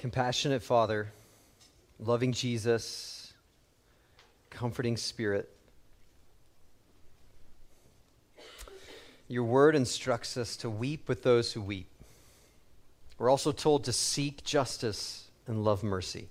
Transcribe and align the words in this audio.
Compassionate 0.00 0.62
Father, 0.62 1.12
loving 1.98 2.32
Jesus, 2.32 3.34
comforting 4.48 4.96
Spirit. 4.96 5.46
Your 9.28 9.44
word 9.44 9.76
instructs 9.76 10.38
us 10.38 10.56
to 10.56 10.70
weep 10.70 11.06
with 11.06 11.22
those 11.22 11.52
who 11.52 11.60
weep. 11.60 11.86
We're 13.18 13.28
also 13.28 13.52
told 13.52 13.84
to 13.84 13.92
seek 13.92 14.42
justice 14.42 15.28
and 15.46 15.64
love 15.64 15.82
mercy. 15.82 16.28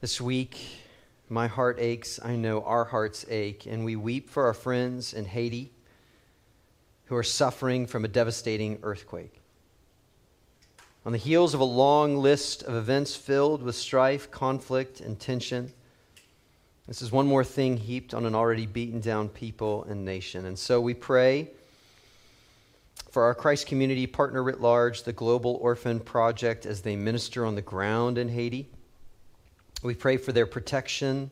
This 0.00 0.20
week, 0.20 0.58
my 1.28 1.46
heart 1.46 1.78
aches. 1.78 2.18
I 2.20 2.34
know 2.34 2.64
our 2.64 2.86
hearts 2.86 3.24
ache, 3.30 3.64
and 3.64 3.84
we 3.84 3.94
weep 3.94 4.28
for 4.28 4.46
our 4.46 4.54
friends 4.54 5.14
in 5.14 5.24
Haiti 5.24 5.70
who 7.04 7.14
are 7.14 7.22
suffering 7.22 7.86
from 7.86 8.04
a 8.04 8.08
devastating 8.08 8.80
earthquake. 8.82 9.40
On 11.06 11.12
the 11.12 11.18
heels 11.18 11.54
of 11.54 11.60
a 11.60 11.64
long 11.64 12.16
list 12.16 12.64
of 12.64 12.74
events 12.74 13.14
filled 13.14 13.62
with 13.62 13.76
strife, 13.76 14.28
conflict, 14.32 15.00
and 15.00 15.20
tension, 15.20 15.72
this 16.88 17.00
is 17.00 17.12
one 17.12 17.28
more 17.28 17.44
thing 17.44 17.76
heaped 17.76 18.12
on 18.12 18.26
an 18.26 18.34
already 18.34 18.66
beaten 18.66 19.00
down 19.00 19.28
people 19.28 19.84
and 19.84 20.04
nation. 20.04 20.46
And 20.46 20.58
so 20.58 20.80
we 20.80 20.94
pray 20.94 21.48
for 23.12 23.22
our 23.22 23.36
Christ 23.36 23.68
community 23.68 24.08
partner 24.08 24.42
writ 24.42 24.60
large, 24.60 25.04
the 25.04 25.12
Global 25.12 25.60
Orphan 25.62 26.00
Project, 26.00 26.66
as 26.66 26.82
they 26.82 26.96
minister 26.96 27.46
on 27.46 27.54
the 27.54 27.62
ground 27.62 28.18
in 28.18 28.28
Haiti. 28.28 28.68
We 29.84 29.94
pray 29.94 30.16
for 30.16 30.32
their 30.32 30.44
protection 30.44 31.30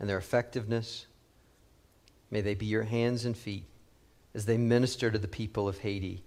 and 0.00 0.08
their 0.08 0.18
effectiveness. 0.18 1.06
May 2.32 2.40
they 2.40 2.54
be 2.54 2.66
your 2.66 2.82
hands 2.82 3.26
and 3.26 3.36
feet 3.36 3.66
as 4.34 4.44
they 4.44 4.58
minister 4.58 5.12
to 5.12 5.20
the 5.20 5.28
people 5.28 5.68
of 5.68 5.78
Haiti. 5.78 6.24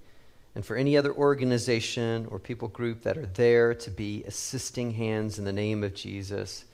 And 0.58 0.66
for 0.66 0.76
any 0.76 0.98
other 0.98 1.14
organization 1.14 2.26
or 2.32 2.40
people 2.40 2.68
group 2.68 3.04
that 3.04 3.16
are 3.16 3.28
there 3.28 3.76
to 3.76 3.92
be 3.92 4.24
assisting 4.26 4.90
hands 4.90 5.38
in 5.38 5.46
the 5.46 5.54
name 5.54 5.84
of 5.84 5.94
Jesus 5.94 6.66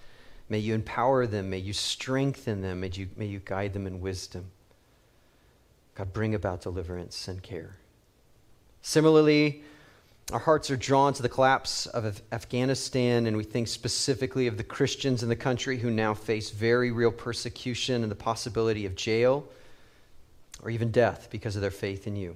May 0.50 0.60
you 0.60 0.74
empower 0.74 1.26
them. 1.26 1.50
May 1.50 1.58
you 1.58 1.74
strengthen 1.74 2.62
them. 2.62 2.82
May 2.82 2.92
you, 2.94 3.10
may 3.18 3.26
you 3.26 3.40
guide 3.44 3.74
them 3.74 3.88
in 3.88 4.02
wisdom. 4.02 4.52
God, 5.96 6.14
bring 6.14 6.36
about 6.36 6.62
deliverance 6.62 7.28
and 7.28 7.42
care. 7.42 7.76
Similarly, 8.82 9.64
our 10.32 10.40
hearts 10.40 10.70
are 10.70 10.78
drawn 10.78 11.14
to 11.14 11.22
the 11.22 11.30
collapse 11.30 11.86
of 11.88 12.22
Afghanistan, 12.32 13.26
and 13.26 13.36
we 13.36 13.44
think 13.44 13.68
specifically 13.68 14.48
of 14.48 14.58
the 14.58 14.64
Christians 14.64 15.24
in 15.24 15.30
the 15.30 15.36
country 15.36 15.78
who 15.78 15.92
now 15.92 16.14
face 16.14 16.52
very 16.52 16.92
real 16.92 17.12
persecution 17.12 18.04
and 18.04 18.12
the 18.12 18.16
possibility 18.16 18.86
of 18.86 18.96
jail 18.96 19.48
or 20.62 20.70
even 20.70 20.92
death 20.92 21.30
because 21.32 21.56
of 21.56 21.62
their 21.62 21.72
faith 21.72 22.06
in 22.06 22.16
you. 22.16 22.36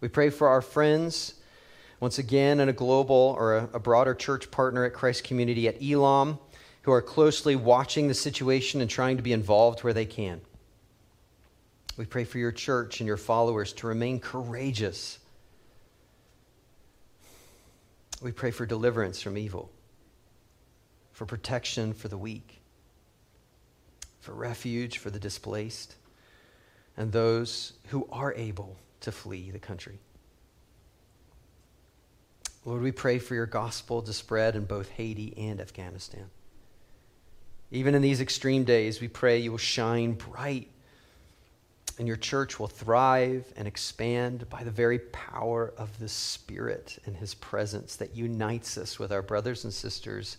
We 0.00 0.08
pray 0.08 0.30
for 0.30 0.48
our 0.48 0.62
friends 0.62 1.34
once 2.00 2.18
again, 2.18 2.60
and 2.60 2.70
a 2.70 2.72
global 2.72 3.34
or 3.38 3.56
a, 3.56 3.68
a 3.74 3.78
broader 3.80 4.14
church 4.14 4.50
partner 4.50 4.84
at 4.84 4.92
Christ 4.92 5.24
Community 5.24 5.66
at 5.66 5.82
Elam, 5.82 6.38
who 6.82 6.92
are 6.92 7.02
closely 7.02 7.56
watching 7.56 8.06
the 8.06 8.14
situation 8.14 8.80
and 8.80 8.88
trying 8.88 9.16
to 9.16 9.22
be 9.22 9.32
involved 9.32 9.82
where 9.82 9.92
they 9.92 10.06
can. 10.06 10.40
We 11.96 12.04
pray 12.04 12.24
for 12.24 12.38
your 12.38 12.52
church 12.52 13.00
and 13.00 13.06
your 13.06 13.16
followers 13.16 13.72
to 13.74 13.88
remain 13.88 14.20
courageous. 14.20 15.18
We 18.22 18.30
pray 18.30 18.52
for 18.52 18.64
deliverance 18.64 19.20
from 19.20 19.36
evil, 19.36 19.70
for 21.12 21.26
protection 21.26 21.92
for 21.92 22.06
the 22.06 22.18
weak, 22.18 22.60
for 24.20 24.32
refuge 24.32 24.98
for 24.98 25.10
the 25.10 25.18
displaced, 25.18 25.96
and 26.96 27.10
those 27.10 27.72
who 27.88 28.08
are 28.12 28.32
able 28.34 28.76
to 29.00 29.12
flee 29.12 29.50
the 29.50 29.58
country. 29.58 29.98
Lord, 32.64 32.82
we 32.82 32.92
pray 32.92 33.18
for 33.18 33.34
your 33.34 33.46
gospel 33.46 34.02
to 34.02 34.12
spread 34.12 34.56
in 34.56 34.64
both 34.64 34.90
Haiti 34.90 35.34
and 35.36 35.60
Afghanistan. 35.60 36.26
Even 37.70 37.94
in 37.94 38.02
these 38.02 38.20
extreme 38.20 38.64
days, 38.64 39.00
we 39.00 39.08
pray 39.08 39.38
you 39.38 39.50
will 39.50 39.58
shine 39.58 40.12
bright 40.12 40.68
and 41.98 42.06
your 42.06 42.16
church 42.16 42.60
will 42.60 42.68
thrive 42.68 43.52
and 43.56 43.66
expand 43.66 44.48
by 44.48 44.62
the 44.62 44.70
very 44.70 44.98
power 44.98 45.72
of 45.76 45.98
the 45.98 46.08
Spirit 46.08 46.98
and 47.06 47.16
His 47.16 47.34
presence 47.34 47.96
that 47.96 48.14
unites 48.14 48.78
us 48.78 48.98
with 48.98 49.10
our 49.12 49.22
brothers 49.22 49.64
and 49.64 49.72
sisters 49.72 50.36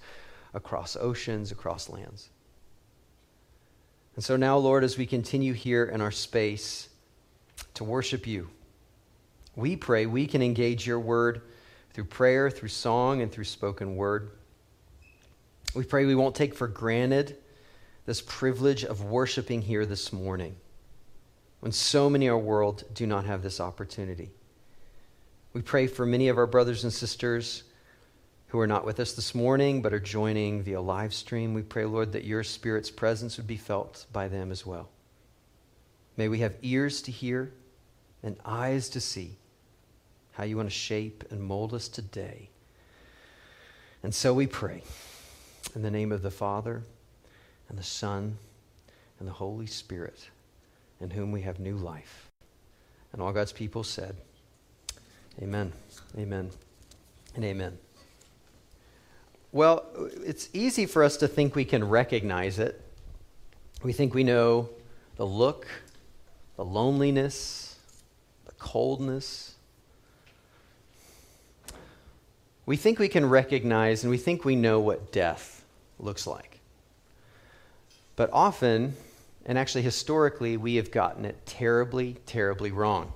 across 0.54 0.96
oceans, 0.96 1.52
across 1.52 1.90
lands. 1.90 2.30
And 4.16 4.24
so 4.24 4.36
now, 4.38 4.58
Lord, 4.58 4.84
as 4.84 4.98
we 4.98 5.06
continue 5.06 5.54
here 5.54 5.86
in 5.86 6.02
our 6.02 6.12
space 6.12 6.90
to 7.76 7.84
worship 7.84 8.28
you, 8.28 8.50
we 9.56 9.76
pray 9.76 10.06
we 10.06 10.26
can 10.26 10.42
engage 10.42 10.88
your 10.88 11.00
word 11.00 11.42
through 11.94 12.06
prayer, 12.06 12.50
through 12.50 12.70
song, 12.70 13.22
and 13.22 13.32
through 13.32 13.44
spoken 13.44 13.96
word. 13.96 14.32
We 15.76 15.84
pray 15.84 16.06
we 16.06 16.16
won't 16.16 16.36
take 16.36 16.56
for 16.56 16.68
granted 16.68 17.38
this 18.06 18.22
privilege 18.22 18.84
of 18.84 19.04
worshiping 19.04 19.62
here 19.62 19.86
this 19.86 20.12
morning 20.12 20.56
when 21.60 21.72
so 21.72 22.10
many 22.10 22.26
in 22.26 22.32
our 22.32 22.38
world 22.38 22.84
do 22.94 23.06
not 23.06 23.26
have 23.26 23.44
this 23.44 23.60
opportunity. 23.60 24.32
We 25.54 25.62
pray 25.62 25.88
for 25.88 26.06
many 26.06 26.28
of 26.30 26.38
our 26.38 26.48
brothers 26.48 26.84
and 26.84 26.94
sisters 26.94 27.64
who 28.48 28.60
are 28.60 28.68
not 28.68 28.86
with 28.86 29.00
us 29.00 29.14
this 29.14 29.36
morning 29.36 29.82
but 29.82 29.94
are 29.94 30.00
joining 30.00 30.64
via 30.64 30.82
live 30.82 31.14
stream. 31.14 31.54
We 31.54 31.62
pray, 31.64 31.86
Lord, 31.86 32.14
that 32.14 32.24
your 32.24 32.44
Spirit's 32.44 32.90
presence 32.90 33.38
would 33.38 33.48
be 33.48 33.58
felt 33.58 34.06
by 34.12 34.28
them 34.28 34.52
as 34.52 34.66
well. 34.66 34.90
May 36.20 36.28
we 36.28 36.40
have 36.40 36.56
ears 36.62 37.02
to 37.04 37.12
hear 37.12 37.50
and 38.24 38.36
eyes 38.44 38.90
to 38.90 39.00
see 39.00 39.38
how 40.34 40.44
you 40.44 40.58
want 40.58 40.68
to 40.68 40.76
shape 40.76 41.24
and 41.32 41.42
mold 41.42 41.74
us 41.74 41.88
today. 41.88 42.50
And 44.04 44.14
so 44.14 44.34
we 44.34 44.46
pray 44.46 44.84
in 45.74 45.82
the 45.82 45.90
name 45.90 46.12
of 46.12 46.22
the 46.22 46.30
Father 46.30 46.84
and 47.70 47.78
the 47.78 47.84
Son 47.84 48.38
and 49.18 49.30
the 49.30 49.32
Holy 49.32 49.66
Spirit, 49.66 50.28
in 51.00 51.10
whom 51.10 51.32
we 51.32 51.44
have 51.44 51.58
new 51.58 51.78
life. 51.78 52.28
And 53.14 53.22
all 53.22 53.32
God's 53.32 53.54
people 53.54 53.86
said, 53.86 54.18
Amen, 55.42 55.72
amen, 56.18 56.52
and 57.34 57.46
amen. 57.46 57.78
Well, 59.54 59.86
it's 60.26 60.50
easy 60.52 60.86
for 60.86 61.02
us 61.02 61.16
to 61.16 61.30
think 61.30 61.56
we 61.56 61.64
can 61.64 61.88
recognize 61.88 62.60
it. 62.60 62.82
We 63.84 63.94
think 63.94 64.14
we 64.14 64.26
know 64.26 64.68
the 65.16 65.26
look, 65.26 65.66
the 66.60 66.66
loneliness, 66.66 67.78
the 68.46 68.52
coldness, 68.60 69.56
we 72.66 72.76
think 72.76 73.00
we 73.00 73.08
can 73.08 73.30
recognize 73.30 74.04
and 74.04 74.12
we 74.12 74.18
think 74.18 74.44
we 74.44 74.58
know 74.58 74.78
what 74.82 75.14
death 75.14 75.64
looks 76.00 76.28
like. 76.28 76.60
But 78.18 78.30
often, 78.34 78.98
and 79.46 79.58
actually 79.58 79.84
historically, 79.84 80.58
we 80.58 80.76
have 80.76 80.92
gotten 80.92 81.24
it 81.24 81.46
terribly, 81.46 82.18
terribly 82.26 82.72
wrong. 82.72 83.14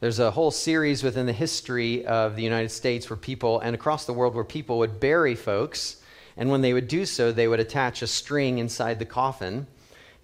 There's 0.00 0.18
a 0.18 0.30
whole 0.30 0.50
series 0.50 1.02
within 1.02 1.26
the 1.26 1.34
history 1.34 2.06
of 2.06 2.34
the 2.34 2.42
United 2.42 2.70
States 2.70 3.10
where 3.10 3.18
people, 3.18 3.60
and 3.60 3.74
across 3.74 4.06
the 4.06 4.14
world, 4.14 4.34
where 4.34 4.42
people 4.42 4.78
would 4.78 5.00
bury 5.00 5.34
folks, 5.34 6.00
and 6.38 6.48
when 6.48 6.62
they 6.62 6.72
would 6.72 6.88
do 6.88 7.04
so, 7.04 7.30
they 7.30 7.46
would 7.46 7.60
attach 7.60 8.00
a 8.00 8.06
string 8.06 8.56
inside 8.56 8.98
the 8.98 9.04
coffin, 9.04 9.66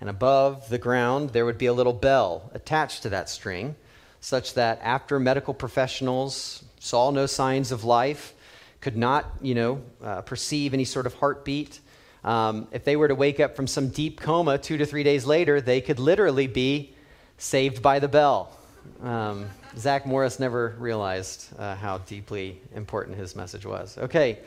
and 0.01 0.09
above 0.09 0.69
the 0.69 0.79
ground, 0.79 1.31
there 1.31 1.45
would 1.45 1.59
be 1.59 1.67
a 1.67 1.73
little 1.73 1.93
bell 1.93 2.51
attached 2.55 3.03
to 3.03 3.09
that 3.11 3.29
string, 3.29 3.75
such 4.21 4.55
that 4.55 4.81
after 4.83 5.19
medical 5.19 5.55
professionals 5.55 6.65
saw 6.81 7.11
no 7.11 7.27
signs 7.27 7.73
of 7.73 7.85
life, 7.85 8.35
could 8.81 8.97
not, 8.97 9.27
you 9.43 9.55
know, 9.55 9.83
uh, 10.03 10.23
perceive 10.23 10.73
any 10.73 10.85
sort 10.85 11.07
of 11.07 11.15
heartbeat. 11.15 11.81
Um, 12.25 12.69
if 12.73 12.85
they 12.85 12.97
were 12.97 13.09
to 13.09 13.15
wake 13.15 13.41
up 13.41 13.57
from 13.57 13.67
some 13.67 13.89
deep 13.89 14.21
coma 14.21 14.59
two 14.59 14.77
to 14.77 14.87
three 14.87 15.03
days 15.03 15.25
later, 15.25 15.61
they 15.61 15.81
could 15.81 15.99
literally 15.99 16.47
be 16.47 16.95
saved 17.39 17.83
by 17.83 17.99
the 17.99 18.09
bell. 18.09 18.57
Um, 19.03 19.49
Zach 19.77 20.07
Morris 20.07 20.41
never 20.41 20.77
realized 20.79 21.49
uh, 21.59 21.75
how 21.77 21.99
deeply 21.99 22.61
important 22.75 23.17
his 23.17 23.37
message 23.37 23.67
was. 23.67 23.99
Okay, 23.99 24.39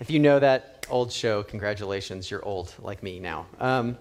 if 0.00 0.10
you 0.10 0.18
know 0.18 0.38
that 0.38 0.86
old 0.90 1.12
show, 1.12 1.42
congratulations, 1.42 2.30
you're 2.30 2.44
old 2.44 2.72
like 2.80 3.02
me 3.02 3.20
now. 3.20 3.46
Um, 3.60 3.96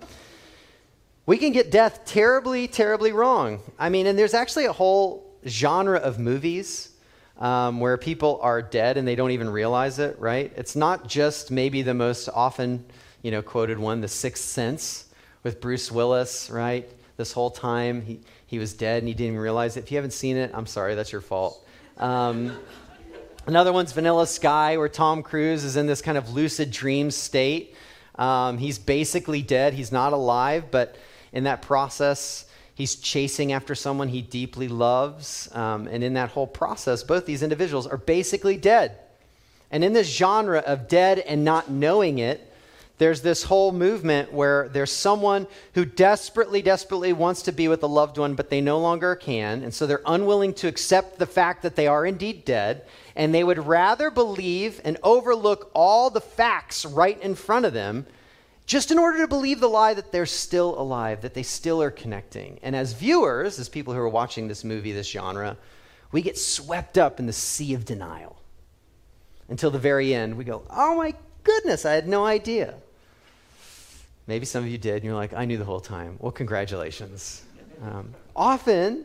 we 1.31 1.37
can 1.37 1.53
get 1.53 1.71
death 1.71 2.03
terribly, 2.03 2.67
terribly 2.67 3.13
wrong. 3.13 3.61
I 3.79 3.87
mean, 3.87 4.05
and 4.05 4.19
there's 4.19 4.33
actually 4.33 4.65
a 4.65 4.73
whole 4.73 5.33
genre 5.47 5.97
of 5.97 6.19
movies 6.19 6.89
um, 7.37 7.79
where 7.79 7.97
people 7.97 8.37
are 8.41 8.61
dead 8.61 8.97
and 8.97 9.07
they 9.07 9.15
don't 9.15 9.31
even 9.31 9.49
realize 9.49 9.97
it, 9.97 10.19
right? 10.19 10.51
It's 10.57 10.75
not 10.75 11.07
just 11.07 11.49
maybe 11.49 11.83
the 11.83 11.93
most 11.93 12.27
often, 12.27 12.83
you 13.21 13.31
know, 13.31 13.41
quoted 13.41 13.79
one, 13.79 14.01
The 14.01 14.09
Sixth 14.09 14.43
Sense, 14.43 15.05
with 15.41 15.61
Bruce 15.61 15.89
Willis, 15.89 16.49
right? 16.49 16.91
This 17.15 17.31
whole 17.31 17.49
time 17.49 18.01
he, 18.01 18.19
he 18.45 18.59
was 18.59 18.73
dead 18.73 19.01
and 19.01 19.07
he 19.07 19.13
didn't 19.13 19.27
even 19.27 19.39
realize 19.39 19.77
it. 19.77 19.85
If 19.85 19.91
you 19.93 19.97
haven't 19.97 20.11
seen 20.11 20.35
it, 20.35 20.51
I'm 20.53 20.65
sorry, 20.65 20.95
that's 20.95 21.13
your 21.13 21.21
fault. 21.21 21.65
Um, 21.95 22.59
another 23.47 23.71
one's 23.71 23.93
Vanilla 23.93 24.27
Sky, 24.27 24.75
where 24.75 24.89
Tom 24.89 25.23
Cruise 25.23 25.63
is 25.63 25.77
in 25.77 25.87
this 25.87 26.01
kind 26.01 26.17
of 26.17 26.33
lucid 26.33 26.71
dream 26.71 27.09
state. 27.09 27.73
Um, 28.15 28.57
he's 28.57 28.77
basically 28.77 29.41
dead, 29.41 29.75
he's 29.75 29.93
not 29.93 30.11
alive, 30.11 30.65
but 30.71 30.97
in 31.33 31.45
that 31.45 31.61
process, 31.61 32.45
He's 32.81 32.95
chasing 32.95 33.51
after 33.51 33.75
someone 33.75 34.07
he 34.07 34.23
deeply 34.23 34.67
loves. 34.67 35.49
Um, 35.53 35.87
and 35.87 36.03
in 36.03 36.15
that 36.15 36.29
whole 36.29 36.47
process, 36.47 37.03
both 37.03 37.27
these 37.27 37.43
individuals 37.43 37.85
are 37.85 37.97
basically 37.97 38.57
dead. 38.57 38.97
And 39.69 39.83
in 39.83 39.93
this 39.93 40.07
genre 40.07 40.59
of 40.59 40.87
dead 40.87 41.19
and 41.19 41.45
not 41.45 41.69
knowing 41.69 42.17
it, 42.17 42.51
there's 42.97 43.21
this 43.21 43.43
whole 43.43 43.71
movement 43.71 44.33
where 44.33 44.67
there's 44.69 44.91
someone 44.91 45.45
who 45.75 45.85
desperately, 45.85 46.63
desperately 46.63 47.13
wants 47.13 47.43
to 47.43 47.51
be 47.51 47.67
with 47.67 47.83
a 47.83 47.87
loved 47.87 48.17
one, 48.17 48.33
but 48.33 48.49
they 48.49 48.61
no 48.61 48.79
longer 48.79 49.15
can. 49.15 49.63
And 49.63 49.71
so 49.71 49.85
they're 49.85 50.01
unwilling 50.05 50.53
to 50.55 50.67
accept 50.67 51.19
the 51.19 51.27
fact 51.27 51.61
that 51.61 51.75
they 51.75 51.85
are 51.85 52.05
indeed 52.05 52.45
dead. 52.45 52.85
And 53.15 53.31
they 53.31 53.43
would 53.43 53.67
rather 53.67 54.09
believe 54.09 54.81
and 54.83 54.97
overlook 55.03 55.69
all 55.75 56.09
the 56.09 56.21
facts 56.21 56.83
right 56.83 57.21
in 57.21 57.35
front 57.35 57.65
of 57.65 57.73
them 57.73 58.05
just 58.71 58.89
in 58.89 58.97
order 58.97 59.17
to 59.17 59.27
believe 59.27 59.59
the 59.59 59.67
lie 59.67 59.93
that 59.93 60.13
they're 60.13 60.25
still 60.25 60.79
alive, 60.79 61.19
that 61.23 61.33
they 61.33 61.43
still 61.43 61.81
are 61.81 61.91
connecting. 61.91 62.57
And 62.63 62.73
as 62.73 62.93
viewers, 62.93 63.59
as 63.59 63.67
people 63.67 63.93
who 63.93 63.99
are 63.99 64.07
watching 64.07 64.47
this 64.47 64.63
movie, 64.63 64.93
this 64.93 65.09
genre, 65.09 65.57
we 66.13 66.21
get 66.21 66.37
swept 66.37 66.97
up 66.97 67.19
in 67.19 67.25
the 67.25 67.33
sea 67.33 67.73
of 67.73 67.83
denial. 67.83 68.37
Until 69.49 69.71
the 69.71 69.77
very 69.77 70.15
end, 70.15 70.37
we 70.37 70.45
go, 70.45 70.63
oh 70.69 70.95
my 70.95 71.13
goodness, 71.43 71.85
I 71.85 71.91
had 71.91 72.07
no 72.07 72.25
idea. 72.25 72.75
Maybe 74.25 74.45
some 74.45 74.63
of 74.63 74.69
you 74.69 74.77
did, 74.77 74.95
and 74.95 75.03
you're 75.03 75.15
like, 75.15 75.33
I 75.33 75.43
knew 75.43 75.57
the 75.57 75.65
whole 75.65 75.81
time. 75.81 76.15
Well, 76.19 76.31
congratulations. 76.31 77.43
Um, 77.81 78.13
often, 78.37 79.03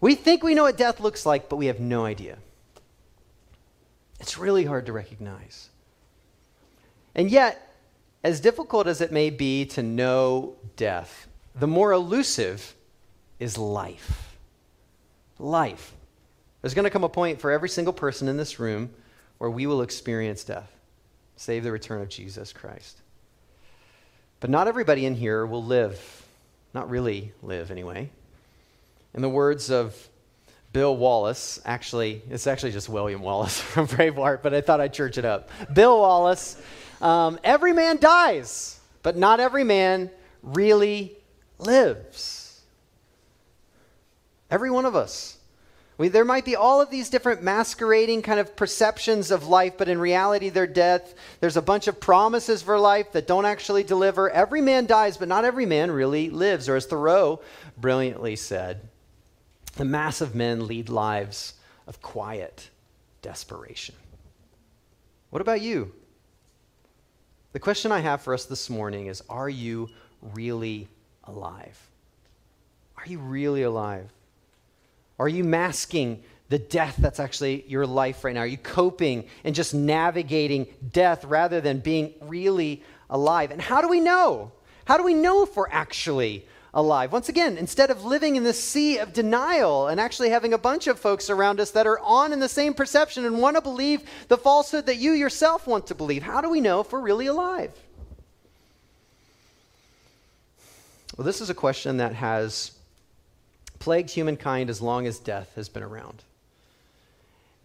we 0.00 0.14
think 0.14 0.44
we 0.44 0.54
know 0.54 0.62
what 0.62 0.76
death 0.76 1.00
looks 1.00 1.26
like, 1.26 1.48
but 1.48 1.56
we 1.56 1.66
have 1.66 1.80
no 1.80 2.04
idea. 2.04 2.38
It's 4.20 4.38
really 4.38 4.64
hard 4.64 4.86
to 4.86 4.92
recognize. 4.92 5.68
And 7.16 7.28
yet, 7.28 7.71
as 8.24 8.40
difficult 8.40 8.86
as 8.86 9.00
it 9.00 9.12
may 9.12 9.30
be 9.30 9.64
to 9.66 9.82
know 9.82 10.54
death, 10.76 11.28
the 11.54 11.66
more 11.66 11.92
elusive 11.92 12.74
is 13.38 13.58
life. 13.58 14.36
Life. 15.38 15.92
There's 16.60 16.74
going 16.74 16.84
to 16.84 16.90
come 16.90 17.04
a 17.04 17.08
point 17.08 17.40
for 17.40 17.50
every 17.50 17.68
single 17.68 17.92
person 17.92 18.28
in 18.28 18.36
this 18.36 18.60
room 18.60 18.90
where 19.38 19.50
we 19.50 19.66
will 19.66 19.82
experience 19.82 20.44
death, 20.44 20.70
save 21.34 21.64
the 21.64 21.72
return 21.72 22.00
of 22.00 22.08
Jesus 22.08 22.52
Christ. 22.52 23.00
But 24.38 24.50
not 24.50 24.68
everybody 24.68 25.04
in 25.04 25.16
here 25.16 25.44
will 25.44 25.64
live, 25.64 26.24
not 26.72 26.88
really 26.88 27.32
live 27.42 27.72
anyway. 27.72 28.10
In 29.14 29.22
the 29.22 29.28
words 29.28 29.70
of 29.70 29.96
Bill 30.72 30.96
Wallace, 30.96 31.60
actually, 31.64 32.22
it's 32.30 32.46
actually 32.46 32.72
just 32.72 32.88
William 32.88 33.20
Wallace 33.20 33.60
from 33.60 33.86
Braveheart, 33.88 34.42
but 34.42 34.54
I 34.54 34.60
thought 34.60 34.80
I'd 34.80 34.94
church 34.94 35.18
it 35.18 35.24
up. 35.24 35.50
Bill 35.72 35.98
Wallace, 35.98 36.60
um, 37.02 37.38
every 37.44 37.72
man 37.72 37.98
dies, 37.98 38.80
but 39.02 39.16
not 39.16 39.40
every 39.40 39.64
man 39.64 40.10
really 40.42 41.16
lives. 41.58 42.62
Every 44.50 44.70
one 44.70 44.86
of 44.86 44.96
us. 44.96 45.38
There 45.98 46.24
might 46.24 46.44
be 46.44 46.56
all 46.56 46.80
of 46.80 46.90
these 46.90 47.10
different 47.10 47.42
masquerading 47.42 48.22
kind 48.22 48.40
of 48.40 48.56
perceptions 48.56 49.30
of 49.30 49.46
life, 49.46 49.74
but 49.78 49.88
in 49.88 49.98
reality, 49.98 50.48
they're 50.48 50.66
death. 50.66 51.14
There's 51.40 51.56
a 51.56 51.62
bunch 51.62 51.86
of 51.86 52.00
promises 52.00 52.62
for 52.62 52.78
life 52.78 53.12
that 53.12 53.28
don't 53.28 53.44
actually 53.44 53.84
deliver. 53.84 54.28
Every 54.28 54.60
man 54.60 54.86
dies, 54.86 55.16
but 55.16 55.28
not 55.28 55.44
every 55.44 55.66
man 55.66 55.90
really 55.90 56.30
lives. 56.30 56.68
Or 56.68 56.76
as 56.76 56.86
Thoreau 56.86 57.40
brilliantly 57.76 58.36
said, 58.36 58.88
the 59.76 59.84
mass 59.84 60.20
of 60.20 60.34
men 60.34 60.66
lead 60.66 60.88
lives 60.88 61.54
of 61.86 62.02
quiet 62.02 62.70
desperation. 63.20 63.94
What 65.30 65.42
about 65.42 65.60
you? 65.60 65.92
The 67.52 67.60
question 67.60 67.92
I 67.92 68.00
have 68.00 68.22
for 68.22 68.32
us 68.32 68.46
this 68.46 68.70
morning 68.70 69.06
is 69.06 69.22
Are 69.28 69.48
you 69.48 69.88
really 70.20 70.88
alive? 71.24 71.78
Are 72.96 73.06
you 73.06 73.18
really 73.18 73.62
alive? 73.62 74.10
Are 75.18 75.28
you 75.28 75.44
masking 75.44 76.22
the 76.48 76.58
death 76.58 76.96
that's 76.98 77.20
actually 77.20 77.64
your 77.68 77.86
life 77.86 78.24
right 78.24 78.34
now? 78.34 78.40
Are 78.40 78.46
you 78.46 78.56
coping 78.56 79.26
and 79.44 79.54
just 79.54 79.74
navigating 79.74 80.66
death 80.92 81.24
rather 81.24 81.60
than 81.60 81.80
being 81.80 82.14
really 82.22 82.82
alive? 83.10 83.50
And 83.50 83.60
how 83.60 83.82
do 83.82 83.88
we 83.88 84.00
know? 84.00 84.52
How 84.86 84.96
do 84.96 85.04
we 85.04 85.14
know 85.14 85.42
if 85.42 85.54
we're 85.54 85.68
actually 85.70 86.46
alive? 86.74 87.12
Once 87.12 87.28
again, 87.28 87.58
instead 87.58 87.90
of 87.90 88.04
living 88.04 88.36
in 88.36 88.44
the 88.44 88.52
sea 88.52 88.98
of 88.98 89.12
denial 89.12 89.88
and 89.88 90.00
actually 90.00 90.30
having 90.30 90.54
a 90.54 90.58
bunch 90.58 90.86
of 90.86 90.98
folks 90.98 91.28
around 91.28 91.60
us 91.60 91.70
that 91.72 91.86
are 91.86 91.98
on 92.00 92.32
in 92.32 92.40
the 92.40 92.48
same 92.48 92.74
perception 92.74 93.24
and 93.24 93.40
want 93.40 93.56
to 93.56 93.62
believe 93.62 94.02
the 94.28 94.38
falsehood 94.38 94.86
that 94.86 94.96
you 94.96 95.12
yourself 95.12 95.66
want 95.66 95.86
to 95.86 95.94
believe, 95.94 96.22
how 96.22 96.40
do 96.40 96.48
we 96.48 96.60
know 96.60 96.80
if 96.80 96.92
we're 96.92 97.00
really 97.00 97.26
alive? 97.26 97.72
Well, 101.16 101.26
this 101.26 101.42
is 101.42 101.50
a 101.50 101.54
question 101.54 101.98
that 101.98 102.14
has 102.14 102.72
plagued 103.78 104.10
humankind 104.10 104.70
as 104.70 104.80
long 104.80 105.06
as 105.06 105.18
death 105.18 105.52
has 105.56 105.68
been 105.68 105.82
around. 105.82 106.22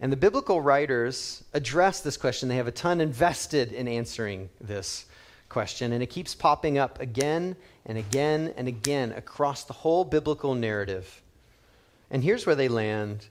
And 0.00 0.12
the 0.12 0.16
biblical 0.16 0.60
writers 0.60 1.42
address 1.54 2.00
this 2.00 2.16
question. 2.16 2.48
They 2.48 2.56
have 2.56 2.68
a 2.68 2.72
ton 2.72 3.00
invested 3.00 3.72
in 3.72 3.88
answering 3.88 4.50
this 4.60 5.06
question, 5.48 5.92
and 5.92 6.02
it 6.02 6.06
keeps 6.06 6.34
popping 6.34 6.78
up 6.78 7.00
again 7.00 7.56
and 7.86 7.98
again 7.98 8.52
and 8.56 8.68
again 8.68 9.12
across 9.12 9.64
the 9.64 9.72
whole 9.72 10.04
biblical 10.04 10.54
narrative. 10.54 11.22
And 12.10 12.22
here's 12.22 12.46
where 12.46 12.56
they 12.56 12.68
land 12.68 13.26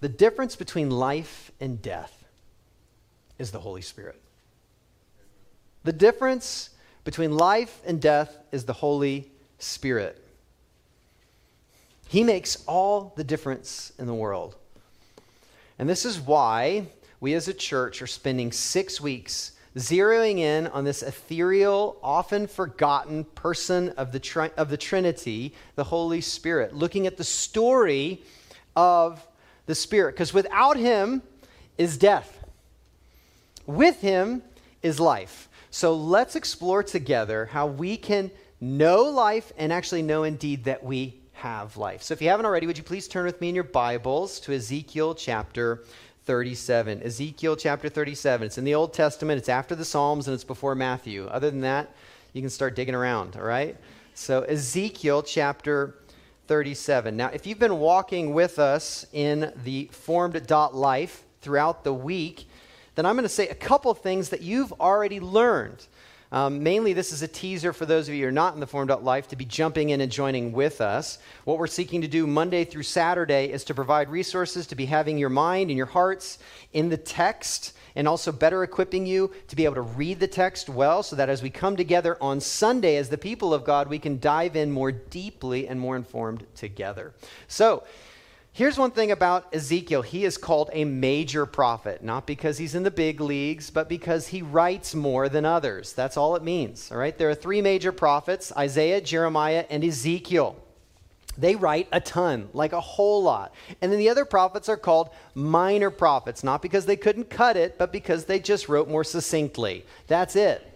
the 0.00 0.08
difference 0.08 0.54
between 0.54 0.90
life 0.90 1.50
and 1.60 1.82
death 1.82 2.24
is 3.38 3.50
the 3.50 3.58
Holy 3.58 3.82
Spirit. 3.82 4.20
The 5.84 5.92
difference 5.92 6.70
between 7.04 7.36
life 7.36 7.80
and 7.84 8.00
death 8.00 8.36
is 8.52 8.64
the 8.64 8.72
Holy 8.72 9.30
Spirit. 9.58 10.22
He 12.08 12.22
makes 12.22 12.62
all 12.66 13.12
the 13.16 13.24
difference 13.24 13.92
in 13.98 14.06
the 14.06 14.14
world. 14.14 14.56
And 15.78 15.88
this 15.88 16.04
is 16.04 16.20
why 16.20 16.86
we 17.20 17.34
as 17.34 17.48
a 17.48 17.54
church 17.54 18.02
are 18.02 18.06
spending 18.06 18.52
six 18.52 19.00
weeks 19.00 19.52
zeroing 19.78 20.38
in 20.38 20.66
on 20.68 20.84
this 20.84 21.02
ethereal, 21.02 21.98
often 22.02 22.46
forgotten 22.46 23.24
person 23.24 23.90
of 23.90 24.12
the, 24.12 24.20
tri- 24.20 24.50
of 24.56 24.70
the 24.70 24.76
Trinity, 24.76 25.54
the 25.76 25.84
Holy 25.84 26.20
Spirit, 26.20 26.74
looking 26.74 27.06
at 27.06 27.16
the 27.16 27.24
story 27.24 28.22
of 28.76 29.26
the 29.66 29.74
Spirit. 29.74 30.14
Because 30.14 30.34
without 30.34 30.76
Him 30.76 31.22
is 31.76 31.96
death, 31.96 32.44
with 33.66 34.00
Him 34.00 34.42
is 34.82 35.00
life. 35.00 35.48
So 35.70 35.94
let's 35.94 36.36
explore 36.36 36.82
together 36.82 37.46
how 37.46 37.66
we 37.66 37.96
can 37.96 38.30
know 38.60 39.02
life 39.04 39.52
and 39.56 39.72
actually 39.72 40.02
know 40.02 40.24
indeed 40.24 40.64
that 40.64 40.82
we 40.82 41.20
have 41.32 41.76
life. 41.76 42.02
So 42.02 42.14
if 42.14 42.20
you 42.20 42.28
haven't 42.28 42.46
already, 42.46 42.66
would 42.66 42.78
you 42.78 42.82
please 42.82 43.06
turn 43.06 43.24
with 43.24 43.40
me 43.40 43.48
in 43.48 43.54
your 43.54 43.64
Bibles 43.64 44.40
to 44.40 44.52
Ezekiel 44.52 45.14
chapter 45.14 45.84
37. 46.28 47.02
Ezekiel 47.02 47.56
chapter 47.56 47.88
37. 47.88 48.48
It's 48.48 48.58
in 48.58 48.64
the 48.64 48.74
Old 48.74 48.92
Testament, 48.92 49.38
it's 49.38 49.48
after 49.48 49.74
the 49.74 49.82
Psalms, 49.82 50.28
and 50.28 50.34
it's 50.34 50.44
before 50.44 50.74
Matthew. 50.74 51.26
Other 51.26 51.50
than 51.50 51.62
that, 51.62 51.90
you 52.34 52.42
can 52.42 52.50
start 52.50 52.76
digging 52.76 52.94
around, 52.94 53.34
all 53.34 53.44
right? 53.44 53.78
So, 54.12 54.42
Ezekiel 54.42 55.22
chapter 55.22 55.94
37. 56.46 57.16
Now, 57.16 57.28
if 57.28 57.46
you've 57.46 57.58
been 57.58 57.78
walking 57.78 58.34
with 58.34 58.58
us 58.58 59.06
in 59.14 59.54
the 59.64 59.88
formed 59.90 60.46
dot 60.46 60.74
life 60.74 61.24
throughout 61.40 61.82
the 61.82 61.94
week, 61.94 62.46
then 62.94 63.06
I'm 63.06 63.14
going 63.16 63.22
to 63.22 63.30
say 63.30 63.48
a 63.48 63.54
couple 63.54 63.94
things 63.94 64.28
that 64.28 64.42
you've 64.42 64.74
already 64.74 65.20
learned. 65.20 65.86
Um, 66.30 66.62
mainly, 66.62 66.92
this 66.92 67.12
is 67.12 67.22
a 67.22 67.28
teaser 67.28 67.72
for 67.72 67.86
those 67.86 68.08
of 68.08 68.14
you 68.14 68.22
who 68.22 68.28
are 68.28 68.32
not 68.32 68.52
in 68.52 68.60
the 68.60 68.66
Formed 68.66 68.90
Out 68.90 69.02
Life 69.02 69.28
to 69.28 69.36
be 69.36 69.46
jumping 69.46 69.90
in 69.90 70.02
and 70.02 70.12
joining 70.12 70.52
with 70.52 70.80
us. 70.80 71.18
What 71.44 71.58
we're 71.58 71.66
seeking 71.66 72.02
to 72.02 72.08
do 72.08 72.26
Monday 72.26 72.64
through 72.64 72.82
Saturday 72.82 73.50
is 73.50 73.64
to 73.64 73.74
provide 73.74 74.10
resources 74.10 74.66
to 74.66 74.74
be 74.74 74.86
having 74.86 75.16
your 75.16 75.30
mind 75.30 75.70
and 75.70 75.76
your 75.76 75.86
hearts 75.86 76.38
in 76.74 76.90
the 76.90 76.98
text 76.98 77.72
and 77.96 78.06
also 78.06 78.30
better 78.30 78.62
equipping 78.62 79.06
you 79.06 79.32
to 79.48 79.56
be 79.56 79.64
able 79.64 79.76
to 79.76 79.80
read 79.80 80.20
the 80.20 80.28
text 80.28 80.68
well 80.68 81.02
so 81.02 81.16
that 81.16 81.30
as 81.30 81.42
we 81.42 81.50
come 81.50 81.76
together 81.76 82.18
on 82.20 82.40
Sunday 82.40 82.96
as 82.96 83.08
the 83.08 83.18
people 83.18 83.54
of 83.54 83.64
God, 83.64 83.88
we 83.88 83.98
can 83.98 84.20
dive 84.20 84.54
in 84.54 84.70
more 84.70 84.92
deeply 84.92 85.66
and 85.66 85.80
more 85.80 85.96
informed 85.96 86.46
together. 86.54 87.14
So, 87.48 87.84
Here's 88.58 88.76
one 88.76 88.90
thing 88.90 89.12
about 89.12 89.54
Ezekiel. 89.54 90.02
He 90.02 90.24
is 90.24 90.36
called 90.36 90.70
a 90.72 90.84
major 90.84 91.46
prophet, 91.46 92.02
not 92.02 92.26
because 92.26 92.58
he's 92.58 92.74
in 92.74 92.82
the 92.82 92.90
big 92.90 93.20
leagues, 93.20 93.70
but 93.70 93.88
because 93.88 94.26
he 94.26 94.42
writes 94.42 94.96
more 94.96 95.28
than 95.28 95.44
others. 95.44 95.92
That's 95.92 96.16
all 96.16 96.34
it 96.34 96.42
means. 96.42 96.90
All 96.90 96.98
right? 96.98 97.16
There 97.16 97.30
are 97.30 97.36
three 97.36 97.62
major 97.62 97.92
prophets 97.92 98.50
Isaiah, 98.56 99.00
Jeremiah, 99.00 99.64
and 99.70 99.84
Ezekiel. 99.84 100.56
They 101.38 101.54
write 101.54 101.86
a 101.92 102.00
ton, 102.00 102.48
like 102.52 102.72
a 102.72 102.80
whole 102.80 103.22
lot. 103.22 103.54
And 103.80 103.92
then 103.92 104.00
the 104.00 104.08
other 104.08 104.24
prophets 104.24 104.68
are 104.68 104.76
called 104.76 105.10
minor 105.36 105.90
prophets, 105.90 106.42
not 106.42 106.60
because 106.60 106.84
they 106.84 106.96
couldn't 106.96 107.30
cut 107.30 107.56
it, 107.56 107.78
but 107.78 107.92
because 107.92 108.24
they 108.24 108.40
just 108.40 108.68
wrote 108.68 108.88
more 108.88 109.04
succinctly. 109.04 109.86
That's 110.08 110.34
it. 110.34 110.67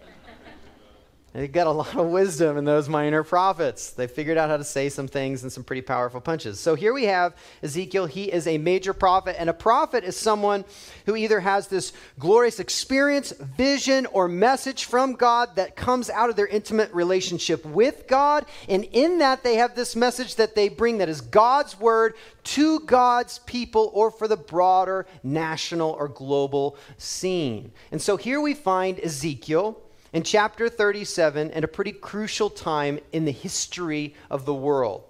They 1.33 1.47
got 1.47 1.65
a 1.65 1.71
lot 1.71 1.95
of 1.95 2.09
wisdom 2.09 2.57
in 2.57 2.63
those 2.63 2.87
minor 2.87 3.23
prophets. 3.23 3.89
They 3.89 4.05
figured 4.05 4.37
out 4.37 4.51
how 4.51 4.57
to 4.57 4.63
say 4.63 4.87
some 4.89 5.07
things 5.07 5.41
and 5.41 5.51
some 5.51 5.63
pretty 5.63 5.81
powerful 5.81 6.21
punches. 6.21 6.59
So 6.59 6.75
here 6.75 6.93
we 6.93 7.05
have 7.05 7.35
Ezekiel. 7.63 8.05
He 8.05 8.31
is 8.31 8.45
a 8.45 8.59
major 8.59 8.93
prophet, 8.93 9.35
and 9.39 9.49
a 9.49 9.53
prophet 9.53 10.03
is 10.03 10.15
someone 10.15 10.63
who 11.07 11.15
either 11.15 11.39
has 11.39 11.67
this 11.67 11.91
glorious 12.19 12.59
experience, 12.59 13.31
vision, 13.31 14.05
or 14.07 14.27
message 14.27 14.85
from 14.85 15.13
God 15.13 15.55
that 15.55 15.75
comes 15.75 16.11
out 16.11 16.29
of 16.29 16.35
their 16.35 16.45
intimate 16.45 16.93
relationship 16.93 17.65
with 17.65 18.05
God. 18.07 18.45
And 18.69 18.83
in 18.91 19.17
that, 19.17 19.43
they 19.43 19.55
have 19.55 19.75
this 19.75 19.95
message 19.95 20.35
that 20.35 20.53
they 20.53 20.69
bring 20.69 20.99
that 20.99 21.09
is 21.09 21.19
God's 21.19 21.79
word 21.79 22.13
to 22.43 22.79
God's 22.81 23.39
people 23.39 23.89
or 23.95 24.11
for 24.11 24.27
the 24.27 24.37
broader 24.37 25.07
national 25.23 25.89
or 25.89 26.09
global 26.09 26.77
scene. 26.99 27.71
And 27.91 27.99
so 27.99 28.17
here 28.17 28.39
we 28.39 28.53
find 28.53 28.99
Ezekiel 28.99 29.79
in 30.13 30.23
chapter 30.23 30.69
37 30.69 31.51
at 31.51 31.63
a 31.63 31.67
pretty 31.67 31.91
crucial 31.91 32.49
time 32.49 32.99
in 33.11 33.25
the 33.25 33.31
history 33.31 34.13
of 34.29 34.45
the 34.45 34.53
world 34.53 35.03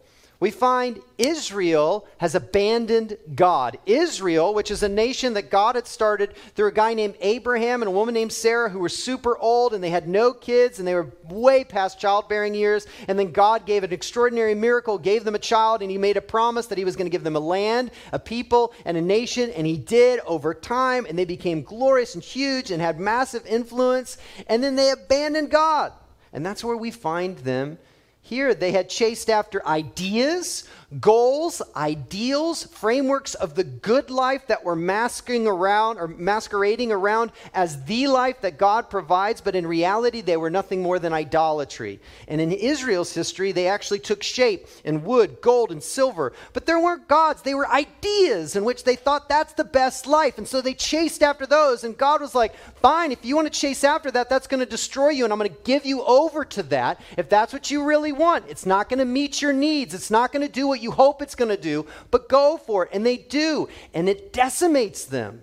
we 0.43 0.51
find 0.51 0.99
Israel 1.17 2.05
has 2.17 2.35
abandoned 2.35 3.17
God. 3.33 3.77
Israel, 3.85 4.53
which 4.53 4.71
is 4.71 4.83
a 4.83 4.89
nation 4.89 5.35
that 5.35 5.49
God 5.49 5.75
had 5.75 5.87
started 5.87 6.35
through 6.53 6.67
a 6.67 6.73
guy 6.73 6.93
named 6.93 7.15
Abraham 7.21 7.81
and 7.81 7.87
a 7.87 7.93
woman 7.93 8.13
named 8.13 8.33
Sarah 8.33 8.69
who 8.69 8.79
were 8.79 8.89
super 8.89 9.37
old 9.37 9.73
and 9.73 9.81
they 9.81 9.89
had 9.89 10.05
no 10.05 10.33
kids 10.33 10.79
and 10.79 10.85
they 10.85 10.95
were 10.95 11.13
way 11.29 11.63
past 11.63 11.97
childbearing 11.97 12.53
years. 12.53 12.87
And 13.07 13.17
then 13.17 13.31
God 13.31 13.65
gave 13.65 13.85
an 13.85 13.93
extraordinary 13.93 14.53
miracle, 14.53 14.97
gave 14.97 15.23
them 15.23 15.35
a 15.35 15.39
child, 15.39 15.81
and 15.81 15.89
He 15.89 15.97
made 15.97 16.17
a 16.17 16.21
promise 16.21 16.67
that 16.67 16.77
He 16.77 16.83
was 16.83 16.97
going 16.97 17.05
to 17.05 17.17
give 17.17 17.23
them 17.23 17.37
a 17.37 17.39
land, 17.39 17.91
a 18.11 18.19
people, 18.19 18.73
and 18.83 18.97
a 18.97 19.01
nation. 19.01 19.49
And 19.51 19.65
He 19.65 19.77
did 19.77 20.19
over 20.25 20.53
time, 20.53 21.05
and 21.07 21.17
they 21.17 21.23
became 21.23 21.63
glorious 21.63 22.15
and 22.15 22.23
huge 22.23 22.69
and 22.69 22.81
had 22.81 22.99
massive 22.99 23.45
influence. 23.45 24.17
And 24.47 24.61
then 24.61 24.75
they 24.75 24.91
abandoned 24.91 25.51
God. 25.51 25.93
And 26.33 26.45
that's 26.45 26.65
where 26.65 26.75
we 26.75 26.91
find 26.91 27.37
them 27.37 27.77
here, 28.25 28.55
they 28.55 28.71
had 28.71 28.87
chased 28.87 29.29
after 29.29 29.65
ideas, 29.67 30.63
goals, 31.01 31.61
ideals, 31.75 32.63
frameworks 32.63 33.33
of 33.35 33.53
the 33.53 33.65
good 33.65 34.09
life 34.09 34.47
that 34.47 34.63
were 34.63 34.77
masking 34.77 35.45
around 35.45 35.97
or 35.97 36.07
masquerading 36.07 36.89
around 36.89 37.33
as 37.53 37.83
the 37.83 38.07
life 38.07 38.39
that 38.39 38.57
God 38.57 38.89
provides, 38.89 39.41
but 39.41 39.55
in 39.55 39.67
reality, 39.67 40.21
they 40.21 40.37
were 40.37 40.49
nothing 40.49 40.81
more 40.81 40.99
than 40.99 41.11
idolatry. 41.11 41.99
And 42.29 42.39
in 42.39 42.53
Israel's 42.53 43.13
history, 43.13 43.51
they 43.51 43.67
actually 43.67 43.99
took 43.99 44.23
shape 44.23 44.67
in 44.85 45.03
wood, 45.03 45.41
gold, 45.41 45.73
and 45.73 45.83
silver. 45.83 46.31
But 46.53 46.65
there 46.65 46.79
weren't 46.79 47.09
gods, 47.09 47.41
they 47.41 47.55
were 47.55 47.67
ideas 47.67 48.55
in 48.55 48.63
which 48.63 48.85
they 48.85 48.95
thought 48.95 49.27
that's 49.27 49.53
the 49.53 49.65
best 49.65 50.07
life. 50.07 50.37
And 50.37 50.47
so 50.47 50.61
they 50.61 50.73
chased 50.73 51.23
after 51.23 51.45
those. 51.45 51.83
And 51.83 51.97
God 51.97 52.21
was 52.21 52.35
like, 52.35 52.55
fine, 52.81 53.11
if 53.11 53.25
you 53.25 53.35
want 53.35 53.51
to 53.51 53.59
chase 53.59 53.83
after 53.83 54.11
that, 54.11 54.29
that's 54.29 54.47
going 54.47 54.61
to 54.61 54.65
destroy 54.65 55.09
you. 55.09 55.25
And 55.25 55.33
I'm 55.33 55.39
going 55.39 55.51
to 55.51 55.63
give 55.63 55.85
you 55.85 56.03
over 56.03 56.45
to 56.45 56.63
that 56.63 57.01
if 57.17 57.27
that's 57.27 57.51
what 57.51 57.69
you 57.69 57.83
really 57.83 58.12
want. 58.13 58.45
It's 58.47 58.65
not 58.65 58.89
going 58.89 58.99
to 58.99 59.05
meet 59.05 59.41
your 59.41 59.53
needs, 59.53 59.93
it's 59.93 60.11
not 60.11 60.31
going 60.31 60.45
to 60.45 60.51
do 60.51 60.67
what 60.67 60.81
you 60.81 60.91
hope 60.91 61.21
it's 61.21 61.35
going 61.35 61.49
to 61.49 61.61
do, 61.61 61.85
but 62.11 62.29
go 62.29 62.57
for 62.57 62.85
it. 62.85 62.91
And 62.93 63.05
they 63.05 63.17
do, 63.17 63.69
and 63.93 64.07
it 64.07 64.33
decimates 64.33 65.05
them. 65.05 65.41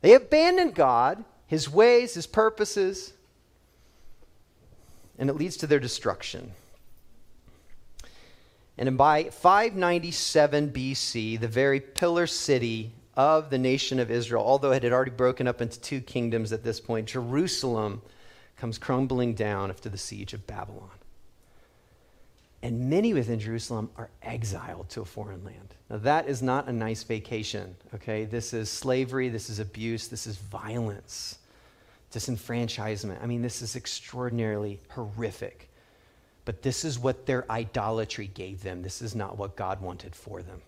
They 0.00 0.14
abandon 0.14 0.70
God, 0.70 1.24
His 1.46 1.68
ways, 1.68 2.14
His 2.14 2.26
purposes, 2.26 3.12
and 5.18 5.28
it 5.28 5.34
leads 5.34 5.56
to 5.58 5.66
their 5.66 5.80
destruction. 5.80 6.52
And 8.78 8.96
by 8.96 9.24
597 9.24 10.70
BC, 10.70 11.38
the 11.38 11.48
very 11.48 11.80
pillar 11.80 12.26
city 12.26 12.92
of 13.14 13.50
the 13.50 13.58
nation 13.58 14.00
of 14.00 14.10
Israel, 14.10 14.42
although 14.42 14.72
it 14.72 14.82
had 14.82 14.92
already 14.92 15.10
broken 15.10 15.46
up 15.46 15.60
into 15.60 15.78
two 15.78 16.00
kingdoms 16.00 16.50
at 16.52 16.64
this 16.64 16.80
point, 16.80 17.08
Jerusalem 17.08 18.00
comes 18.60 18.76
crumbling 18.76 19.32
down 19.32 19.70
after 19.70 19.88
the 19.88 19.96
siege 19.96 20.34
of 20.34 20.46
Babylon. 20.46 20.90
And 22.62 22.90
many 22.90 23.14
within 23.14 23.40
Jerusalem 23.40 23.88
are 23.96 24.10
exiled 24.22 24.90
to 24.90 25.00
a 25.00 25.06
foreign 25.06 25.42
land. 25.44 25.74
Now, 25.88 25.96
that 25.96 26.28
is 26.28 26.42
not 26.42 26.68
a 26.68 26.72
nice 26.72 27.02
vacation, 27.02 27.74
okay? 27.94 28.26
This 28.26 28.52
is 28.52 28.68
slavery, 28.68 29.30
this 29.30 29.48
is 29.48 29.60
abuse, 29.60 30.08
this 30.08 30.26
is 30.26 30.36
violence, 30.36 31.38
disenfranchisement. 32.12 33.22
I 33.22 33.26
mean, 33.26 33.40
this 33.40 33.62
is 33.62 33.76
extraordinarily 33.76 34.78
horrific. 34.90 35.70
But 36.44 36.60
this 36.60 36.84
is 36.84 36.98
what 36.98 37.24
their 37.24 37.50
idolatry 37.50 38.26
gave 38.26 38.62
them. 38.62 38.82
This 38.82 39.00
is 39.00 39.14
not 39.14 39.38
what 39.38 39.56
God 39.56 39.80
wanted 39.80 40.14
for 40.14 40.42
them. 40.42 40.60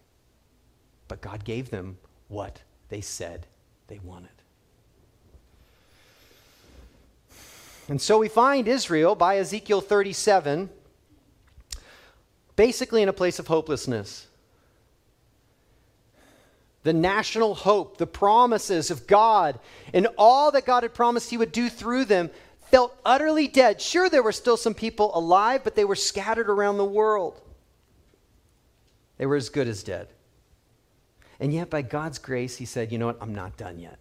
But 1.09 1.21
God 1.21 1.45
gave 1.45 1.69
them 1.69 1.99
what 2.29 2.63
they 2.89 3.03
said 3.03 3.47
they 3.89 3.99
wanted. 3.99 4.42
And 7.89 8.01
so 8.01 8.19
we 8.19 8.29
find 8.29 8.69
Israel 8.69 9.15
by 9.15 9.39
Ezekiel 9.39 9.81
37 9.81 10.71
basically 12.57 13.03
in 13.03 13.09
a 13.09 13.13
place 13.13 13.39
of 13.39 13.47
hopelessness. 13.47 14.27
The 16.85 16.93
national 16.93 17.55
hope, 17.55 17.99
the 17.99 18.07
promises 18.07 18.91
of 18.91 19.07
God, 19.07 19.59
and 19.95 20.09
all 20.19 20.51
that 20.53 20.67
God 20.67 20.83
had 20.83 20.95
promised 20.95 21.31
He 21.31 21.37
would 21.37 21.53
do 21.53 21.69
through 21.69 22.07
them 22.07 22.31
felt 22.71 22.97
utterly 23.05 23.47
dead. 23.47 23.81
Sure, 23.81 24.09
there 24.09 24.23
were 24.23 24.33
still 24.33 24.57
some 24.57 24.75
people 24.75 25.17
alive, 25.17 25.63
but 25.63 25.75
they 25.75 25.85
were 25.85 25.95
scattered 25.95 26.49
around 26.51 26.79
the 26.79 26.85
world. 26.85 27.41
They 29.19 29.27
were 29.27 29.37
as 29.37 29.49
good 29.49 29.69
as 29.69 29.83
dead. 29.83 30.09
And 31.39 31.53
yet, 31.53 31.71
by 31.71 31.83
God's 31.83 32.19
grace, 32.19 32.57
He 32.57 32.65
said, 32.65 32.91
You 32.91 32.99
know 32.99 33.07
what? 33.07 33.19
I'm 33.21 33.35
not 33.35 33.57
done 33.57 33.79
yet. 33.79 33.99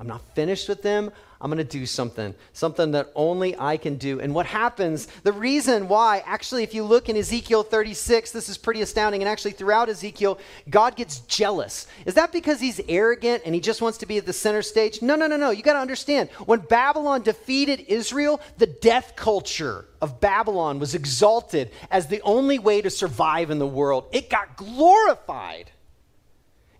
I'm 0.00 0.06
not 0.06 0.22
finished 0.34 0.68
with 0.68 0.82
them. 0.82 1.10
I'm 1.40 1.50
going 1.50 1.58
to 1.58 1.78
do 1.78 1.86
something, 1.86 2.34
something 2.52 2.92
that 2.92 3.12
only 3.14 3.56
I 3.58 3.76
can 3.76 3.96
do. 3.96 4.18
And 4.18 4.34
what 4.34 4.46
happens, 4.46 5.06
the 5.22 5.32
reason 5.32 5.86
why, 5.86 6.22
actually, 6.26 6.64
if 6.64 6.74
you 6.74 6.82
look 6.82 7.08
in 7.08 7.16
Ezekiel 7.16 7.62
36, 7.62 8.32
this 8.32 8.48
is 8.48 8.58
pretty 8.58 8.82
astounding. 8.82 9.22
And 9.22 9.28
actually, 9.28 9.52
throughout 9.52 9.88
Ezekiel, 9.88 10.38
God 10.68 10.96
gets 10.96 11.20
jealous. 11.20 11.86
Is 12.06 12.14
that 12.14 12.32
because 12.32 12.60
he's 12.60 12.80
arrogant 12.88 13.42
and 13.44 13.54
he 13.54 13.60
just 13.60 13.80
wants 13.80 13.98
to 13.98 14.06
be 14.06 14.18
at 14.18 14.26
the 14.26 14.32
center 14.32 14.62
stage? 14.62 15.00
No, 15.00 15.14
no, 15.14 15.28
no, 15.28 15.36
no. 15.36 15.50
You 15.50 15.62
got 15.62 15.74
to 15.74 15.78
understand. 15.78 16.28
When 16.46 16.58
Babylon 16.58 17.22
defeated 17.22 17.84
Israel, 17.86 18.40
the 18.56 18.66
death 18.66 19.14
culture 19.14 19.84
of 20.00 20.20
Babylon 20.20 20.80
was 20.80 20.94
exalted 20.96 21.70
as 21.90 22.08
the 22.08 22.20
only 22.22 22.58
way 22.58 22.82
to 22.82 22.90
survive 22.90 23.50
in 23.50 23.60
the 23.60 23.66
world. 23.66 24.06
It 24.12 24.28
got 24.28 24.56
glorified. 24.56 25.70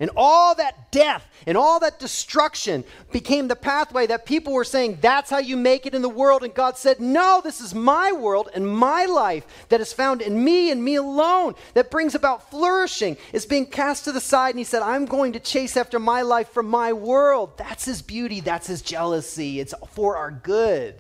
And 0.00 0.10
all 0.16 0.54
that 0.54 0.92
death 0.92 1.26
and 1.44 1.56
all 1.56 1.80
that 1.80 1.98
destruction 1.98 2.84
became 3.10 3.48
the 3.48 3.56
pathway 3.56 4.06
that 4.06 4.26
people 4.26 4.52
were 4.52 4.64
saying, 4.64 4.98
that's 5.00 5.28
how 5.28 5.38
you 5.38 5.56
make 5.56 5.86
it 5.86 5.94
in 5.94 6.02
the 6.02 6.08
world. 6.08 6.44
And 6.44 6.54
God 6.54 6.76
said, 6.76 7.00
no, 7.00 7.40
this 7.42 7.60
is 7.60 7.74
my 7.74 8.12
world 8.12 8.48
and 8.54 8.66
my 8.66 9.06
life 9.06 9.44
that 9.70 9.80
is 9.80 9.92
found 9.92 10.22
in 10.22 10.44
me 10.44 10.70
and 10.70 10.84
me 10.84 10.94
alone 10.94 11.56
that 11.74 11.90
brings 11.90 12.14
about 12.14 12.48
flourishing 12.48 13.16
is 13.32 13.44
being 13.44 13.66
cast 13.66 14.04
to 14.04 14.12
the 14.12 14.20
side. 14.20 14.50
And 14.50 14.60
He 14.60 14.64
said, 14.64 14.82
I'm 14.82 15.04
going 15.04 15.32
to 15.32 15.40
chase 15.40 15.76
after 15.76 15.98
my 15.98 16.22
life 16.22 16.50
from 16.50 16.66
my 16.66 16.92
world. 16.92 17.58
That's 17.58 17.84
His 17.84 18.00
beauty, 18.00 18.38
that's 18.38 18.68
His 18.68 18.82
jealousy. 18.82 19.58
It's 19.58 19.74
for 19.90 20.16
our 20.16 20.30
good. 20.30 20.94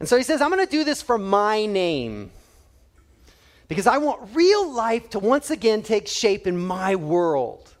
And 0.00 0.08
so 0.08 0.16
He 0.16 0.22
says, 0.22 0.40
I'm 0.40 0.50
going 0.50 0.64
to 0.64 0.70
do 0.70 0.84
this 0.84 1.02
for 1.02 1.18
my 1.18 1.66
name 1.66 2.30
because 3.72 3.86
I 3.86 3.96
want 3.96 4.34
real 4.34 4.70
life 4.70 5.08
to 5.10 5.18
once 5.18 5.50
again 5.50 5.82
take 5.82 6.06
shape 6.06 6.46
in 6.46 6.58
my 6.58 6.94
world. 6.94 7.74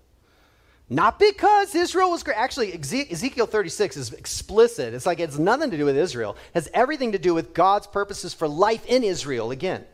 Not 0.88 1.18
because 1.18 1.74
Israel 1.74 2.10
was 2.10 2.22
great. 2.22 2.38
Actually, 2.38 2.72
Ezekiel 2.72 3.46
36 3.46 3.98
is 3.98 4.12
explicit. 4.14 4.94
It's 4.94 5.04
like 5.04 5.20
it's 5.20 5.36
nothing 5.36 5.70
to 5.70 5.76
do 5.76 5.84
with 5.84 5.98
Israel. 5.98 6.32
It 6.32 6.54
has 6.54 6.70
everything 6.72 7.12
to 7.12 7.18
do 7.18 7.34
with 7.34 7.52
God's 7.52 7.86
purposes 7.86 8.32
for 8.32 8.48
life 8.48 8.86
in 8.86 9.04
Israel 9.04 9.50
again. 9.50 9.84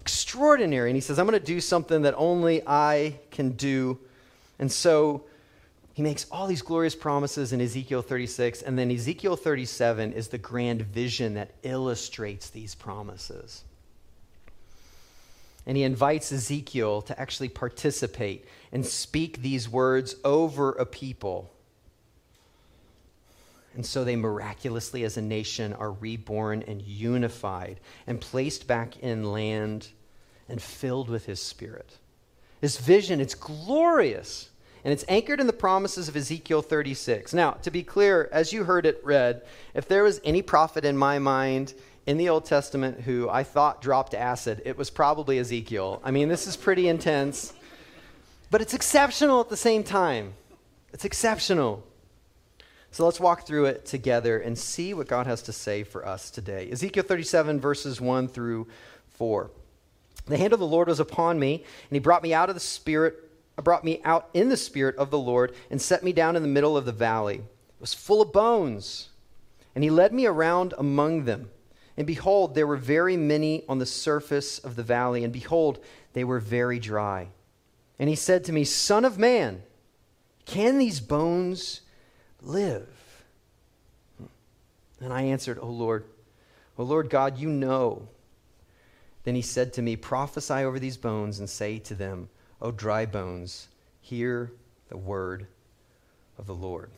Extraordinary. 0.00 0.90
And 0.90 0.96
he 0.96 1.00
says, 1.00 1.20
I'm 1.20 1.26
going 1.26 1.38
to 1.38 1.46
do 1.46 1.60
something 1.60 2.02
that 2.02 2.14
only 2.16 2.62
I 2.66 3.20
can 3.30 3.52
do. 3.52 3.96
And 4.58 4.72
so 4.72 5.24
he 5.92 6.02
makes 6.02 6.26
all 6.32 6.48
these 6.48 6.62
glorious 6.62 6.96
promises 6.96 7.52
in 7.52 7.60
Ezekiel 7.60 8.02
36. 8.02 8.62
And 8.62 8.76
then 8.76 8.90
Ezekiel 8.90 9.36
37 9.36 10.14
is 10.14 10.28
the 10.28 10.38
grand 10.38 10.82
vision 10.82 11.34
that 11.34 11.52
illustrates 11.62 12.50
these 12.50 12.74
promises. 12.74 13.62
And 15.66 15.76
he 15.76 15.82
invites 15.84 16.32
Ezekiel 16.32 17.02
to 17.02 17.18
actually 17.20 17.48
participate 17.48 18.46
and 18.72 18.84
speak 18.84 19.42
these 19.42 19.68
words 19.68 20.16
over 20.24 20.72
a 20.72 20.84
people. 20.84 21.52
And 23.74 23.86
so 23.86 24.04
they 24.04 24.16
miraculously, 24.16 25.04
as 25.04 25.16
a 25.16 25.22
nation, 25.22 25.72
are 25.72 25.92
reborn 25.92 26.62
and 26.66 26.82
unified 26.82 27.80
and 28.06 28.20
placed 28.20 28.66
back 28.66 28.98
in 28.98 29.32
land 29.32 29.88
and 30.48 30.60
filled 30.60 31.08
with 31.08 31.26
his 31.26 31.40
spirit. 31.40 31.98
This 32.60 32.76
vision, 32.78 33.20
it's 33.20 33.34
glorious. 33.34 34.50
And 34.84 34.92
it's 34.92 35.04
anchored 35.08 35.40
in 35.40 35.46
the 35.46 35.52
promises 35.52 36.08
of 36.08 36.16
Ezekiel 36.16 36.60
36. 36.60 37.32
Now, 37.32 37.52
to 37.62 37.70
be 37.70 37.84
clear, 37.84 38.28
as 38.32 38.52
you 38.52 38.64
heard 38.64 38.84
it 38.84 39.00
read, 39.04 39.42
if 39.74 39.86
there 39.86 40.02
was 40.02 40.20
any 40.24 40.42
prophet 40.42 40.84
in 40.84 40.96
my 40.96 41.20
mind 41.20 41.72
in 42.06 42.16
the 42.16 42.28
Old 42.28 42.44
Testament 42.44 43.02
who 43.02 43.28
I 43.28 43.42
thought 43.44 43.80
dropped 43.80 44.14
acid, 44.14 44.62
it 44.64 44.76
was 44.76 44.90
probably 44.90 45.38
Ezekiel. 45.38 46.00
I 46.04 46.10
mean, 46.10 46.28
this 46.28 46.46
is 46.46 46.56
pretty 46.56 46.88
intense, 46.88 47.52
but 48.50 48.60
it's 48.60 48.74
exceptional 48.74 49.40
at 49.40 49.48
the 49.48 49.56
same 49.56 49.84
time. 49.84 50.34
It's 50.92 51.04
exceptional. 51.04 51.84
So 52.90 53.06
let's 53.06 53.20
walk 53.20 53.46
through 53.46 53.66
it 53.66 53.86
together 53.86 54.38
and 54.38 54.58
see 54.58 54.92
what 54.92 55.08
God 55.08 55.26
has 55.26 55.40
to 55.42 55.52
say 55.52 55.82
for 55.82 56.06
us 56.06 56.30
today. 56.30 56.68
Ezekiel 56.70 57.04
37, 57.04 57.58
verses 57.58 58.00
1 58.00 58.28
through 58.28 58.66
4. 59.10 59.50
The 60.26 60.36
hand 60.36 60.52
of 60.52 60.58
the 60.58 60.66
Lord 60.66 60.88
was 60.88 61.00
upon 61.00 61.38
me, 61.38 61.54
and 61.54 61.96
he 61.96 61.98
brought 61.98 62.22
me 62.22 62.34
out 62.34 62.48
of 62.48 62.54
the 62.54 62.60
spirit, 62.60 63.18
brought 63.56 63.84
me 63.84 64.00
out 64.04 64.28
in 64.34 64.50
the 64.50 64.56
spirit 64.56 64.96
of 64.96 65.10
the 65.10 65.18
Lord, 65.18 65.54
and 65.70 65.80
set 65.80 66.02
me 66.02 66.12
down 66.12 66.36
in 66.36 66.42
the 66.42 66.48
middle 66.48 66.76
of 66.76 66.84
the 66.84 66.92
valley. 66.92 67.36
It 67.36 67.80
was 67.80 67.94
full 67.94 68.20
of 68.20 68.32
bones, 68.32 69.08
and 69.74 69.82
he 69.82 69.90
led 69.90 70.12
me 70.12 70.26
around 70.26 70.74
among 70.76 71.24
them. 71.24 71.48
And 71.96 72.06
behold, 72.06 72.54
there 72.54 72.66
were 72.66 72.76
very 72.76 73.16
many 73.16 73.64
on 73.68 73.78
the 73.78 73.86
surface 73.86 74.58
of 74.58 74.76
the 74.76 74.82
valley, 74.82 75.24
and 75.24 75.32
behold, 75.32 75.78
they 76.14 76.24
were 76.24 76.40
very 76.40 76.78
dry. 76.78 77.28
And 77.98 78.08
he 78.08 78.16
said 78.16 78.44
to 78.44 78.52
me, 78.52 78.64
Son 78.64 79.04
of 79.04 79.18
man, 79.18 79.62
can 80.46 80.78
these 80.78 81.00
bones 81.00 81.82
live? 82.40 82.88
And 85.00 85.12
I 85.12 85.22
answered, 85.22 85.58
O 85.60 85.66
Lord, 85.66 86.04
O 86.78 86.84
Lord 86.84 87.10
God, 87.10 87.38
you 87.38 87.48
know. 87.48 88.08
Then 89.24 89.34
he 89.34 89.42
said 89.42 89.72
to 89.74 89.82
me, 89.82 89.96
Prophesy 89.96 90.54
over 90.54 90.78
these 90.78 90.96
bones 90.96 91.38
and 91.38 91.48
say 91.48 91.78
to 91.80 91.94
them, 91.94 92.28
O 92.60 92.70
dry 92.70 93.06
bones, 93.06 93.68
hear 94.00 94.52
the 94.88 94.96
word 94.96 95.46
of 96.38 96.46
the 96.46 96.54
Lord. 96.54 96.90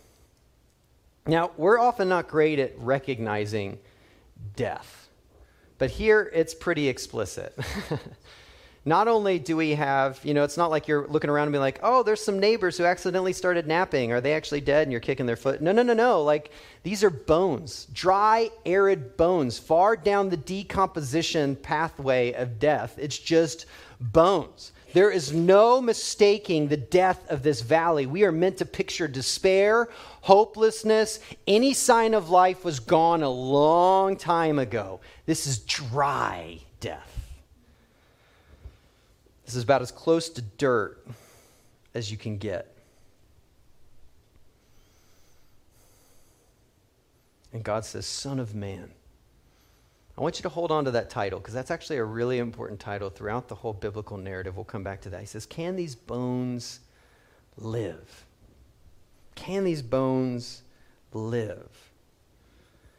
Now, 1.26 1.52
we're 1.56 1.78
often 1.78 2.08
not 2.08 2.28
great 2.28 2.58
at 2.58 2.78
recognizing 2.78 3.78
death, 4.56 5.08
but 5.78 5.90
here 5.90 6.30
it's 6.34 6.54
pretty 6.54 6.88
explicit. 6.88 7.56
not 8.86 9.08
only 9.08 9.38
do 9.38 9.56
we 9.56 9.70
have, 9.70 10.20
you 10.24 10.34
know, 10.34 10.44
it's 10.44 10.58
not 10.58 10.70
like 10.70 10.88
you're 10.88 11.06
looking 11.08 11.30
around 11.30 11.44
and 11.44 11.52
being 11.52 11.62
like, 11.62 11.80
oh, 11.82 12.02
there's 12.02 12.22
some 12.22 12.38
neighbors 12.38 12.76
who 12.76 12.84
accidentally 12.84 13.32
started 13.32 13.66
napping. 13.66 14.12
Are 14.12 14.20
they 14.20 14.34
actually 14.34 14.60
dead 14.60 14.82
and 14.82 14.92
you're 14.92 15.00
kicking 15.00 15.24
their 15.24 15.36
foot? 15.36 15.62
No, 15.62 15.72
no, 15.72 15.82
no, 15.82 15.94
no. 15.94 16.22
Like, 16.22 16.50
these 16.82 17.02
are 17.02 17.10
bones, 17.10 17.86
dry, 17.92 18.50
arid 18.66 19.16
bones, 19.16 19.58
far 19.58 19.96
down 19.96 20.28
the 20.28 20.36
decomposition 20.36 21.56
pathway 21.56 22.32
of 22.32 22.58
death. 22.58 22.98
It's 22.98 23.18
just 23.18 23.64
bones. 24.00 24.72
There 24.94 25.10
is 25.10 25.32
no 25.32 25.80
mistaking 25.80 26.68
the 26.68 26.76
death 26.76 27.28
of 27.28 27.42
this 27.42 27.62
valley. 27.62 28.06
We 28.06 28.22
are 28.22 28.30
meant 28.30 28.58
to 28.58 28.64
picture 28.64 29.08
despair, 29.08 29.88
hopelessness. 30.20 31.18
Any 31.48 31.74
sign 31.74 32.14
of 32.14 32.30
life 32.30 32.64
was 32.64 32.78
gone 32.78 33.24
a 33.24 33.28
long 33.28 34.16
time 34.16 34.60
ago. 34.60 35.00
This 35.26 35.48
is 35.48 35.58
dry 35.58 36.60
death. 36.78 37.32
This 39.44 39.56
is 39.56 39.64
about 39.64 39.82
as 39.82 39.90
close 39.90 40.28
to 40.28 40.42
dirt 40.42 41.04
as 41.92 42.12
you 42.12 42.16
can 42.16 42.38
get. 42.38 42.72
And 47.52 47.64
God 47.64 47.84
says, 47.84 48.06
Son 48.06 48.38
of 48.38 48.54
Man. 48.54 48.92
I 50.16 50.20
want 50.20 50.38
you 50.38 50.44
to 50.44 50.48
hold 50.48 50.70
on 50.70 50.84
to 50.84 50.92
that 50.92 51.10
title 51.10 51.40
because 51.40 51.54
that's 51.54 51.70
actually 51.72 51.96
a 51.96 52.04
really 52.04 52.38
important 52.38 52.78
title 52.78 53.10
throughout 53.10 53.48
the 53.48 53.56
whole 53.56 53.72
biblical 53.72 54.16
narrative. 54.16 54.56
We'll 54.56 54.64
come 54.64 54.84
back 54.84 55.00
to 55.02 55.10
that. 55.10 55.20
He 55.20 55.26
says, 55.26 55.44
Can 55.44 55.74
these 55.74 55.96
bones 55.96 56.80
live? 57.56 58.24
Can 59.34 59.64
these 59.64 59.82
bones 59.82 60.62
live? 61.12 61.90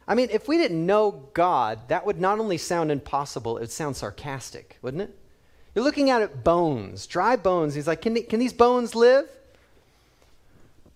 I 0.06 0.14
mean, 0.14 0.28
if 0.30 0.46
we 0.46 0.58
didn't 0.58 0.84
know 0.84 1.28
God, 1.32 1.88
that 1.88 2.06
would 2.06 2.20
not 2.20 2.38
only 2.38 2.58
sound 2.58 2.92
impossible, 2.92 3.56
it 3.56 3.60
would 3.60 3.70
sound 3.70 3.96
sarcastic, 3.96 4.78
wouldn't 4.82 5.02
it? 5.02 5.18
You're 5.74 5.84
looking 5.84 6.10
at 6.10 6.22
it 6.22 6.44
bones, 6.44 7.06
dry 7.06 7.36
bones. 7.36 7.74
He's 7.74 7.86
like, 7.86 8.02
can, 8.02 8.22
can 8.24 8.38
these 8.38 8.52
bones 8.52 8.94
live? 8.94 9.28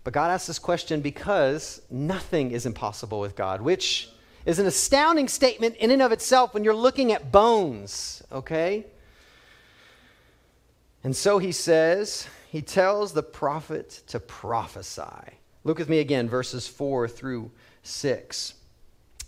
But 0.04 0.12
God 0.12 0.30
asks 0.30 0.46
this 0.46 0.58
question 0.58 1.00
because 1.00 1.82
nothing 1.90 2.52
is 2.52 2.66
impossible 2.66 3.20
with 3.20 3.36
God, 3.36 3.60
which 3.60 4.08
is 4.44 4.59
an 4.59 4.66
astounding 4.66 5.28
statement 5.28 5.76
in 5.76 5.90
and 5.90 6.02
of 6.02 6.12
itself 6.12 6.54
when 6.54 6.64
you're 6.64 6.75
looking 6.75 7.12
at 7.12 7.30
bones, 7.30 8.23
okay? 8.32 8.87
And 11.04 11.14
so 11.14 11.38
he 11.38 11.52
says, 11.52 12.26
he 12.50 12.62
tells 12.62 13.12
the 13.12 13.23
prophet 13.23 14.02
to 14.09 14.20
prophesy. 14.20 15.37
Look 15.64 15.78
with 15.78 15.88
me 15.88 15.99
again, 15.99 16.28
verses 16.28 16.66
4 16.66 17.09
through 17.09 17.50
6. 17.82 18.54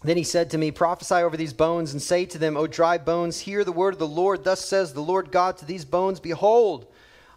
Then 0.02 0.16
he 0.16 0.25
said 0.25 0.50
to 0.50 0.59
me, 0.59 0.71
Prophesy 0.71 1.14
over 1.14 1.37
these 1.37 1.52
bones 1.52 1.92
and 1.92 2.02
say 2.02 2.25
to 2.26 2.38
them, 2.38 2.57
O 2.57 2.66
dry 2.66 2.99
bones, 2.99 3.40
hear 3.40 3.62
the 3.64 3.73
word 3.73 3.95
of 3.95 4.00
the 4.00 4.09
Lord. 4.09 4.42
Thus 4.42 4.64
says 4.64 4.92
the 4.92 5.00
Lord 5.00 5.31
God 5.31 5.57
to 5.59 5.64
these 5.64 5.85
bones 5.85 6.19
Behold, 6.19 6.87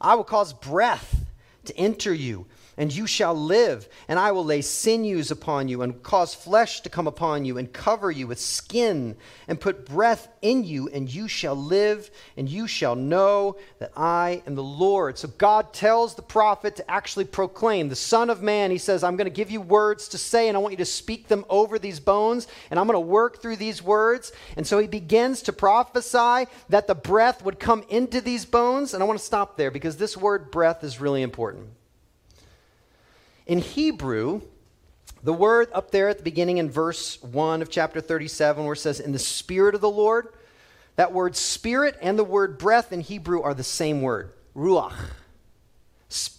I 0.01 0.15
will 0.15 0.23
cause 0.23 0.53
breath 0.53 1.25
to 1.65 1.77
enter 1.77 2.13
you 2.13 2.47
and 2.77 2.93
you 2.93 3.07
shall 3.07 3.33
live. 3.33 3.87
And 4.07 4.19
I 4.19 4.31
will 4.31 4.45
lay 4.45 4.61
sinews 4.61 5.31
upon 5.31 5.67
you, 5.67 5.81
and 5.81 6.01
cause 6.03 6.33
flesh 6.33 6.81
to 6.81 6.89
come 6.89 7.07
upon 7.07 7.45
you, 7.45 7.57
and 7.57 7.71
cover 7.71 8.11
you 8.11 8.27
with 8.27 8.39
skin, 8.39 9.15
and 9.47 9.59
put 9.59 9.85
breath 9.85 10.27
in 10.41 10.63
you, 10.63 10.89
and 10.89 11.13
you 11.13 11.27
shall 11.27 11.55
live, 11.55 12.11
and 12.37 12.49
you 12.49 12.67
shall 12.67 12.95
know 12.95 13.57
that 13.79 13.91
I 13.95 14.43
am 14.45 14.55
the 14.55 14.63
Lord. 14.63 15.17
So 15.17 15.27
God 15.27 15.73
tells 15.73 16.15
the 16.15 16.21
prophet 16.21 16.75
to 16.77 16.91
actually 16.91 17.25
proclaim, 17.25 17.89
the 17.89 17.95
Son 17.95 18.29
of 18.29 18.41
Man, 18.41 18.71
he 18.71 18.77
says, 18.77 19.03
I'm 19.03 19.15
going 19.15 19.25
to 19.25 19.31
give 19.31 19.51
you 19.51 19.61
words 19.61 20.09
to 20.09 20.17
say, 20.17 20.47
and 20.47 20.57
I 20.57 20.59
want 20.59 20.73
you 20.73 20.77
to 20.77 20.85
speak 20.85 21.27
them 21.27 21.45
over 21.49 21.79
these 21.79 21.99
bones, 21.99 22.47
and 22.69 22.79
I'm 22.79 22.87
going 22.87 22.95
to 22.95 22.99
work 22.99 23.41
through 23.41 23.55
these 23.57 23.81
words. 23.81 24.31
And 24.57 24.65
so 24.65 24.79
he 24.79 24.87
begins 24.87 25.41
to 25.43 25.53
prophesy 25.53 26.49
that 26.69 26.87
the 26.87 26.95
breath 26.95 27.43
would 27.43 27.59
come 27.59 27.83
into 27.89 28.21
these 28.21 28.45
bones. 28.45 28.93
And 28.93 29.01
I 29.01 29.05
want 29.05 29.19
to 29.19 29.25
stop 29.25 29.57
there 29.57 29.71
because 29.71 29.97
this 29.97 30.17
word 30.17 30.51
breath 30.51 30.83
is 30.83 30.99
really 30.99 31.21
important. 31.21 31.67
In 33.45 33.59
Hebrew, 33.59 34.41
the 35.23 35.33
word 35.33 35.69
up 35.73 35.91
there 35.91 36.09
at 36.09 36.17
the 36.17 36.23
beginning 36.23 36.57
in 36.57 36.69
verse 36.69 37.21
1 37.23 37.61
of 37.61 37.69
chapter 37.69 38.01
37, 38.01 38.63
where 38.63 38.73
it 38.73 38.77
says, 38.77 38.99
In 38.99 39.11
the 39.11 39.19
Spirit 39.19 39.75
of 39.75 39.81
the 39.81 39.89
Lord, 39.89 40.27
that 40.95 41.13
word 41.13 41.35
spirit 41.35 41.97
and 42.01 42.17
the 42.17 42.23
word 42.23 42.57
breath 42.57 42.93
in 42.93 43.01
Hebrew 43.01 43.41
are 43.41 43.53
the 43.53 43.63
same 43.63 44.01
word, 44.01 44.31
ruach. 44.55 44.93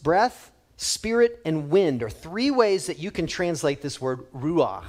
Breath, 0.02 0.50
spirit, 0.76 1.40
and 1.44 1.68
wind 1.68 2.02
are 2.02 2.10
three 2.10 2.50
ways 2.50 2.86
that 2.86 2.98
you 2.98 3.10
can 3.10 3.26
translate 3.26 3.82
this 3.82 4.00
word 4.00 4.20
ruach. 4.32 4.84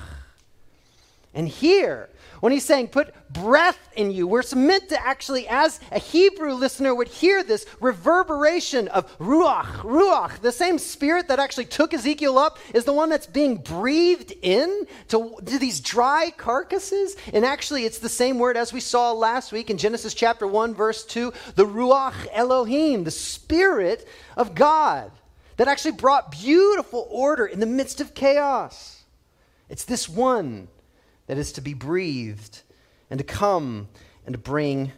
And 1.37 1.47
here, 1.47 2.09
when 2.39 2.51
he's 2.51 2.65
saying, 2.65 2.87
put 2.87 3.13
breath 3.31 3.77
in 3.95 4.09
you, 4.09 4.25
we're 4.25 4.41
meant 4.55 4.89
to 4.89 4.99
actually, 4.99 5.47
as 5.47 5.79
a 5.91 5.99
Hebrew 5.99 6.53
listener 6.53 6.95
would 6.95 7.09
hear 7.09 7.43
this 7.43 7.67
reverberation 7.79 8.87
of 8.87 9.15
ruach, 9.19 9.83
ruach. 9.83 10.39
The 10.41 10.51
same 10.51 10.79
spirit 10.79 11.27
that 11.27 11.37
actually 11.37 11.65
took 11.65 11.93
Ezekiel 11.93 12.39
up 12.39 12.57
is 12.73 12.85
the 12.85 12.93
one 12.93 13.09
that's 13.09 13.27
being 13.27 13.57
breathed 13.57 14.33
in 14.41 14.87
to, 15.09 15.35
to 15.45 15.59
these 15.59 15.79
dry 15.79 16.33
carcasses. 16.35 17.15
And 17.31 17.45
actually, 17.45 17.85
it's 17.85 17.99
the 17.99 18.09
same 18.09 18.39
word 18.39 18.57
as 18.57 18.73
we 18.73 18.79
saw 18.79 19.11
last 19.11 19.51
week 19.51 19.69
in 19.69 19.77
Genesis 19.77 20.15
chapter 20.15 20.47
1, 20.47 20.73
verse 20.73 21.05
2 21.05 21.31
the 21.53 21.67
ruach 21.67 22.15
Elohim, 22.33 23.03
the 23.03 23.11
spirit 23.11 24.07
of 24.35 24.55
God 24.55 25.11
that 25.57 25.67
actually 25.67 25.91
brought 25.91 26.31
beautiful 26.31 27.07
order 27.11 27.45
in 27.45 27.59
the 27.59 27.67
midst 27.67 28.01
of 28.01 28.15
chaos. 28.15 29.03
It's 29.69 29.83
this 29.85 30.09
one 30.09 30.69
that 31.27 31.37
is 31.37 31.51
to 31.53 31.61
be 31.61 31.73
breathed 31.73 32.61
and 33.09 33.17
to 33.19 33.23
come 33.23 33.87
and 34.25 34.33
to 34.33 34.39
bring 34.39 34.91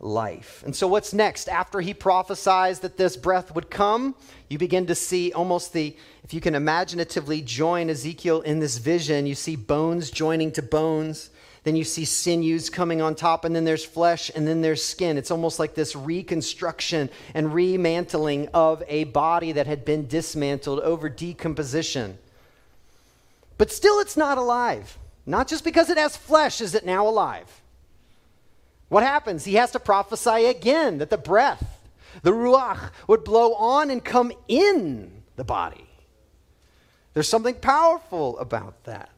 life. 0.00 0.62
And 0.64 0.74
so, 0.74 0.86
what's 0.86 1.12
next? 1.12 1.48
After 1.48 1.80
he 1.80 1.94
prophesies 1.94 2.80
that 2.80 2.96
this 2.96 3.16
breath 3.16 3.54
would 3.54 3.70
come, 3.70 4.14
you 4.48 4.58
begin 4.58 4.86
to 4.86 4.94
see 4.94 5.32
almost 5.32 5.72
the, 5.72 5.96
if 6.22 6.32
you 6.32 6.40
can 6.40 6.54
imaginatively 6.54 7.40
join 7.40 7.90
Ezekiel 7.90 8.40
in 8.42 8.60
this 8.60 8.78
vision, 8.78 9.26
you 9.26 9.34
see 9.34 9.56
bones 9.56 10.10
joining 10.10 10.52
to 10.52 10.62
bones. 10.62 11.30
Then 11.64 11.74
you 11.74 11.84
see 11.84 12.04
sinews 12.04 12.70
coming 12.70 13.02
on 13.02 13.14
top, 13.14 13.44
and 13.44 13.54
then 13.54 13.64
there's 13.64 13.84
flesh, 13.84 14.30
and 14.34 14.46
then 14.46 14.62
there's 14.62 14.82
skin. 14.82 15.18
It's 15.18 15.32
almost 15.32 15.58
like 15.58 15.74
this 15.74 15.96
reconstruction 15.96 17.10
and 17.34 17.52
remantling 17.52 18.48
of 18.54 18.82
a 18.86 19.04
body 19.04 19.52
that 19.52 19.66
had 19.66 19.84
been 19.84 20.06
dismantled 20.06 20.80
over 20.80 21.08
decomposition. 21.08 22.16
But 23.58 23.72
still, 23.72 23.98
it's 23.98 24.16
not 24.16 24.38
alive. 24.38 24.96
Not 25.28 25.46
just 25.46 25.62
because 25.62 25.90
it 25.90 25.98
has 25.98 26.16
flesh 26.16 26.62
is 26.62 26.74
it 26.74 26.86
now 26.86 27.06
alive. 27.06 27.60
What 28.88 29.02
happens? 29.02 29.44
He 29.44 29.56
has 29.56 29.70
to 29.72 29.78
prophesy 29.78 30.46
again 30.46 30.96
that 30.98 31.10
the 31.10 31.18
breath, 31.18 31.86
the 32.22 32.32
ruach, 32.32 32.90
would 33.06 33.24
blow 33.24 33.52
on 33.52 33.90
and 33.90 34.02
come 34.02 34.32
in 34.48 35.22
the 35.36 35.44
body. 35.44 35.84
There's 37.12 37.28
something 37.28 37.56
powerful 37.56 38.38
about 38.38 38.84
that. 38.84 39.10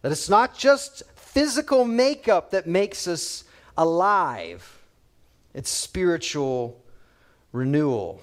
That 0.00 0.10
it's 0.10 0.30
not 0.30 0.56
just 0.56 1.02
physical 1.16 1.84
makeup 1.84 2.52
that 2.52 2.66
makes 2.66 3.06
us 3.06 3.44
alive, 3.76 4.78
it's 5.52 5.68
spiritual 5.68 6.80
renewal. 7.52 8.22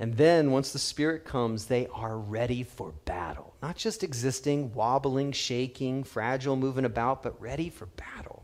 And 0.00 0.16
then 0.16 0.50
once 0.50 0.72
the 0.72 0.78
Spirit 0.78 1.26
comes, 1.26 1.66
they 1.66 1.86
are 1.94 2.18
ready 2.18 2.62
for 2.62 2.92
battle. 3.04 3.54
Not 3.62 3.76
just 3.76 4.02
existing, 4.02 4.72
wobbling, 4.72 5.30
shaking, 5.32 6.04
fragile, 6.04 6.56
moving 6.56 6.86
about, 6.86 7.22
but 7.22 7.40
ready 7.40 7.68
for 7.68 7.84
battle. 7.84 8.42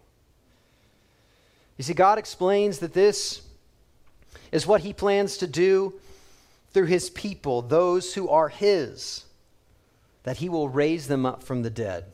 You 1.78 1.84
see, 1.84 1.94
God 1.94 2.18
explains 2.18 2.78
that 2.80 2.92
this 2.92 3.40
is 4.52 4.66
what 4.66 4.82
He 4.82 4.92
plans 4.92 5.38
to 5.38 5.46
do 5.46 5.94
through 6.72 6.86
His 6.86 7.08
people, 7.08 7.62
those 7.62 8.12
who 8.12 8.28
are 8.28 8.50
His. 8.50 9.24
that 10.26 10.38
he 10.38 10.48
will 10.48 10.68
raise 10.68 11.06
them 11.06 11.24
up 11.24 11.40
from 11.42 11.62
the 11.62 11.70
dead. 11.70 12.04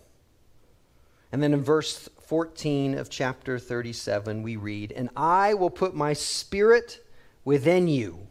And 1.33 1.43
then 1.43 1.55
in 1.55 1.63
verse 1.63 2.11
14 2.27 2.95
of 2.97 3.09
chapter 3.09 3.59
37, 3.59 4.43
we 4.43 4.55
read, 4.55 4.93
And 4.93 5.09
I 5.17 5.55
will 5.55 5.71
put 5.71 5.95
my 5.95 6.13
spirit 6.13 7.03
within 7.43 7.89
you, 7.89 8.29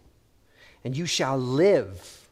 and 0.84 0.96
you 0.96 1.06
shall 1.06 1.38
live. 1.38 2.28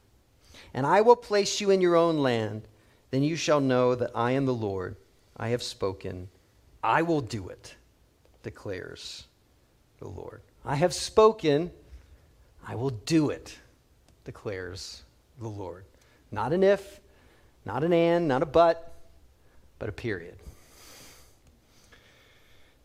And 0.73 0.85
I 0.85 1.01
will 1.01 1.15
place 1.15 1.59
you 1.59 1.71
in 1.71 1.81
your 1.81 1.95
own 1.95 2.19
land. 2.19 2.63
Then 3.11 3.23
you 3.23 3.35
shall 3.35 3.59
know 3.59 3.95
that 3.95 4.11
I 4.13 4.31
am 4.31 4.45
the 4.45 4.53
Lord. 4.53 4.95
I 5.35 5.49
have 5.49 5.63
spoken. 5.63 6.29
I 6.83 7.01
will 7.01 7.21
do 7.21 7.49
it, 7.49 7.75
declares 8.43 9.25
the 9.99 10.07
Lord. 10.07 10.41
I 10.63 10.75
have 10.75 10.93
spoken. 10.93 11.71
I 12.67 12.75
will 12.75 12.91
do 12.91 13.29
it, 13.29 13.57
declares 14.25 15.03
the 15.39 15.47
Lord. 15.47 15.85
Not 16.31 16.53
an 16.53 16.63
if, 16.63 16.99
not 17.65 17.83
an 17.83 17.93
and, 17.93 18.27
not 18.27 18.43
a 18.43 18.45
but, 18.45 18.93
but 19.79 19.89
a 19.89 19.91
period. 19.91 20.35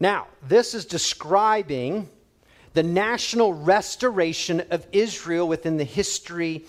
Now, 0.00 0.26
this 0.46 0.74
is 0.74 0.84
describing 0.84 2.08
the 2.74 2.82
national 2.82 3.54
restoration 3.54 4.62
of 4.70 4.86
Israel 4.92 5.48
within 5.48 5.76
the 5.76 5.84
history 5.84 6.64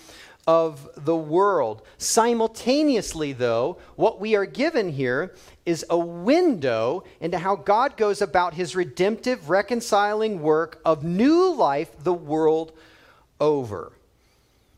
of 0.48 0.88
the 0.96 1.16
world. 1.16 1.82
Simultaneously, 1.98 3.34
though, 3.34 3.78
what 3.96 4.20
we 4.20 4.36
are 4.36 4.46
given 4.46 4.90
here 4.90 5.34
is 5.66 5.84
a 5.90 5.98
window 5.98 7.04
into 7.20 7.40
how 7.40 7.56
God 7.56 7.98
goes 7.98 8.22
about 8.22 8.54
his 8.54 8.76
redemptive, 8.76 9.50
reconciling 9.50 10.42
work 10.42 10.80
of 10.86 11.04
new 11.04 11.54
life 11.54 11.92
the 12.04 12.14
world 12.14 12.72
over. 13.42 13.92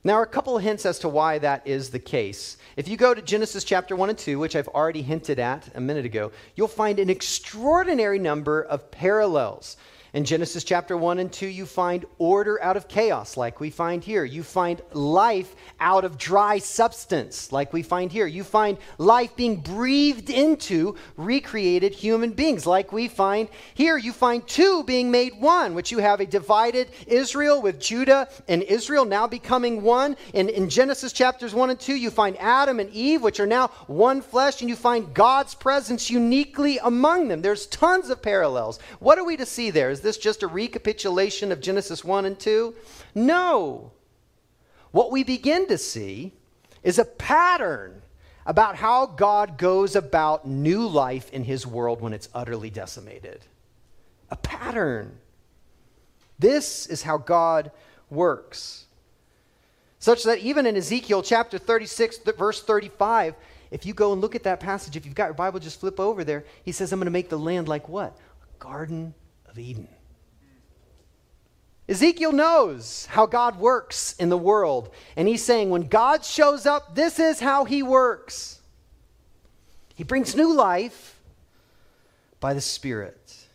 Now, 0.05 0.21
a 0.21 0.25
couple 0.25 0.55
of 0.55 0.63
hints 0.63 0.85
as 0.85 0.99
to 0.99 1.09
why 1.09 1.37
that 1.39 1.67
is 1.67 1.89
the 1.89 1.99
case. 1.99 2.57
If 2.77 2.87
you 2.87 2.95
go 2.95 3.13
to 3.13 3.21
Genesis 3.21 3.65
chapter 3.65 3.93
1 3.93 4.09
and 4.09 4.17
2, 4.17 4.39
which 4.39 4.55
I've 4.55 4.69
already 4.69 5.01
hinted 5.01 5.37
at 5.37 5.69
a 5.75 5.81
minute 5.81 6.05
ago, 6.05 6.31
you'll 6.55 6.69
find 6.69 6.97
an 6.97 7.09
extraordinary 7.09 8.19
number 8.19 8.61
of 8.61 8.89
parallels 8.89 9.75
in 10.13 10.23
Genesis 10.23 10.63
chapter 10.63 10.95
1 10.95 11.19
and 11.19 11.31
2, 11.31 11.47
you 11.47 11.65
find 11.65 12.05
order 12.17 12.61
out 12.63 12.77
of 12.77 12.87
chaos, 12.87 13.35
like 13.35 13.59
we 13.59 13.69
find 13.69 14.01
here. 14.03 14.23
You 14.23 14.41
find 14.41 14.81
life 14.93 15.53
out 15.81 16.05
of 16.05 16.17
dry 16.17 16.59
substance, 16.59 17.51
like 17.51 17.73
we 17.73 17.83
find 17.83 18.09
here. 18.09 18.25
You 18.25 18.45
find 18.45 18.77
life 18.97 19.35
being 19.35 19.57
breathed 19.57 20.29
into 20.29 20.95
recreated 21.17 21.93
human 21.93 22.31
beings, 22.31 22.65
like 22.65 22.93
we 22.93 23.09
find 23.09 23.49
here. 23.73 23.97
You 23.97 24.13
find 24.13 24.47
two 24.47 24.83
being 24.85 25.11
made 25.11 25.33
one, 25.41 25.73
which 25.73 25.91
you 25.91 25.97
have 25.97 26.21
a 26.21 26.25
divided 26.25 26.89
Israel 27.05 27.61
with 27.61 27.79
Judah 27.79 28.29
and 28.47 28.63
Israel 28.63 29.03
now 29.03 29.27
becoming 29.27 29.81
one. 29.81 30.15
And 30.33 30.49
in 30.49 30.69
Genesis 30.69 31.11
chapters 31.11 31.53
1 31.53 31.69
and 31.69 31.79
2, 31.79 31.95
you 31.95 32.11
find 32.11 32.37
Adam 32.39 32.79
and 32.79 32.89
Eve, 32.91 33.21
which 33.21 33.41
are 33.41 33.47
now 33.47 33.67
one 33.87 34.21
flesh, 34.21 34.61
and 34.61 34.69
you 34.69 34.77
find 34.77 35.13
God's 35.13 35.53
presence 35.53 36.09
uniquely 36.09 36.77
among 36.77 37.27
them. 37.27 37.41
There's 37.41 37.65
tons 37.67 38.09
of 38.09 38.21
parallels. 38.21 38.79
What 38.99 39.17
are 39.17 39.25
we 39.25 39.35
to 39.35 39.45
see 39.45 39.69
there? 39.69 39.96
Is 39.97 40.03
this 40.03 40.17
just 40.17 40.43
a 40.43 40.47
recapitulation 40.47 41.51
of 41.51 41.59
Genesis 41.59 42.03
1 42.03 42.25
and 42.25 42.39
2? 42.39 42.75
No. 43.15 43.93
What 44.91 45.09
we 45.09 45.23
begin 45.23 45.67
to 45.69 45.77
see 45.79 46.33
is 46.83 46.99
a 46.99 47.05
pattern 47.05 48.03
about 48.45 48.75
how 48.75 49.07
God 49.07 49.57
goes 49.57 49.95
about 49.95 50.47
new 50.47 50.85
life 50.85 51.31
in 51.31 51.43
his 51.43 51.65
world 51.65 51.99
when 51.99 52.13
it's 52.13 52.29
utterly 52.31 52.69
decimated. 52.69 53.43
A 54.29 54.35
pattern. 54.35 55.17
This 56.37 56.85
is 56.85 57.01
how 57.01 57.17
God 57.17 57.71
works. 58.11 58.85
Such 59.97 60.25
that 60.25 60.37
even 60.41 60.67
in 60.67 60.77
Ezekiel 60.77 61.23
chapter 61.23 61.57
36, 61.57 62.19
verse 62.37 62.61
35, 62.61 63.33
if 63.71 63.83
you 63.83 63.95
go 63.95 64.13
and 64.13 64.21
look 64.21 64.35
at 64.35 64.43
that 64.43 64.59
passage, 64.59 64.95
if 64.95 65.07
you've 65.07 65.15
got 65.15 65.25
your 65.25 65.33
Bible, 65.33 65.59
just 65.59 65.79
flip 65.79 65.99
over 65.99 66.23
there. 66.23 66.45
He 66.63 66.71
says, 66.71 66.93
I'm 66.93 66.99
going 66.99 67.05
to 67.05 67.11
make 67.11 67.29
the 67.29 67.39
land 67.39 67.67
like 67.67 67.89
what? 67.89 68.15
A 68.43 68.63
garden 68.63 69.15
Eden. 69.59 69.87
Ezekiel 71.89 72.33
knows 72.33 73.05
how 73.05 73.25
God 73.25 73.59
works 73.59 74.13
in 74.19 74.29
the 74.29 74.37
world. 74.37 74.93
And 75.15 75.27
he's 75.27 75.43
saying, 75.43 75.69
when 75.69 75.87
God 75.87 76.25
shows 76.25 76.65
up, 76.65 76.95
this 76.95 77.17
is 77.17 77.39
how 77.39 77.63
he 77.63 77.81
works. 77.81 78.59
He 79.95 80.03
brings 80.03 80.35
new 80.35 80.53
life 80.53 81.19
by 82.39 82.53
the 82.53 82.61
Spirit. 82.61 83.47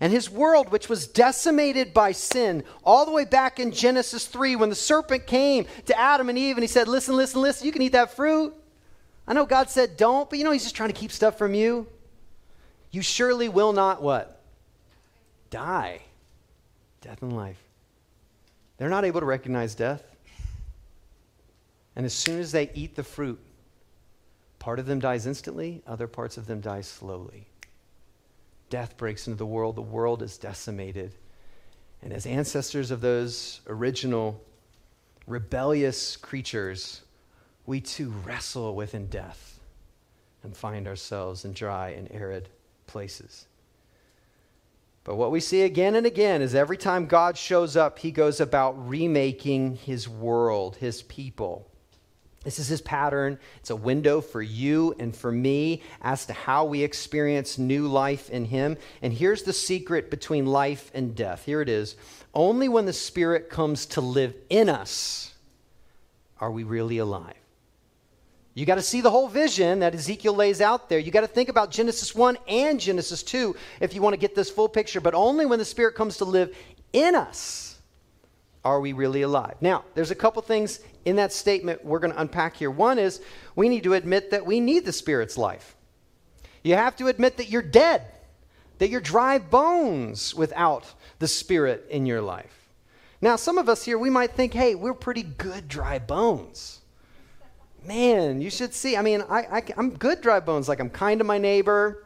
And 0.00 0.12
his 0.12 0.30
world, 0.30 0.72
which 0.72 0.88
was 0.88 1.06
decimated 1.06 1.94
by 1.94 2.12
sin, 2.12 2.64
all 2.82 3.04
the 3.04 3.12
way 3.12 3.24
back 3.24 3.60
in 3.60 3.70
Genesis 3.70 4.26
3, 4.26 4.56
when 4.56 4.70
the 4.70 4.74
serpent 4.74 5.26
came 5.26 5.66
to 5.86 5.98
Adam 5.98 6.28
and 6.28 6.38
Eve 6.38 6.56
and 6.56 6.64
he 6.64 6.68
said, 6.68 6.88
Listen, 6.88 7.16
listen, 7.16 7.40
listen, 7.40 7.66
you 7.66 7.72
can 7.72 7.82
eat 7.82 7.92
that 7.92 8.16
fruit. 8.16 8.54
I 9.28 9.34
know 9.34 9.44
God 9.44 9.70
said 9.70 9.96
don't, 9.96 10.28
but 10.28 10.38
you 10.38 10.44
know, 10.44 10.50
he's 10.50 10.62
just 10.62 10.74
trying 10.74 10.88
to 10.88 10.98
keep 10.98 11.12
stuff 11.12 11.38
from 11.38 11.54
you. 11.54 11.86
You 12.90 13.02
surely 13.02 13.48
will 13.48 13.72
not 13.72 14.02
what? 14.02 14.39
Die. 15.50 16.00
Death 17.00 17.22
and 17.22 17.36
life. 17.36 17.62
They're 18.76 18.88
not 18.88 19.04
able 19.04 19.20
to 19.20 19.26
recognize 19.26 19.74
death. 19.74 20.02
And 21.96 22.06
as 22.06 22.14
soon 22.14 22.40
as 22.40 22.52
they 22.52 22.70
eat 22.74 22.94
the 22.94 23.02
fruit, 23.02 23.38
part 24.58 24.78
of 24.78 24.86
them 24.86 25.00
dies 25.00 25.26
instantly, 25.26 25.82
other 25.86 26.06
parts 26.06 26.38
of 26.38 26.46
them 26.46 26.60
die 26.60 26.80
slowly. 26.80 27.46
Death 28.70 28.96
breaks 28.96 29.26
into 29.26 29.36
the 29.36 29.46
world, 29.46 29.74
the 29.74 29.82
world 29.82 30.22
is 30.22 30.38
decimated. 30.38 31.14
And 32.02 32.12
as 32.12 32.24
ancestors 32.24 32.90
of 32.90 33.00
those 33.00 33.60
original 33.66 34.40
rebellious 35.26 36.16
creatures, 36.16 37.02
we 37.66 37.80
too 37.80 38.10
wrestle 38.24 38.74
within 38.74 39.08
death 39.08 39.58
and 40.42 40.56
find 40.56 40.86
ourselves 40.86 41.44
in 41.44 41.52
dry 41.52 41.90
and 41.90 42.10
arid 42.12 42.48
places. 42.86 43.46
But 45.10 45.16
what 45.16 45.32
we 45.32 45.40
see 45.40 45.62
again 45.62 45.96
and 45.96 46.06
again 46.06 46.40
is 46.40 46.54
every 46.54 46.76
time 46.76 47.06
God 47.06 47.36
shows 47.36 47.76
up, 47.76 47.98
he 47.98 48.12
goes 48.12 48.38
about 48.38 48.88
remaking 48.88 49.74
his 49.74 50.08
world, 50.08 50.76
his 50.76 51.02
people. 51.02 51.68
This 52.44 52.60
is 52.60 52.68
his 52.68 52.80
pattern. 52.80 53.40
It's 53.56 53.70
a 53.70 53.74
window 53.76 54.20
for 54.20 54.40
you 54.40 54.94
and 55.00 55.12
for 55.12 55.32
me 55.32 55.82
as 56.00 56.26
to 56.26 56.32
how 56.32 56.64
we 56.64 56.84
experience 56.84 57.58
new 57.58 57.88
life 57.88 58.30
in 58.30 58.44
him. 58.44 58.76
And 59.02 59.12
here's 59.12 59.42
the 59.42 59.52
secret 59.52 60.12
between 60.12 60.46
life 60.46 60.92
and 60.94 61.16
death. 61.16 61.44
Here 61.44 61.60
it 61.60 61.68
is. 61.68 61.96
Only 62.32 62.68
when 62.68 62.86
the 62.86 62.92
Spirit 62.92 63.50
comes 63.50 63.86
to 63.86 64.00
live 64.00 64.36
in 64.48 64.68
us 64.68 65.34
are 66.38 66.52
we 66.52 66.62
really 66.62 66.98
alive. 66.98 67.39
You 68.54 68.66
got 68.66 68.76
to 68.76 68.82
see 68.82 69.00
the 69.00 69.10
whole 69.10 69.28
vision 69.28 69.78
that 69.80 69.94
Ezekiel 69.94 70.34
lays 70.34 70.60
out 70.60 70.88
there. 70.88 70.98
You 70.98 71.12
got 71.12 71.20
to 71.20 71.28
think 71.28 71.48
about 71.48 71.70
Genesis 71.70 72.14
1 72.14 72.36
and 72.48 72.80
Genesis 72.80 73.22
2 73.22 73.54
if 73.80 73.94
you 73.94 74.02
want 74.02 74.14
to 74.14 74.18
get 74.18 74.34
this 74.34 74.50
full 74.50 74.68
picture. 74.68 75.00
But 75.00 75.14
only 75.14 75.46
when 75.46 75.58
the 75.58 75.64
Spirit 75.64 75.94
comes 75.94 76.16
to 76.16 76.24
live 76.24 76.54
in 76.92 77.14
us 77.14 77.78
are 78.64 78.80
we 78.80 78.92
really 78.92 79.22
alive. 79.22 79.54
Now, 79.60 79.84
there's 79.94 80.10
a 80.10 80.16
couple 80.16 80.42
things 80.42 80.80
in 81.04 81.16
that 81.16 81.32
statement 81.32 81.84
we're 81.84 82.00
going 82.00 82.12
to 82.12 82.20
unpack 82.20 82.56
here. 82.56 82.70
One 82.70 82.98
is 82.98 83.20
we 83.54 83.68
need 83.68 83.84
to 83.84 83.94
admit 83.94 84.32
that 84.32 84.44
we 84.44 84.58
need 84.58 84.84
the 84.84 84.92
Spirit's 84.92 85.38
life. 85.38 85.76
You 86.64 86.74
have 86.74 86.96
to 86.96 87.06
admit 87.06 87.36
that 87.36 87.48
you're 87.48 87.62
dead, 87.62 88.02
that 88.78 88.90
you're 88.90 89.00
dry 89.00 89.38
bones 89.38 90.34
without 90.34 90.92
the 91.20 91.28
Spirit 91.28 91.86
in 91.88 92.04
your 92.04 92.20
life. 92.20 92.68
Now, 93.22 93.36
some 93.36 93.58
of 93.58 93.68
us 93.68 93.84
here, 93.84 93.96
we 93.98 94.10
might 94.10 94.32
think, 94.32 94.52
hey, 94.52 94.74
we're 94.74 94.92
pretty 94.92 95.22
good 95.22 95.68
dry 95.68 95.98
bones 96.00 96.79
man, 97.84 98.40
you 98.40 98.50
should 98.50 98.74
see. 98.74 98.96
I 98.96 99.02
mean, 99.02 99.22
I, 99.28 99.62
I'm 99.76 99.90
good 99.90 100.20
dry 100.20 100.40
bones. 100.40 100.68
Like, 100.68 100.80
I'm 100.80 100.90
kind 100.90 101.18
to 101.18 101.24
my 101.24 101.38
neighbor. 101.38 102.04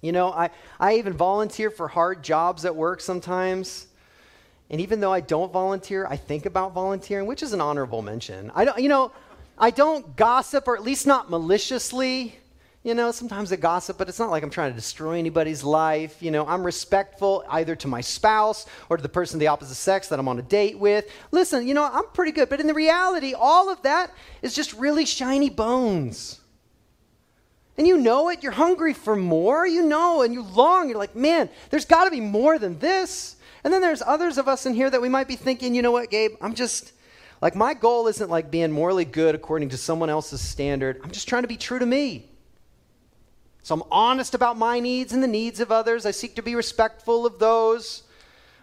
You 0.00 0.12
know, 0.12 0.30
I, 0.32 0.50
I 0.78 0.96
even 0.96 1.12
volunteer 1.12 1.70
for 1.70 1.88
hard 1.88 2.22
jobs 2.22 2.64
at 2.64 2.74
work 2.74 3.00
sometimes. 3.00 3.86
And 4.70 4.80
even 4.80 5.00
though 5.00 5.12
I 5.12 5.20
don't 5.20 5.52
volunteer, 5.52 6.06
I 6.06 6.16
think 6.16 6.46
about 6.46 6.72
volunteering, 6.72 7.26
which 7.26 7.42
is 7.42 7.52
an 7.52 7.60
honorable 7.60 8.02
mention. 8.02 8.50
I 8.54 8.64
don't, 8.64 8.78
you 8.78 8.88
know, 8.88 9.12
I 9.58 9.70
don't 9.70 10.16
gossip, 10.16 10.68
or 10.68 10.76
at 10.76 10.82
least 10.82 11.06
not 11.06 11.28
maliciously. 11.28 12.38
You 12.82 12.94
know, 12.94 13.12
sometimes 13.12 13.52
I 13.52 13.56
gossip, 13.56 13.98
but 13.98 14.08
it's 14.08 14.18
not 14.18 14.30
like 14.30 14.42
I'm 14.42 14.48
trying 14.48 14.70
to 14.70 14.76
destroy 14.76 15.18
anybody's 15.18 15.62
life. 15.62 16.22
You 16.22 16.30
know, 16.30 16.46
I'm 16.46 16.64
respectful 16.64 17.44
either 17.50 17.76
to 17.76 17.88
my 17.88 18.00
spouse 18.00 18.64
or 18.88 18.96
to 18.96 19.02
the 19.02 19.08
person 19.08 19.36
of 19.36 19.40
the 19.40 19.48
opposite 19.48 19.74
sex 19.74 20.08
that 20.08 20.18
I'm 20.18 20.28
on 20.28 20.38
a 20.38 20.42
date 20.42 20.78
with. 20.78 21.06
Listen, 21.30 21.68
you 21.68 21.74
know, 21.74 21.84
I'm 21.84 22.06
pretty 22.14 22.32
good. 22.32 22.48
But 22.48 22.58
in 22.58 22.66
the 22.66 22.72
reality, 22.72 23.34
all 23.34 23.70
of 23.70 23.82
that 23.82 24.14
is 24.40 24.54
just 24.54 24.72
really 24.72 25.04
shiny 25.04 25.50
bones. 25.50 26.40
And 27.76 27.86
you 27.86 27.98
know 27.98 28.30
it. 28.30 28.42
You're 28.42 28.52
hungry 28.52 28.94
for 28.94 29.14
more. 29.14 29.66
You 29.66 29.82
know, 29.82 30.22
and 30.22 30.32
you 30.32 30.42
long. 30.42 30.88
You're 30.88 30.96
like, 30.96 31.14
man, 31.14 31.50
there's 31.68 31.84
got 31.84 32.04
to 32.04 32.10
be 32.10 32.22
more 32.22 32.58
than 32.58 32.78
this. 32.78 33.36
And 33.62 33.70
then 33.74 33.82
there's 33.82 34.00
others 34.00 34.38
of 34.38 34.48
us 34.48 34.64
in 34.64 34.72
here 34.72 34.88
that 34.88 35.02
we 35.02 35.10
might 35.10 35.28
be 35.28 35.36
thinking, 35.36 35.74
you 35.74 35.82
know 35.82 35.92
what, 35.92 36.10
Gabe, 36.10 36.32
I'm 36.40 36.54
just. 36.54 36.92
Like, 37.42 37.54
my 37.54 37.72
goal 37.72 38.06
isn't 38.06 38.30
like 38.30 38.50
being 38.50 38.70
morally 38.70 39.06
good 39.06 39.34
according 39.34 39.70
to 39.70 39.78
someone 39.78 40.10
else's 40.10 40.40
standard. 40.42 41.00
I'm 41.02 41.10
just 41.10 41.26
trying 41.26 41.42
to 41.42 41.48
be 41.48 41.56
true 41.56 41.78
to 41.78 41.86
me. 41.86 42.29
So 43.62 43.74
I'm 43.74 43.82
honest 43.90 44.34
about 44.34 44.56
my 44.56 44.80
needs 44.80 45.12
and 45.12 45.22
the 45.22 45.28
needs 45.28 45.60
of 45.60 45.70
others. 45.70 46.06
I 46.06 46.10
seek 46.10 46.36
to 46.36 46.42
be 46.42 46.54
respectful 46.54 47.26
of 47.26 47.38
those. 47.38 48.02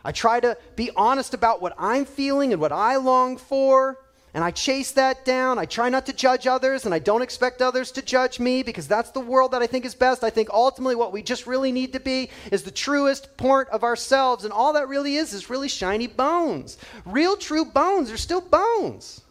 I 0.03 0.11
try 0.11 0.39
to 0.39 0.57
be 0.75 0.89
honest 0.95 1.33
about 1.33 1.61
what 1.61 1.75
I'm 1.77 2.05
feeling 2.05 2.51
and 2.53 2.61
what 2.61 2.71
I 2.71 2.95
long 2.95 3.37
for. 3.37 3.99
And 4.33 4.43
I 4.43 4.51
chase 4.51 4.91
that 4.91 5.25
down. 5.25 5.57
I 5.57 5.65
try 5.65 5.89
not 5.89 6.05
to 6.05 6.13
judge 6.13 6.45
others, 6.45 6.85
and 6.85 6.93
I 6.93 6.99
don't 6.99 7.23
expect 7.23 7.59
others 7.59 7.91
to 7.93 8.03
judge 8.03 8.39
me 8.39 8.61
because 8.61 8.87
that's 8.87 9.09
the 9.09 9.19
world 9.19 9.51
that 9.51 9.63
I 9.63 9.67
think 9.67 9.83
is 9.83 9.95
best. 9.95 10.23
I 10.23 10.29
think 10.29 10.49
ultimately 10.51 10.95
what 10.95 11.11
we 11.11 11.23
just 11.23 11.47
really 11.47 11.71
need 11.71 11.93
to 11.93 11.99
be 11.99 12.29
is 12.51 12.61
the 12.61 12.69
truest 12.69 13.35
part 13.37 13.67
of 13.69 13.83
ourselves. 13.83 14.43
And 14.43 14.53
all 14.53 14.73
that 14.73 14.89
really 14.89 15.15
is 15.15 15.33
is 15.33 15.49
really 15.49 15.69
shiny 15.69 16.05
bones. 16.05 16.77
Real, 17.03 17.35
true 17.35 17.65
bones 17.65 18.11
are 18.11 18.17
still 18.17 18.41
bones. 18.41 19.21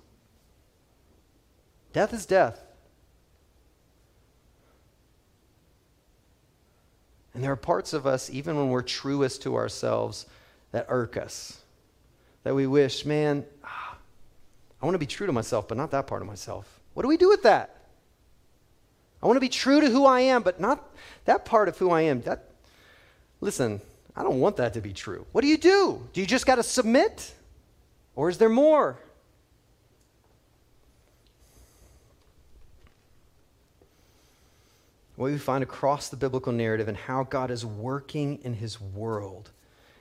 Death 1.93 2.13
is 2.13 2.27
death. 2.27 2.66
And 7.37 7.45
there 7.45 7.53
are 7.53 7.57
parts 7.57 7.93
of 7.93 8.07
us, 8.07 8.31
even 8.31 8.57
when 8.57 8.71
we're 8.71 8.81
truest 8.81 9.43
to 9.43 9.57
ourselves, 9.57 10.25
that 10.73 10.87
irk 10.89 11.19
us. 11.19 11.61
That 12.45 12.55
we 12.55 12.67
wish, 12.67 13.05
man, 13.05 13.45
ah, 13.63 13.99
I 14.81 14.87
want 14.87 14.95
to 14.95 14.99
be 14.99 15.05
true 15.05 15.27
to 15.27 15.35
myself, 15.35 15.69
but 15.69 15.77
not 15.77 15.91
that 15.91 16.07
part 16.07 16.23
of 16.23 16.29
myself. 16.29 16.81
What 16.95 17.03
do 17.03 17.11
we 17.11 17.19
do 17.19 17.29
with 17.29 17.43
that? 17.43 17.77
I 19.23 19.27
want 19.27 19.37
to 19.37 19.41
be 19.41 19.51
true 19.51 19.83
to 19.83 19.91
who 19.91 20.07
I 20.07 20.21
am, 20.21 20.43
but 20.43 20.61
not 20.61 20.83
that 21.27 21.45
part 21.45 21.69
of 21.69 21.77
who 21.77 21.91
I 21.91 22.01
am. 22.03 22.23
That 22.23 22.53
listen, 23.43 23.83
I 24.17 24.23
don't 24.23 24.41
want 24.41 24.57
that 24.57 24.73
to 24.73 24.81
be 24.81 24.95
true. 24.95 25.27
What 25.33 25.43
do 25.43 25.49
you 25.49 25.59
do? 25.59 26.09
Do 26.15 26.23
you 26.23 26.27
just 26.27 26.47
got 26.47 26.55
to 26.55 26.63
submit? 26.63 27.35
Or 28.15 28.31
is 28.31 28.39
there 28.39 28.49
more? 28.49 28.99
What 35.17 35.33
we 35.33 35.39
find 35.39 35.63
across 35.63 36.09
the 36.09 36.17
biblical 36.17 36.53
narrative 36.53 36.89
and 36.89 36.97
how 36.97 37.25
God 37.25 37.51
is 37.51 37.65
working 37.65 38.39
in 38.43 38.55
his 38.55 38.81
world 38.81 39.51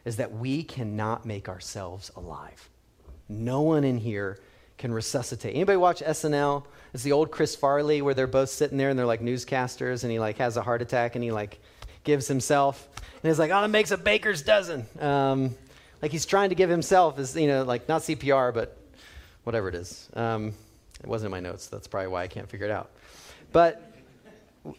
is 0.03 0.17
that 0.17 0.33
we 0.33 0.61
cannot 0.61 1.25
make 1.25 1.49
ourselves 1.49 2.11
alive. 2.15 2.69
No 3.27 3.61
one 3.61 3.83
in 3.83 3.97
here 3.97 4.39
can 4.77 4.93
resuscitate. 4.93 5.55
Anybody 5.55 5.77
watch 5.77 6.01
SNL? 6.01 6.65
It's 6.93 7.03
the 7.03 7.13
old 7.13 7.31
Chris 7.31 7.55
Farley 7.55 8.01
where 8.01 8.13
they're 8.13 8.27
both 8.27 8.49
sitting 8.49 8.77
there 8.77 8.89
and 8.89 8.99
they're 8.99 9.05
like 9.05 9.21
newscasters 9.21 10.03
and 10.03 10.11
he 10.11 10.19
like 10.19 10.37
has 10.37 10.57
a 10.57 10.61
heart 10.61 10.81
attack 10.81 11.15
and 11.15 11.23
he 11.23 11.31
like 11.31 11.59
gives 12.03 12.27
himself 12.27 12.87
and 13.25 13.29
he's 13.29 13.39
like, 13.39 13.51
oh, 13.51 13.63
it 13.63 13.69
makes 13.69 13.91
a 13.91 13.97
baker's 13.97 14.41
dozen. 14.41 14.85
Um, 14.99 15.55
like 16.01 16.11
he's 16.11 16.25
trying 16.25 16.49
to 16.49 16.55
give 16.55 16.69
himself 16.69 17.17
is 17.17 17.35
you 17.35 17.47
know 17.47 17.63
like 17.63 17.87
not 17.89 18.01
CPR 18.01 18.53
but 18.53 18.77
whatever 19.43 19.69
it 19.69 19.75
is. 19.75 20.09
Um, 20.13 20.53
it 21.01 21.07
wasn't 21.07 21.27
in 21.27 21.31
my 21.31 21.39
notes. 21.39 21.67
That's 21.67 21.87
probably 21.87 22.09
why 22.09 22.23
I 22.23 22.27
can't 22.27 22.49
figure 22.49 22.67
it 22.67 22.71
out. 22.71 22.91
But 23.51 23.84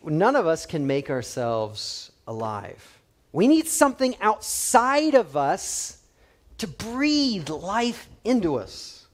none 0.05 0.37
of 0.37 0.47
us 0.47 0.67
can 0.67 0.87
make 0.87 1.11
ourselves 1.11 2.11
alive. 2.27 2.99
We 3.33 3.49
need 3.49 3.69
something 3.69 4.17
outside 4.21 5.15
of 5.15 5.37
us 5.37 5.99
to 6.59 6.67
breathe 6.67 7.49
life 7.49 8.09
into 8.25 8.57
us. 8.57 9.07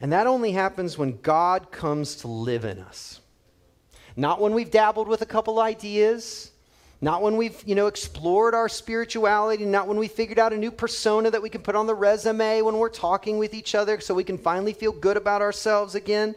And 0.00 0.12
that 0.12 0.26
only 0.26 0.52
happens 0.52 0.98
when 0.98 1.18
God 1.22 1.70
comes 1.70 2.16
to 2.16 2.28
live 2.28 2.64
in 2.64 2.78
us. 2.78 3.20
Not 4.16 4.40
when 4.40 4.54
we've 4.54 4.70
dabbled 4.70 5.08
with 5.08 5.22
a 5.22 5.26
couple 5.26 5.60
ideas, 5.60 6.52
not 7.00 7.22
when 7.22 7.36
we've, 7.36 7.62
you 7.66 7.74
know, 7.74 7.86
explored 7.86 8.54
our 8.54 8.68
spirituality, 8.68 9.64
not 9.64 9.86
when 9.86 9.98
we 9.98 10.08
figured 10.08 10.38
out 10.38 10.52
a 10.52 10.56
new 10.56 10.70
persona 10.70 11.30
that 11.30 11.42
we 11.42 11.50
can 11.50 11.60
put 11.60 11.76
on 11.76 11.86
the 11.86 11.94
resume 11.94 12.62
when 12.62 12.78
we're 12.78 12.88
talking 12.88 13.38
with 13.38 13.52
each 13.52 13.74
other 13.74 14.00
so 14.00 14.14
we 14.14 14.24
can 14.24 14.38
finally 14.38 14.72
feel 14.72 14.92
good 14.92 15.16
about 15.16 15.42
ourselves 15.42 15.94
again. 15.94 16.34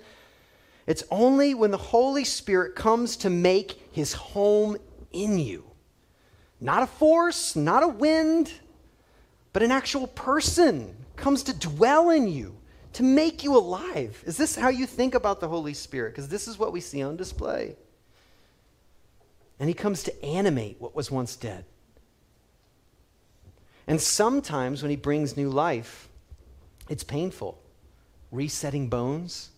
It's 0.90 1.04
only 1.12 1.54
when 1.54 1.70
the 1.70 1.78
Holy 1.78 2.24
Spirit 2.24 2.76
comes 2.76 3.16
to 3.18 3.30
make 3.30 3.80
his 3.92 4.14
home 4.14 4.76
in 5.12 5.38
you. 5.38 5.64
Not 6.60 6.82
a 6.82 6.88
force, 6.88 7.56
not 7.56 7.84
a 7.84 7.88
wind, 7.88 8.52
but 9.54 9.62
an 9.62 9.70
actual 9.72 10.08
person 10.08 10.96
comes 11.16 11.44
to 11.44 11.54
dwell 11.54 12.10
in 12.10 12.28
you 12.28 12.58
to 12.94 13.04
make 13.04 13.44
you 13.44 13.56
alive. 13.56 14.24
Is 14.26 14.36
this 14.36 14.56
how 14.56 14.70
you 14.70 14.88
think 14.88 15.14
about 15.14 15.40
the 15.40 15.48
Holy 15.48 15.76
Spirit? 15.76 16.14
Because 16.14 16.28
this 16.28 16.48
is 16.48 16.58
what 16.58 16.74
we 16.74 16.82
see 16.82 17.04
on 17.04 17.16
display. 17.16 17.76
And 19.60 19.70
he 19.70 19.76
comes 19.76 20.02
to 20.04 20.26
animate 20.26 20.78
what 20.82 20.96
was 20.96 21.12
once 21.12 21.36
dead. 21.36 21.66
And 23.86 24.02
sometimes 24.02 24.82
when 24.82 24.90
he 24.90 24.96
brings 24.96 25.38
new 25.38 25.52
life, 25.52 26.10
it's 26.90 27.04
painful. 27.04 27.62
Resetting 28.32 28.90
bones, 28.90 29.52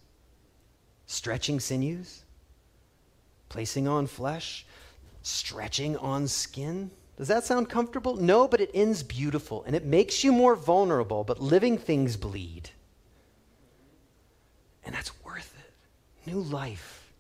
stretching 1.11 1.59
sinews, 1.59 2.23
placing 3.49 3.85
on 3.85 4.07
flesh, 4.07 4.65
stretching 5.23 5.97
on 5.97 6.25
skin. 6.25 6.89
Does 7.17 7.27
that 7.27 7.43
sound 7.43 7.69
comfortable? 7.69 8.15
No, 8.15 8.47
but 8.47 8.61
it 8.61 8.71
ends 8.73 9.03
beautiful 9.03 9.63
and 9.65 9.75
it 9.75 9.83
makes 9.83 10.23
you 10.23 10.31
more 10.31 10.55
vulnerable, 10.55 11.25
but 11.25 11.41
living 11.41 11.77
things 11.77 12.15
bleed. 12.15 12.69
And 14.85 14.95
that's 14.95 15.11
worth 15.23 15.53
it. 15.59 16.29
New 16.31 16.39
life. 16.39 17.13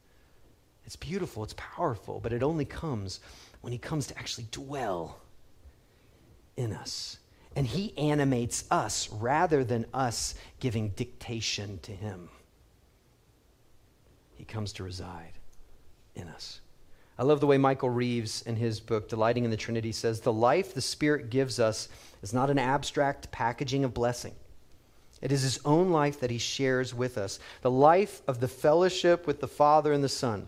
It's 0.85 0.95
beautiful, 0.95 1.43
it's 1.43 1.55
powerful, 1.57 2.21
but 2.21 2.33
it 2.33 2.43
only 2.43 2.65
comes 2.65 3.19
when 3.59 3.73
He 3.73 3.79
comes 3.79 4.07
to 4.07 4.17
actually 4.17 4.47
dwell 4.51 5.19
in 6.55 6.71
us. 6.71 7.17
And 7.57 7.67
He 7.67 7.95
animates 7.97 8.63
us 8.71 9.09
rather 9.11 9.65
than 9.65 9.85
us 9.93 10.35
giving 10.61 10.89
dictation 10.89 11.79
to 11.83 11.91
Him. 11.91 12.29
He 14.41 14.45
comes 14.45 14.73
to 14.73 14.83
reside 14.83 15.33
in 16.15 16.27
us. 16.27 16.61
I 17.19 17.21
love 17.21 17.41
the 17.41 17.45
way 17.45 17.59
Michael 17.59 17.91
Reeves, 17.91 18.41
in 18.41 18.55
his 18.55 18.79
book, 18.79 19.07
Delighting 19.07 19.45
in 19.45 19.51
the 19.51 19.55
Trinity, 19.55 19.91
says 19.91 20.19
the 20.19 20.33
life 20.33 20.73
the 20.73 20.81
Spirit 20.81 21.29
gives 21.29 21.59
us 21.59 21.89
is 22.23 22.33
not 22.33 22.49
an 22.49 22.57
abstract 22.57 23.31
packaging 23.31 23.83
of 23.83 23.93
blessing. 23.93 24.33
It 25.21 25.31
is 25.31 25.43
his 25.43 25.59
own 25.63 25.91
life 25.91 26.19
that 26.21 26.31
he 26.31 26.39
shares 26.39 26.91
with 26.91 27.19
us, 27.19 27.37
the 27.61 27.69
life 27.69 28.23
of 28.27 28.39
the 28.39 28.47
fellowship 28.47 29.27
with 29.27 29.41
the 29.41 29.47
Father 29.47 29.93
and 29.93 30.03
the 30.03 30.09
Son. 30.09 30.47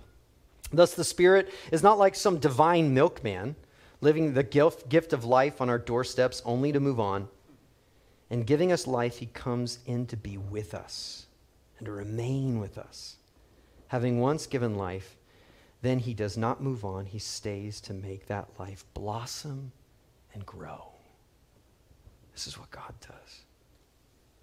Thus, 0.72 0.96
the 0.96 1.04
Spirit 1.04 1.54
is 1.72 1.84
not 1.84 2.00
like 2.00 2.16
some 2.16 2.40
divine 2.40 2.96
milkman 2.96 3.56
living 4.02 4.34
the 4.34 4.42
gift 4.90 5.14
of 5.14 5.24
life 5.24 5.62
on 5.62 5.70
our 5.70 5.78
doorsteps 5.78 6.42
only 6.46 6.72
to 6.72 6.80
move 6.80 7.00
on. 7.00 7.28
In 8.32 8.42
giving 8.42 8.72
us 8.72 8.88
life, 8.88 9.20
he 9.20 9.28
comes 9.28 9.78
in 9.86 10.08
to 10.08 10.18
be 10.18 10.40
with 10.40 10.74
us 10.74 11.28
and 11.78 11.86
to 11.86 11.92
remain 11.92 12.60
with 12.60 12.80
us. 12.80 13.18
Having 13.94 14.20
once 14.20 14.48
given 14.48 14.76
life, 14.76 15.18
then 15.84 16.00
he 16.00 16.16
does 16.16 16.36
not 16.36 16.64
move 16.64 16.84
on, 16.84 17.06
he 17.06 17.20
stays 17.20 17.80
to 17.82 17.94
make 17.94 18.26
that 18.26 18.50
life 18.58 18.84
blossom 18.96 19.72
and 20.34 20.44
grow. 20.46 20.88
This 22.32 22.48
is 22.48 22.58
what 22.58 22.72
God 22.72 22.94
does 23.00 23.44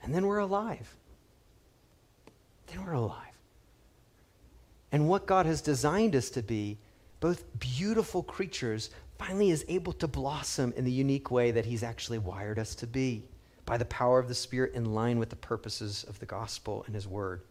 and 0.03 0.15
then 0.15 0.27
we're 0.27 0.39
alive. 0.39 0.97
Then 2.67 2.85
we're 2.85 2.93
alive. 2.93 3.17
And 4.93 5.09
what 5.09 5.27
God 5.27 5.47
has 5.47 5.61
designed 5.61 6.17
us 6.17 6.31
to 6.31 6.43
be, 6.43 6.79
both 7.21 7.45
beautiful 7.59 8.23
creatures, 8.23 8.91
finally 9.19 9.51
is 9.51 9.65
able 9.69 9.93
to 9.95 10.09
blossom 10.09 10.73
in 10.77 10.85
the 10.85 10.93
unique 10.93 11.31
way 11.31 11.51
that 11.51 11.67
He's 11.67 11.83
actually 11.83 12.19
wired 12.19 12.59
us 12.59 12.75
to 12.77 12.87
be 12.87 13.25
by 13.67 13.77
the 13.77 13.85
power 13.85 14.19
of 14.19 14.29
the 14.29 14.35
Spirit 14.35 14.75
in 14.75 14.95
line 14.95 15.19
with 15.19 15.31
the 15.31 15.37
purposes 15.37 16.05
of 16.09 16.19
the 16.19 16.27
gospel 16.27 16.83
and 16.87 16.95
His 16.95 17.07
Word. 17.07 17.43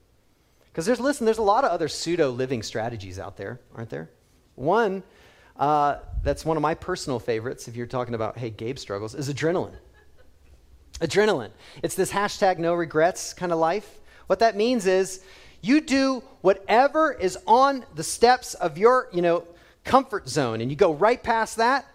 Because 0.71 0.85
there's, 0.85 0.99
listen, 0.99 1.25
there's 1.25 1.37
a 1.37 1.43
lot 1.43 1.63
of 1.63 1.71
other 1.71 1.87
pseudo 1.87 2.29
living 2.29 2.63
strategies 2.63 3.19
out 3.19 3.37
there, 3.37 3.59
aren't 3.75 3.89
there? 3.89 4.09
One 4.55 5.03
uh, 5.59 5.99
that's 6.23 6.45
one 6.45 6.55
of 6.55 6.63
my 6.63 6.73
personal 6.73 7.19
favorites, 7.19 7.67
if 7.67 7.75
you're 7.75 7.85
talking 7.85 8.13
about, 8.13 8.37
hey, 8.37 8.49
Gabe 8.49 8.77
struggles, 8.77 9.13
is 9.13 9.31
adrenaline. 9.31 9.75
Adrenaline. 11.01 11.51
It's 11.83 11.95
this 11.95 12.11
hashtag 12.11 12.57
no 12.57 12.73
regrets 12.73 13.33
kind 13.33 13.51
of 13.51 13.59
life. 13.59 13.99
What 14.27 14.39
that 14.39 14.55
means 14.55 14.85
is 14.85 15.21
you 15.61 15.81
do 15.81 16.23
whatever 16.41 17.11
is 17.11 17.37
on 17.45 17.85
the 17.95 18.03
steps 18.03 18.53
of 18.53 18.77
your, 18.77 19.09
you 19.11 19.21
know, 19.21 19.43
comfort 19.83 20.29
zone 20.29 20.61
and 20.61 20.71
you 20.71 20.77
go 20.77 20.93
right 20.93 21.21
past 21.21 21.57
that 21.57 21.85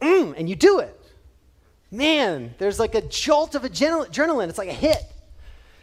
mm, 0.00 0.34
and 0.36 0.48
you 0.48 0.56
do 0.56 0.78
it. 0.78 0.98
Man, 1.90 2.54
there's 2.58 2.78
like 2.78 2.94
a 2.94 3.02
jolt 3.02 3.54
of 3.54 3.62
adrenaline. 3.62 4.48
It's 4.48 4.58
like 4.58 4.68
a 4.68 4.72
hit. 4.72 5.02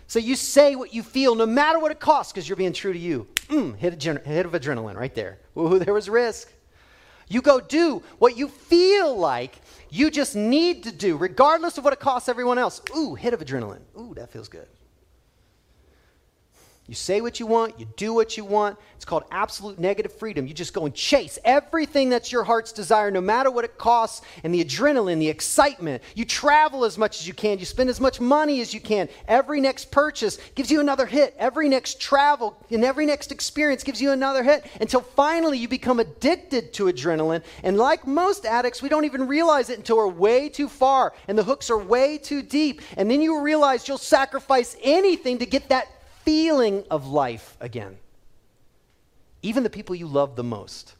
So 0.09 0.17
you 0.17 0.35
say 0.35 0.75
what 0.75 0.91
you 0.91 1.03
feel 1.03 1.35
no 1.35 1.45
matter 1.45 1.77
what 1.77 1.91
it 1.91 1.99
costs 1.99 2.33
because 2.33 2.49
you're 2.49 2.55
being 2.55 2.73
true 2.73 2.91
to 2.91 2.97
you. 2.97 3.27
Mm, 3.47 3.77
hit, 3.77 4.03
a 4.03 4.19
hit 4.27 4.43
of 4.43 4.53
adrenaline 4.53 4.95
right 4.95 5.13
there. 5.13 5.37
Ooh, 5.55 5.77
there 5.77 5.93
was 5.93 6.09
risk. 6.09 6.51
You 7.27 7.43
go 7.43 7.59
do 7.59 8.01
what 8.17 8.35
you 8.35 8.47
feel 8.47 9.15
like 9.15 9.61
you 9.91 10.09
just 10.09 10.35
need 10.35 10.81
to 10.85 10.91
do, 10.91 11.15
regardless 11.15 11.77
of 11.77 11.83
what 11.83 11.93
it 11.93 11.99
costs 11.99 12.27
everyone 12.27 12.57
else. 12.57 12.81
Ooh, 12.97 13.13
hit 13.13 13.35
of 13.35 13.39
adrenaline. 13.39 13.81
Ooh, 13.99 14.15
that 14.15 14.31
feels 14.31 14.49
good. 14.49 14.67
You 16.89 16.95
say 16.95 17.21
what 17.21 17.39
you 17.39 17.45
want, 17.45 17.80
you 17.80 17.86
do 17.97 18.15
what 18.15 18.36
you 18.36 18.43
want. 18.43 18.75
It's 18.95 19.06
called 19.06 19.23
absolute 19.30 19.78
negative 19.78 20.12
freedom. 20.12 20.47
You 20.47 20.56
just 20.56 20.73
go 20.73 20.88
and 20.88 20.95
chase 20.95 21.38
everything 21.45 22.10
that's 22.10 22.32
your 22.32 22.43
heart's 22.43 22.71
desire, 22.71 23.12
no 23.12 23.21
matter 23.21 23.52
what 23.52 23.63
it 23.63 23.78
costs, 23.78 24.25
and 24.43 24.52
the 24.52 24.65
adrenaline, 24.65 25.19
the 25.19 25.30
excitement. 25.30 26.02
You 26.15 26.25
travel 26.25 26.86
as 26.86 26.97
much 26.97 27.19
as 27.19 27.28
you 27.28 27.34
can, 27.36 27.60
you 27.60 27.65
spend 27.65 27.91
as 27.91 28.02
much 28.02 28.19
money 28.19 28.60
as 28.60 28.73
you 28.73 28.82
can. 28.82 29.08
Every 29.28 29.62
next 29.62 29.91
purchase 29.91 30.39
gives 30.56 30.71
you 30.71 30.80
another 30.80 31.06
hit. 31.06 31.36
Every 31.38 31.69
next 31.69 32.02
travel 32.02 32.58
and 32.71 32.84
every 32.84 33.06
next 33.06 33.32
experience 33.32 33.84
gives 33.84 34.02
you 34.02 34.10
another 34.10 34.41
hit 34.41 34.65
until 34.82 35.02
finally 35.02 35.60
you 35.60 35.67
become 35.67 35.99
addicted 35.99 36.73
to 36.73 36.86
adrenaline. 36.86 37.43
And 37.62 37.78
like 37.78 38.08
most 38.08 38.47
addicts, 38.47 38.82
we 38.82 38.89
don't 38.89 39.06
even 39.06 39.28
realize 39.28 39.69
it 39.69 39.78
until 39.78 39.97
we're 39.97 40.08
way 40.08 40.49
too 40.49 40.67
far 40.67 41.13
and 41.28 41.38
the 41.38 41.43
hooks 41.43 41.69
are 41.69 41.78
way 41.78 42.17
too 42.17 42.41
deep. 42.41 42.82
And 42.97 43.12
then 43.12 43.21
you 43.21 43.41
realize 43.41 43.88
you'll 43.88 43.99
sacrifice 43.99 44.75
anything 44.82 45.38
to 45.38 45.45
get 45.45 45.69
that 45.69 45.88
feeling 46.29 46.83
of 46.91 47.07
life 47.07 47.57
again. 47.59 47.97
Even 49.41 49.63
the 49.63 49.69
people 49.69 49.95
you 49.95 50.05
love 50.05 50.35
the 50.35 50.43
most. 50.43 50.93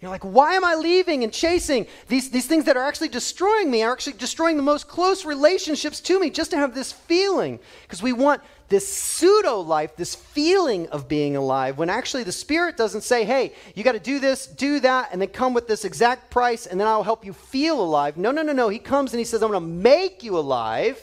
You're 0.00 0.12
like, 0.12 0.22
why 0.22 0.54
am 0.54 0.64
I 0.64 0.76
leaving 0.76 1.24
and 1.24 1.32
chasing 1.32 1.88
these, 2.06 2.30
these 2.30 2.46
things 2.46 2.66
that 2.66 2.76
are 2.76 2.84
actually 2.84 3.08
destroying 3.08 3.72
me, 3.72 3.82
are 3.82 3.90
actually 3.90 4.12
destroying 4.12 4.56
the 4.56 4.62
most 4.62 4.86
close 4.86 5.24
relationships 5.24 5.98
to 6.02 6.20
me 6.20 6.30
just 6.30 6.52
to 6.52 6.56
have 6.56 6.76
this 6.76 6.92
feeling? 6.92 7.58
Because 7.82 8.04
we 8.04 8.12
want 8.12 8.40
this 8.68 8.86
pseudo 8.86 9.58
life, 9.58 9.96
this 9.96 10.14
feeling 10.14 10.88
of 10.90 11.08
being 11.08 11.34
alive, 11.34 11.76
when 11.76 11.90
actually 11.90 12.22
the 12.22 12.30
Spirit 12.30 12.76
doesn't 12.76 13.02
say, 13.02 13.24
hey, 13.24 13.52
you 13.74 13.82
got 13.82 13.92
to 13.92 14.00
do 14.12 14.20
this, 14.20 14.46
do 14.46 14.78
that, 14.78 15.08
and 15.10 15.20
then 15.20 15.28
come 15.28 15.54
with 15.54 15.66
this 15.66 15.84
exact 15.84 16.30
price, 16.30 16.66
and 16.66 16.78
then 16.78 16.86
I'll 16.86 17.02
help 17.02 17.24
you 17.24 17.32
feel 17.32 17.80
alive. 17.80 18.16
No, 18.16 18.30
no, 18.30 18.42
no, 18.42 18.52
no. 18.52 18.68
He 18.68 18.78
comes 18.78 19.12
and 19.12 19.18
he 19.18 19.24
says, 19.24 19.42
I'm 19.42 19.50
going 19.50 19.60
to 19.60 19.68
make 19.68 20.22
you 20.22 20.38
alive. 20.38 21.00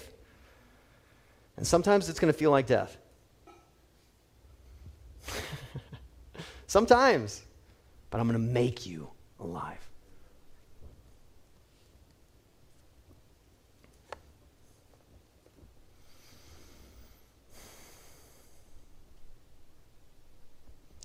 And 1.58 1.68
sometimes 1.68 2.08
it's 2.08 2.22
going 2.22 2.32
to 2.32 2.40
feel 2.40 2.52
like 2.52 2.66
death. 2.66 2.96
Sometimes. 6.70 7.42
But 8.12 8.22
I'm 8.22 8.28
going 8.28 8.40
to 8.40 8.54
make 8.54 8.86
you 8.86 9.10
alive. 9.40 9.80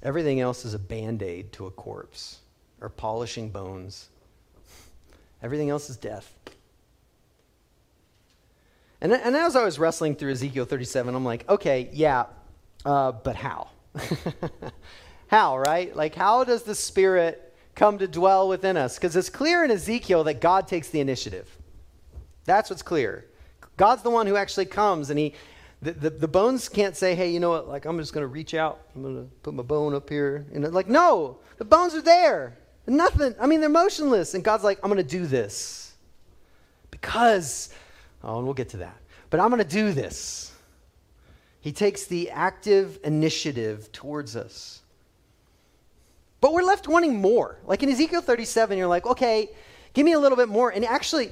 Everything 0.03 0.39
else 0.41 0.67
is 0.67 0.75
a 0.75 0.79
band 0.79 1.23
aid 1.23 1.51
to 1.53 1.65
a 1.65 1.71
corpse 1.71 2.41
or 2.83 2.91
polishing 2.91 3.49
bones. 3.49 4.11
Everything 5.43 5.71
else 5.71 5.89
is 5.89 5.97
death. 5.97 6.31
And, 9.01 9.15
and 9.15 9.35
as 9.35 9.57
I 9.57 9.65
was 9.65 9.79
wrestling 9.79 10.15
through 10.15 10.33
Ezekiel 10.33 10.67
37, 10.67 11.15
I'm 11.15 11.25
like, 11.25 11.49
okay, 11.49 11.89
yeah, 11.91 12.27
uh, 12.85 13.13
but 13.13 13.37
how? 13.37 13.69
how, 15.29 15.59
right? 15.59 15.95
Like, 15.95 16.15
how 16.15 16.45
does 16.45 16.63
the 16.63 16.75
Spirit 16.75 17.55
come 17.75 17.99
to 17.99 18.07
dwell 18.07 18.49
within 18.49 18.77
us? 18.77 18.97
Because 18.97 19.17
it's 19.17 19.31
clear 19.31 19.65
in 19.65 19.71
Ezekiel 19.71 20.25
that 20.25 20.41
God 20.41 20.69
takes 20.69 20.89
the 20.91 21.01
initiative. 21.01 21.49
That's 22.45 22.71
what's 22.71 22.83
clear. 22.83 23.27
God's 23.77 24.03
the 24.03 24.11
one 24.11 24.27
who 24.27 24.37
actually 24.37 24.67
comes 24.67 25.11
and 25.11 25.19
he. 25.19 25.35
The, 25.83 25.93
the, 25.93 26.11
the 26.11 26.29
bones 26.29 26.71
can't 26.71 26.97
say, 26.97 27.15
hey, 27.15 27.31
you 27.31 27.41
know 27.41 27.51
what, 27.51 27.69
like 27.69 27.85
I'm 27.85 27.99
just 27.99 28.15
going 28.15 28.23
to 28.23 28.29
reach 28.29 28.55
out. 28.55 28.81
I'm 28.95 29.03
going 29.03 29.17
to 29.17 29.31
put 29.43 29.53
my 29.53 29.63
bone 29.63 29.95
up 29.95 30.09
here. 30.09 30.47
And 30.55 30.73
like, 30.73 30.89
no, 30.89 31.41
the 31.59 31.65
bones 31.67 31.95
are 31.95 32.01
there. 32.01 32.57
Nothing. 32.87 33.35
I 33.39 33.47
mean, 33.47 33.61
they're 33.61 33.69
motionless. 33.69 34.33
And 34.33 34.43
God's 34.43 34.65
like, 34.65 34.79
I'm 34.83 34.91
going 34.91 35.03
to 35.03 35.09
do 35.09 35.27
this. 35.27 35.93
Because, 36.91 37.69
oh, 38.23 38.37
and 38.39 38.47
we'll 38.47 38.55
get 38.55 38.71
to 38.71 38.79
that. 38.79 38.97
But 39.29 39.41
I'm 39.41 39.51
going 39.51 39.63
to 39.63 39.69
do 39.69 39.93
this. 39.93 40.53
He 41.61 41.73
takes 41.73 42.05
the 42.05 42.31
active 42.31 42.99
initiative 43.05 43.91
towards 43.93 44.37
us. 44.37 44.81
But 46.45 46.53
we're 46.53 46.63
left 46.63 46.89
wanting 46.89 47.23
more. 47.23 47.57
Like 47.65 47.83
in 47.83 47.89
Ezekiel 47.89 48.21
37, 48.21 48.77
you're 48.77 48.87
like, 48.87 49.07
okay, 49.07 49.49
give 49.95 50.05
me 50.05 50.13
a 50.13 50.19
little 50.19 50.37
bit 50.37 50.51
more. 50.51 50.69
And 50.69 50.85
actually, 50.85 51.31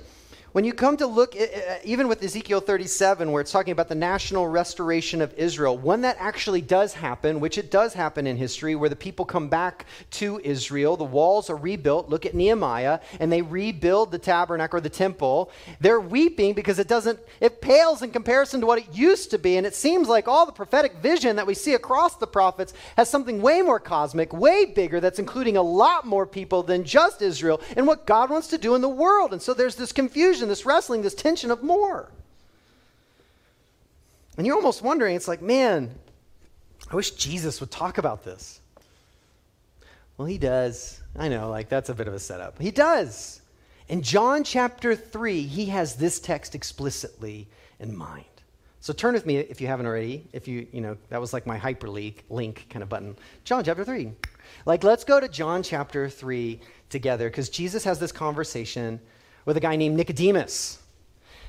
when 0.52 0.64
you 0.64 0.74
come 0.74 0.98
to 0.98 1.06
look, 1.06 1.34
eh, 1.34 1.48
eh, 1.50 1.78
even 1.82 2.08
with 2.08 2.22
Ezekiel 2.22 2.60
37, 2.60 3.32
where 3.32 3.40
it's 3.40 3.50
talking 3.50 3.72
about 3.72 3.88
the 3.88 3.94
national 3.94 4.46
restoration 4.46 5.22
of 5.22 5.32
Israel, 5.34 5.78
one 5.78 6.02
that 6.02 6.16
actually 6.20 6.60
does 6.60 6.92
happen, 6.92 7.40
which 7.40 7.56
it 7.56 7.70
does 7.70 7.94
happen 7.94 8.26
in 8.26 8.36
history, 8.36 8.74
where 8.74 8.90
the 8.90 8.96
people 8.96 9.24
come 9.24 9.48
back 9.48 9.86
to 10.10 10.40
Israel, 10.44 10.96
the 10.98 11.04
walls 11.04 11.48
are 11.48 11.56
rebuilt. 11.56 12.10
Look 12.10 12.26
at 12.26 12.34
Nehemiah, 12.34 13.00
and 13.18 13.32
they 13.32 13.40
rebuild 13.40 14.10
the 14.10 14.18
tabernacle 14.18 14.76
or 14.76 14.80
the 14.80 14.90
temple. 14.90 15.50
They're 15.80 16.00
weeping 16.00 16.52
because 16.52 16.78
it 16.78 16.88
doesn't, 16.88 17.18
it 17.40 17.62
pales 17.62 18.02
in 18.02 18.10
comparison 18.10 18.60
to 18.60 18.66
what 18.66 18.78
it 18.78 18.94
used 18.94 19.30
to 19.30 19.38
be. 19.38 19.56
And 19.56 19.66
it 19.66 19.74
seems 19.74 20.06
like 20.06 20.28
all 20.28 20.44
the 20.44 20.52
prophetic 20.52 20.96
vision 20.96 21.36
that 21.36 21.46
we 21.46 21.54
see 21.54 21.72
across 21.72 22.16
the 22.16 22.26
prophets 22.26 22.74
has 22.98 23.08
something 23.08 23.40
way 23.40 23.62
more 23.62 23.80
cosmic, 23.80 24.34
way 24.34 24.66
bigger, 24.66 25.00
that's 25.00 25.18
including 25.18 25.56
a 25.56 25.62
lot 25.62 26.06
more 26.06 26.26
people 26.26 26.62
than 26.62 26.84
just 26.84 27.22
Israel 27.22 27.60
and 27.74 27.86
what 27.86 28.06
God 28.06 28.28
wants 28.28 28.48
to 28.48 28.58
do 28.58 28.74
in 28.74 28.82
the 28.82 28.88
world. 28.88 29.32
And 29.32 29.40
so 29.40 29.54
there's 29.54 29.76
this 29.76 29.92
confusion 29.92 30.41
this 30.48 30.66
wrestling, 30.66 31.02
this 31.02 31.14
tension 31.14 31.50
of 31.50 31.62
more. 31.62 32.10
And 34.36 34.46
you're 34.46 34.56
almost 34.56 34.82
wondering, 34.82 35.14
it's 35.14 35.28
like, 35.28 35.42
man, 35.42 35.94
I 36.90 36.96
wish 36.96 37.12
Jesus 37.12 37.60
would 37.60 37.70
talk 37.70 37.98
about 37.98 38.24
this. 38.24 38.60
Well, 40.16 40.26
he 40.26 40.38
does. 40.38 41.00
I 41.18 41.28
know, 41.28 41.50
like, 41.50 41.68
that's 41.68 41.88
a 41.88 41.94
bit 41.94 42.08
of 42.08 42.14
a 42.14 42.18
setup. 42.18 42.60
He 42.60 42.70
does. 42.70 43.40
In 43.88 44.02
John 44.02 44.44
chapter 44.44 44.94
3, 44.94 45.42
he 45.42 45.66
has 45.66 45.96
this 45.96 46.18
text 46.20 46.54
explicitly 46.54 47.48
in 47.80 47.96
mind. 47.96 48.24
So 48.80 48.92
turn 48.92 49.14
with 49.14 49.26
me 49.26 49.36
if 49.36 49.60
you 49.60 49.66
haven't 49.66 49.86
already. 49.86 50.26
If 50.32 50.48
you, 50.48 50.66
you 50.72 50.80
know, 50.80 50.96
that 51.10 51.20
was 51.20 51.32
like 51.32 51.46
my 51.46 51.58
hyperlink 51.58 52.16
link 52.30 52.66
kind 52.68 52.82
of 52.82 52.88
button. 52.88 53.16
John 53.44 53.62
chapter 53.64 53.84
3. 53.84 54.12
Like, 54.66 54.82
let's 54.82 55.04
go 55.04 55.20
to 55.20 55.28
John 55.28 55.62
chapter 55.62 56.08
3 56.08 56.60
together 56.88 57.28
because 57.28 57.48
Jesus 57.48 57.84
has 57.84 57.98
this 57.98 58.12
conversation 58.12 59.00
with 59.44 59.56
a 59.56 59.60
guy 59.60 59.76
named 59.76 59.96
Nicodemus. 59.96 60.78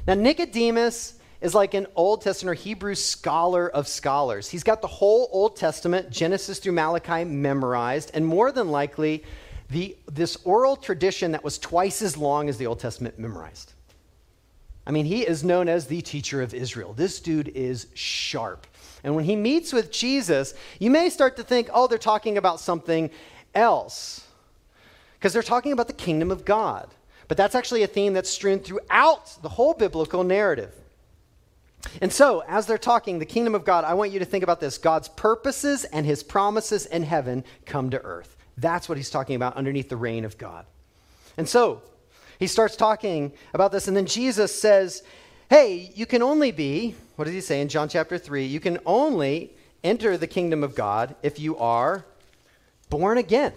Now, 0.08 0.16
Nicodemus 0.16 1.20
is 1.42 1.54
like 1.54 1.74
an 1.74 1.88
Old 1.96 2.22
Testament 2.22 2.58
or 2.58 2.62
Hebrew 2.62 2.96
scholar 2.96 3.70
of 3.70 3.88
scholars. 3.88 4.50
He's 4.50 4.64
got 4.64 4.82
the 4.82 4.88
whole 4.88 5.30
Old 5.32 5.56
Testament, 5.56 6.10
Genesis 6.10 6.60
through 6.60 6.72
Malachi, 6.72 7.26
memorized, 7.26 8.12
and 8.14 8.26
more 8.26 8.52
than 8.52 8.70
likely, 8.70 9.24
the, 9.70 9.98
this 10.12 10.38
oral 10.46 10.76
tradition 10.76 11.32
that 11.32 11.44
was 11.44 11.58
twice 11.58 12.02
as 12.02 12.16
long 12.16 12.48
as 12.48 12.58
the 12.58 12.68
Old 12.68 12.80
Testament 12.80 13.20
memorized. 13.20 13.74
I 14.86 14.92
mean, 14.92 15.06
he 15.06 15.22
is 15.22 15.44
known 15.44 15.70
as 15.70 15.88
the 15.88 16.02
teacher 16.02 16.42
of 16.42 16.54
Israel. 16.54 16.94
This 16.94 17.20
dude 17.20 17.50
is 17.50 17.88
sharp. 17.94 18.68
And 19.04 19.16
when 19.16 19.26
he 19.26 19.36
meets 19.36 19.74
with 19.74 19.92
Jesus, 19.92 20.54
you 20.80 20.90
may 20.90 21.10
start 21.10 21.38
to 21.38 21.44
think, 21.44 21.70
oh, 21.74 21.88
they're 21.88 21.98
talking 21.98 22.38
about 22.38 22.60
something 22.60 23.10
else. 23.56 24.28
Because 25.18 25.34
they're 25.34 25.42
talking 25.42 25.72
about 25.72 25.88
the 25.88 25.94
kingdom 25.94 26.32
of 26.32 26.46
God. 26.46 26.90
But 27.28 27.38
that's 27.38 27.56
actually 27.56 27.84
a 27.84 27.88
theme 27.88 28.14
that's 28.14 28.30
strewn 28.30 28.60
throughout 28.60 29.42
the 29.42 29.50
whole 29.50 29.74
biblical 29.74 30.24
narrative. 30.24 30.74
And 32.02 32.12
so, 32.12 32.44
as 32.48 32.66
they're 32.66 32.78
talking, 32.78 33.20
the 33.20 33.26
kingdom 33.26 33.56
of 33.56 33.66
God, 33.66 33.84
I 33.84 33.94
want 33.94 34.12
you 34.12 34.20
to 34.20 34.26
think 34.26 34.44
about 34.44 34.60
this 34.60 34.78
God's 34.78 35.10
purposes 35.10 35.84
and 35.86 36.06
his 36.06 36.24
promises 36.24 36.86
in 36.86 37.04
heaven 37.04 37.44
come 37.66 37.90
to 37.90 38.02
earth. 38.02 38.36
That's 38.58 38.88
what 38.88 38.98
he's 38.98 39.10
talking 39.10 39.36
about 39.36 39.58
underneath 39.58 39.90
the 39.90 39.98
reign 39.98 40.26
of 40.26 40.38
God. 40.38 40.66
And 41.38 41.48
so, 41.48 41.82
he 42.40 42.48
starts 42.48 42.76
talking 42.76 43.34
about 43.54 43.72
this, 43.72 43.88
and 43.88 43.96
then 43.96 44.06
Jesus 44.06 44.58
says, 44.58 45.04
Hey, 45.50 45.92
you 45.96 46.06
can 46.06 46.22
only 46.22 46.52
be, 46.52 46.96
what 47.16 47.26
does 47.26 47.34
he 47.34 47.42
say 47.42 47.62
in 47.62 47.70
John 47.70 47.90
chapter 47.90 48.18
3? 48.18 48.46
You 48.46 48.60
can 48.60 48.80
only 48.86 49.52
enter 49.84 50.18
the 50.18 50.28
kingdom 50.28 50.64
of 50.64 50.76
God 50.76 51.16
if 51.22 51.40
you 51.40 51.58
are 51.58 52.06
born 52.90 53.18
again. 53.18 53.54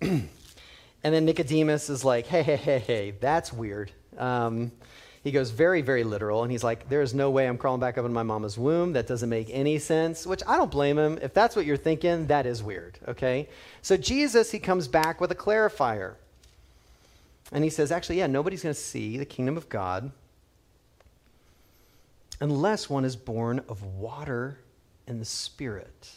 And 1.02 1.14
then 1.14 1.24
Nicodemus 1.24 1.88
is 1.88 2.04
like, 2.04 2.26
hey, 2.26 2.42
hey, 2.42 2.56
hey, 2.56 2.78
hey, 2.78 3.10
that's 3.12 3.52
weird. 3.52 3.90
Um, 4.18 4.70
he 5.22 5.32
goes 5.32 5.50
very, 5.50 5.82
very 5.82 6.02
literal, 6.02 6.42
and 6.42 6.50
he's 6.52 6.64
like, 6.64 6.88
there 6.88 7.02
is 7.02 7.12
no 7.12 7.30
way 7.30 7.46
I'm 7.46 7.58
crawling 7.58 7.80
back 7.80 7.98
up 7.98 8.06
in 8.06 8.12
my 8.12 8.22
mama's 8.22 8.56
womb. 8.56 8.92
That 8.94 9.06
doesn't 9.06 9.28
make 9.28 9.48
any 9.50 9.78
sense, 9.78 10.26
which 10.26 10.42
I 10.46 10.56
don't 10.56 10.70
blame 10.70 10.98
him. 10.98 11.18
If 11.20 11.34
that's 11.34 11.54
what 11.54 11.66
you're 11.66 11.76
thinking, 11.76 12.26
that 12.28 12.46
is 12.46 12.62
weird, 12.62 12.98
okay? 13.06 13.48
So 13.82 13.96
Jesus, 13.96 14.50
he 14.50 14.58
comes 14.58 14.88
back 14.88 15.20
with 15.20 15.30
a 15.30 15.34
clarifier. 15.34 16.14
And 17.52 17.64
he 17.64 17.70
says, 17.70 17.92
actually, 17.92 18.18
yeah, 18.18 18.28
nobody's 18.28 18.62
going 18.62 18.74
to 18.74 18.80
see 18.80 19.18
the 19.18 19.24
kingdom 19.24 19.56
of 19.56 19.68
God 19.68 20.10
unless 22.40 22.88
one 22.88 23.04
is 23.04 23.16
born 23.16 23.60
of 23.68 23.82
water 23.82 24.58
and 25.06 25.20
the 25.20 25.24
Spirit. 25.26 26.10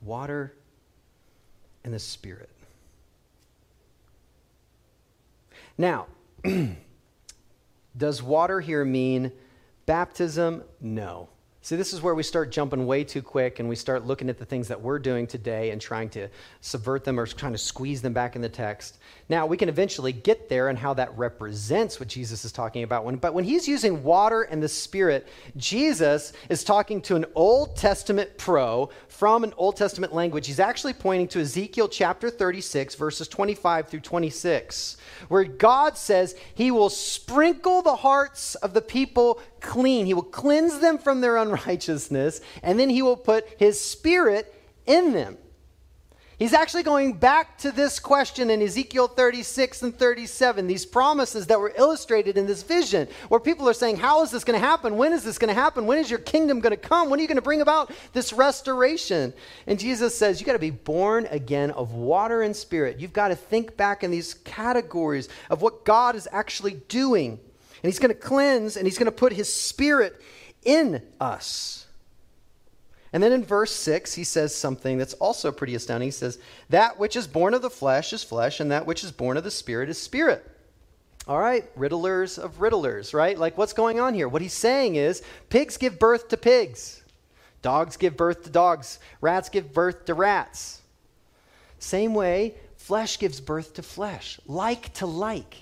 Water 0.00 0.54
and 1.84 1.92
the 1.92 1.98
Spirit. 1.98 2.48
Now, 5.78 6.06
does 7.96 8.22
water 8.22 8.60
here 8.60 8.84
mean 8.84 9.32
baptism? 9.86 10.64
No. 10.80 11.28
See, 11.64 11.76
this 11.76 11.92
is 11.92 12.02
where 12.02 12.16
we 12.16 12.24
start 12.24 12.50
jumping 12.50 12.88
way 12.88 13.04
too 13.04 13.22
quick 13.22 13.60
and 13.60 13.68
we 13.68 13.76
start 13.76 14.04
looking 14.04 14.28
at 14.28 14.36
the 14.36 14.44
things 14.44 14.66
that 14.66 14.80
we're 14.80 14.98
doing 14.98 15.28
today 15.28 15.70
and 15.70 15.80
trying 15.80 16.08
to 16.10 16.26
subvert 16.60 17.04
them 17.04 17.20
or 17.20 17.26
trying 17.26 17.52
to 17.52 17.58
squeeze 17.58 18.02
them 18.02 18.12
back 18.12 18.34
in 18.34 18.42
the 18.42 18.48
text. 18.48 18.98
Now, 19.28 19.46
we 19.46 19.56
can 19.56 19.68
eventually 19.68 20.12
get 20.12 20.48
there 20.48 20.70
and 20.70 20.76
how 20.76 20.92
that 20.94 21.16
represents 21.16 22.00
what 22.00 22.08
Jesus 22.08 22.44
is 22.44 22.50
talking 22.50 22.82
about. 22.82 23.04
When, 23.04 23.14
but 23.14 23.32
when 23.32 23.44
he's 23.44 23.68
using 23.68 24.02
water 24.02 24.42
and 24.42 24.60
the 24.60 24.68
Spirit, 24.68 25.28
Jesus 25.56 26.32
is 26.48 26.64
talking 26.64 27.00
to 27.02 27.14
an 27.14 27.26
Old 27.36 27.76
Testament 27.76 28.36
pro 28.38 28.90
from 29.06 29.44
an 29.44 29.54
Old 29.56 29.76
Testament 29.76 30.12
language. 30.12 30.48
He's 30.48 30.58
actually 30.58 30.94
pointing 30.94 31.28
to 31.28 31.40
Ezekiel 31.40 31.86
chapter 31.86 32.28
36, 32.28 32.96
verses 32.96 33.28
25 33.28 33.86
through 33.86 34.00
26, 34.00 34.96
where 35.28 35.44
God 35.44 35.96
says 35.96 36.34
he 36.56 36.72
will 36.72 36.90
sprinkle 36.90 37.82
the 37.82 37.94
hearts 37.94 38.56
of 38.56 38.74
the 38.74 38.82
people 38.82 39.40
clean. 39.62 40.04
He 40.04 40.14
will 40.14 40.22
cleanse 40.22 40.80
them 40.80 40.98
from 40.98 41.20
their 41.20 41.36
unrighteousness, 41.38 42.40
and 42.62 42.78
then 42.78 42.90
he 42.90 43.00
will 43.00 43.16
put 43.16 43.46
his 43.58 43.80
spirit 43.80 44.52
in 44.86 45.12
them. 45.12 45.38
He's 46.42 46.54
actually 46.54 46.82
going 46.82 47.12
back 47.12 47.56
to 47.58 47.70
this 47.70 48.00
question 48.00 48.50
in 48.50 48.60
Ezekiel 48.62 49.06
36 49.06 49.82
and 49.82 49.96
37, 49.96 50.66
these 50.66 50.84
promises 50.84 51.46
that 51.46 51.60
were 51.60 51.72
illustrated 51.76 52.36
in 52.36 52.48
this 52.48 52.64
vision, 52.64 53.06
where 53.28 53.38
people 53.38 53.68
are 53.68 53.72
saying, 53.72 53.98
How 53.98 54.24
is 54.24 54.32
this 54.32 54.42
going 54.42 54.58
to 54.58 54.66
happen? 54.66 54.96
When 54.96 55.12
is 55.12 55.22
this 55.22 55.38
going 55.38 55.54
to 55.54 55.60
happen? 55.60 55.86
When 55.86 55.98
is 55.98 56.10
your 56.10 56.18
kingdom 56.18 56.58
going 56.58 56.72
to 56.72 56.76
come? 56.76 57.10
When 57.10 57.20
are 57.20 57.22
you 57.22 57.28
going 57.28 57.36
to 57.36 57.42
bring 57.42 57.60
about 57.60 57.92
this 58.12 58.32
restoration? 58.32 59.32
And 59.68 59.78
Jesus 59.78 60.18
says, 60.18 60.40
You 60.40 60.46
got 60.46 60.54
to 60.54 60.58
be 60.58 60.70
born 60.70 61.28
again 61.30 61.70
of 61.70 61.92
water 61.92 62.42
and 62.42 62.56
spirit. 62.56 62.98
You've 62.98 63.12
got 63.12 63.28
to 63.28 63.36
think 63.36 63.76
back 63.76 64.02
in 64.02 64.10
these 64.10 64.34
categories 64.34 65.28
of 65.48 65.62
what 65.62 65.84
God 65.84 66.16
is 66.16 66.26
actually 66.32 66.74
doing. 66.88 67.38
And 67.82 67.90
He's 67.90 67.98
going 67.98 68.14
to 68.14 68.20
cleanse 68.20 68.76
and 68.76 68.86
He's 68.86 68.98
going 68.98 69.06
to 69.06 69.12
put 69.12 69.32
His 69.32 69.52
spirit 69.52 70.20
in 70.64 71.02
us. 71.20 71.86
And 73.12 73.22
then 73.22 73.32
in 73.32 73.44
verse 73.44 73.72
6, 73.72 74.14
he 74.14 74.24
says 74.24 74.54
something 74.54 74.96
that's 74.96 75.12
also 75.14 75.52
pretty 75.52 75.74
astounding. 75.74 76.06
He 76.06 76.12
says, 76.12 76.38
That 76.70 76.98
which 76.98 77.14
is 77.14 77.26
born 77.26 77.52
of 77.52 77.60
the 77.60 77.68
flesh 77.68 78.12
is 78.12 78.24
flesh, 78.24 78.58
and 78.58 78.70
that 78.70 78.86
which 78.86 79.04
is 79.04 79.12
born 79.12 79.36
of 79.36 79.44
the 79.44 79.50
spirit 79.50 79.90
is 79.90 80.00
spirit. 80.00 80.48
All 81.28 81.38
right, 81.38 81.64
riddlers 81.78 82.38
of 82.38 82.58
riddlers, 82.58 83.14
right? 83.14 83.38
Like, 83.38 83.56
what's 83.56 83.74
going 83.74 84.00
on 84.00 84.14
here? 84.14 84.28
What 84.28 84.42
he's 84.42 84.54
saying 84.54 84.96
is 84.96 85.22
pigs 85.50 85.76
give 85.76 85.98
birth 85.98 86.28
to 86.28 86.36
pigs, 86.36 87.02
dogs 87.60 87.96
give 87.96 88.16
birth 88.16 88.44
to 88.44 88.50
dogs, 88.50 88.98
rats 89.20 89.48
give 89.48 89.72
birth 89.72 90.06
to 90.06 90.14
rats. 90.14 90.80
Same 91.78 92.14
way, 92.14 92.54
flesh 92.76 93.18
gives 93.18 93.40
birth 93.40 93.74
to 93.74 93.82
flesh, 93.82 94.40
like 94.46 94.92
to 94.94 95.06
like. 95.06 95.58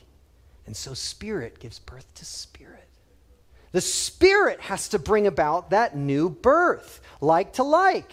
And 0.71 0.77
so, 0.77 0.95
spirit 0.95 1.59
gives 1.59 1.81
birth 1.81 2.07
to 2.15 2.25
spirit. 2.25 2.87
The 3.73 3.81
Spirit 3.81 4.61
has 4.61 4.91
to 4.91 5.01
bring 5.01 5.27
about 5.27 5.71
that 5.71 5.97
new 5.97 6.31
birth, 6.31 7.01
like 7.21 7.55
to 7.55 7.65
like. 7.65 8.13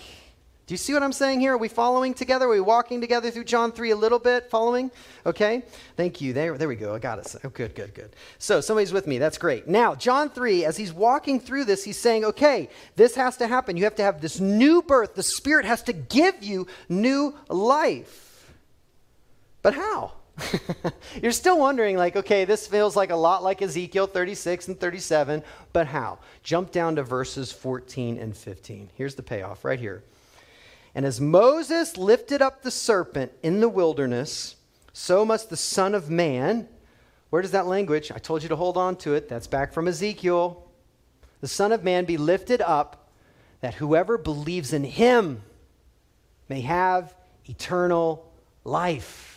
Do 0.66 0.74
you 0.74 0.78
see 0.80 0.92
what 0.92 1.04
I'm 1.04 1.14
saying 1.14 1.40
here? 1.40 1.54
Are 1.54 1.58
we 1.60 1.68
following 1.68 2.16
together? 2.16 2.48
Are 2.48 2.50
we 2.50 2.60
walking 2.60 3.00
together 3.00 3.30
through 3.30 3.44
John 3.44 3.72
3 3.72 3.92
a 3.92 3.96
little 3.96 4.18
bit? 4.18 4.50
Following? 4.50 4.90
Okay. 5.24 5.62
Thank 5.98 6.20
you. 6.20 6.34
There, 6.34 6.58
there 6.58 6.68
we 6.68 6.76
go. 6.76 6.96
I 6.96 6.98
got 6.98 7.20
it. 7.20 7.36
Oh, 7.44 7.50
good, 7.50 7.76
good, 7.76 7.94
good. 7.94 8.16
So 8.40 8.60
somebody's 8.60 8.92
with 8.92 9.06
me. 9.06 9.20
That's 9.20 9.38
great. 9.38 9.68
Now, 9.68 9.94
John 9.94 10.32
3, 10.32 10.66
as 10.66 10.78
he's 10.78 10.92
walking 10.92 11.40
through 11.40 11.66
this, 11.66 11.84
he's 11.84 12.00
saying, 12.00 12.26
okay, 12.26 12.70
this 12.96 13.14
has 13.14 13.38
to 13.38 13.46
happen. 13.48 13.78
You 13.78 13.84
have 13.84 13.98
to 13.98 14.04
have 14.04 14.20
this 14.20 14.40
new 14.40 14.82
birth. 14.82 15.14
The 15.14 15.22
Spirit 15.22 15.66
has 15.66 15.84
to 15.84 15.94
give 15.94 16.42
you 16.42 16.66
new 16.90 17.36
life. 17.50 18.52
But 19.62 19.76
how? 19.76 20.17
You're 21.22 21.32
still 21.32 21.60
wondering, 21.60 21.98
like, 21.98 22.16
okay, 22.16 22.46
this 22.46 22.68
feels 22.68 22.96
like 22.96 23.10
a 23.10 23.16
lot 23.16 23.44
like 23.44 23.62
Ezekiel 23.62 24.08
36 24.08 24.68
and 24.68 24.80
37, 24.80 25.44
but 25.74 25.88
how? 25.88 26.20
Jump 26.44 26.72
down 26.72 26.96
to 26.96 27.04
verses 27.04 27.52
14 27.52 28.18
and 28.18 28.36
15. 28.36 28.90
Here's 28.96 29.16
the 29.16 29.24
payoff 29.24 29.66
right 29.66 29.80
here. 29.80 30.04
And 30.94 31.06
as 31.06 31.22
Moses 31.22 31.98
lifted 31.98 32.42
up 32.42 32.64
the 32.64 32.72
serpent 32.72 33.32
in 33.44 33.60
the 33.60 33.70
wilderness, 33.70 34.56
so 34.94 35.24
must 35.26 35.50
the 35.50 35.58
Son 35.58 35.94
of 35.94 36.10
Man. 36.10 36.68
Where 37.30 37.42
does 37.42 37.52
that 37.52 37.68
language? 37.68 38.12
I 38.12 38.18
told 38.18 38.42
you 38.42 38.50
to 38.50 38.56
hold 38.56 38.78
on 38.78 38.96
to 38.98 39.14
it. 39.14 39.30
That's 39.30 39.48
back 39.48 39.74
from 39.74 39.88
Ezekiel. 39.88 40.64
The 41.42 41.48
Son 41.48 41.72
of 41.72 41.84
Man 41.84 42.06
be 42.06 42.18
lifted 42.18 42.62
up, 42.62 43.10
that 43.62 43.76
whoever 43.76 44.18
believes 44.18 44.74
in 44.74 44.84
him 44.84 45.44
may 46.50 46.62
have 46.62 47.14
eternal 47.46 48.32
life. 48.64 49.37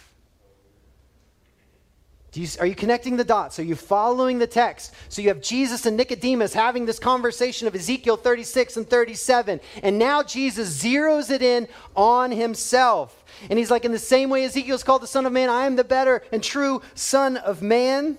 You, 2.32 2.46
are 2.60 2.66
you 2.66 2.76
connecting 2.76 3.16
the 3.16 3.24
dots? 3.24 3.58
Are 3.58 3.64
you 3.64 3.74
following 3.74 4.38
the 4.38 4.46
text? 4.46 4.94
So 5.08 5.20
you 5.20 5.28
have 5.28 5.40
Jesus 5.40 5.84
and 5.84 5.96
Nicodemus 5.96 6.52
having 6.52 6.86
this 6.86 7.00
conversation 7.00 7.66
of 7.66 7.74
Ezekiel 7.74 8.16
36 8.16 8.76
and 8.76 8.88
37. 8.88 9.60
And 9.82 9.98
now 9.98 10.22
Jesus 10.22 10.80
zeroes 10.80 11.30
it 11.30 11.42
in 11.42 11.66
on 11.96 12.30
himself. 12.30 13.24
And 13.48 13.58
he's 13.58 13.70
like, 13.70 13.84
in 13.84 13.90
the 13.90 13.98
same 13.98 14.30
way 14.30 14.44
Ezekiel's 14.44 14.84
called 14.84 15.02
the 15.02 15.08
Son 15.08 15.26
of 15.26 15.32
Man, 15.32 15.48
I 15.48 15.66
am 15.66 15.74
the 15.74 15.82
better 15.82 16.22
and 16.30 16.42
true 16.42 16.82
Son 16.94 17.36
of 17.36 17.62
Man. 17.62 18.16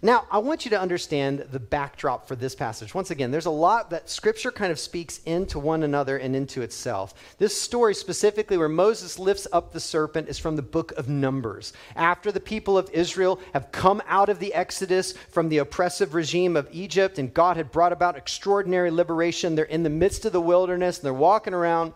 Now, 0.00 0.26
I 0.30 0.38
want 0.38 0.64
you 0.64 0.70
to 0.70 0.80
understand 0.80 1.46
the 1.50 1.58
backdrop 1.58 2.28
for 2.28 2.36
this 2.36 2.54
passage. 2.54 2.94
Once 2.94 3.10
again, 3.10 3.32
there's 3.32 3.46
a 3.46 3.50
lot 3.50 3.90
that 3.90 4.08
Scripture 4.08 4.52
kind 4.52 4.70
of 4.70 4.78
speaks 4.78 5.20
into 5.24 5.58
one 5.58 5.82
another 5.82 6.18
and 6.18 6.36
into 6.36 6.62
itself. 6.62 7.14
This 7.38 7.60
story, 7.60 7.94
specifically 7.94 8.56
where 8.56 8.68
Moses 8.68 9.18
lifts 9.18 9.48
up 9.52 9.72
the 9.72 9.80
serpent, 9.80 10.28
is 10.28 10.38
from 10.38 10.54
the 10.54 10.62
book 10.62 10.92
of 10.92 11.08
Numbers. 11.08 11.72
After 11.96 12.30
the 12.30 12.38
people 12.38 12.78
of 12.78 12.88
Israel 12.92 13.40
have 13.52 13.72
come 13.72 14.00
out 14.06 14.28
of 14.28 14.38
the 14.38 14.54
Exodus 14.54 15.14
from 15.30 15.48
the 15.48 15.58
oppressive 15.58 16.14
regime 16.14 16.56
of 16.56 16.68
Egypt, 16.70 17.18
and 17.18 17.34
God 17.34 17.56
had 17.56 17.72
brought 17.72 17.92
about 17.92 18.16
extraordinary 18.16 18.92
liberation, 18.92 19.56
they're 19.56 19.64
in 19.64 19.82
the 19.82 19.90
midst 19.90 20.24
of 20.24 20.32
the 20.32 20.40
wilderness 20.40 20.98
and 20.98 21.06
they're 21.06 21.12
walking 21.12 21.54
around. 21.54 21.92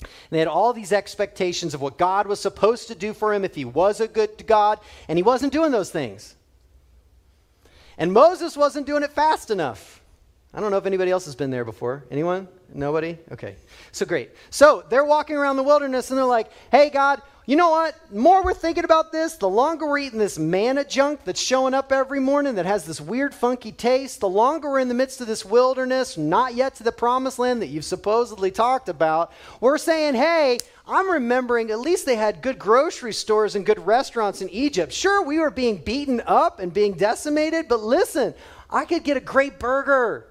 And 0.00 0.08
they 0.30 0.38
had 0.38 0.48
all 0.48 0.72
these 0.72 0.92
expectations 0.92 1.74
of 1.74 1.80
what 1.80 1.98
God 1.98 2.26
was 2.28 2.40
supposed 2.40 2.88
to 2.88 2.94
do 2.94 3.12
for 3.12 3.34
him 3.34 3.44
if 3.44 3.54
he 3.56 3.64
was 3.64 4.00
a 4.00 4.06
good 4.06 4.46
God, 4.46 4.78
and 5.08 5.18
he 5.18 5.22
wasn't 5.24 5.52
doing 5.52 5.72
those 5.72 5.90
things. 5.90 6.36
And 7.98 8.12
Moses 8.12 8.56
wasn't 8.56 8.86
doing 8.86 9.02
it 9.02 9.12
fast 9.12 9.50
enough. 9.50 10.02
I 10.52 10.60
don't 10.60 10.70
know 10.70 10.76
if 10.78 10.86
anybody 10.86 11.10
else 11.10 11.24
has 11.24 11.34
been 11.34 11.50
there 11.50 11.64
before. 11.64 12.04
Anyone? 12.10 12.48
Nobody? 12.74 13.16
Okay. 13.30 13.54
So 13.92 14.04
great. 14.04 14.32
So 14.50 14.84
they're 14.90 15.04
walking 15.04 15.36
around 15.36 15.56
the 15.56 15.62
wilderness 15.62 16.10
and 16.10 16.18
they're 16.18 16.24
like, 16.24 16.50
hey, 16.72 16.90
God, 16.90 17.22
you 17.46 17.54
know 17.54 17.70
what? 17.70 17.94
More 18.12 18.42
we're 18.42 18.54
thinking 18.54 18.84
about 18.84 19.12
this, 19.12 19.36
the 19.36 19.48
longer 19.48 19.86
we're 19.86 19.98
eating 19.98 20.18
this 20.18 20.38
manna 20.38 20.82
junk 20.82 21.24
that's 21.24 21.40
showing 21.40 21.72
up 21.72 21.92
every 21.92 22.18
morning 22.18 22.56
that 22.56 22.66
has 22.66 22.84
this 22.84 23.00
weird, 23.00 23.32
funky 23.32 23.70
taste, 23.70 24.20
the 24.20 24.28
longer 24.28 24.70
we're 24.70 24.80
in 24.80 24.88
the 24.88 24.94
midst 24.94 25.20
of 25.20 25.28
this 25.28 25.44
wilderness, 25.44 26.18
not 26.18 26.54
yet 26.54 26.74
to 26.76 26.82
the 26.82 26.90
promised 26.90 27.38
land 27.38 27.62
that 27.62 27.68
you've 27.68 27.84
supposedly 27.84 28.50
talked 28.50 28.88
about, 28.88 29.30
we're 29.60 29.78
saying, 29.78 30.14
hey, 30.14 30.58
I'm 30.88 31.10
remembering 31.10 31.70
at 31.70 31.78
least 31.78 32.06
they 32.06 32.16
had 32.16 32.42
good 32.42 32.58
grocery 32.58 33.12
stores 33.12 33.54
and 33.54 33.64
good 33.64 33.86
restaurants 33.86 34.40
in 34.40 34.48
Egypt. 34.48 34.92
Sure, 34.92 35.22
we 35.22 35.38
were 35.38 35.50
being 35.50 35.76
beaten 35.76 36.22
up 36.26 36.58
and 36.58 36.72
being 36.72 36.94
decimated, 36.94 37.68
but 37.68 37.80
listen, 37.82 38.34
I 38.68 38.84
could 38.84 39.04
get 39.04 39.16
a 39.16 39.20
great 39.20 39.58
burger. 39.58 40.26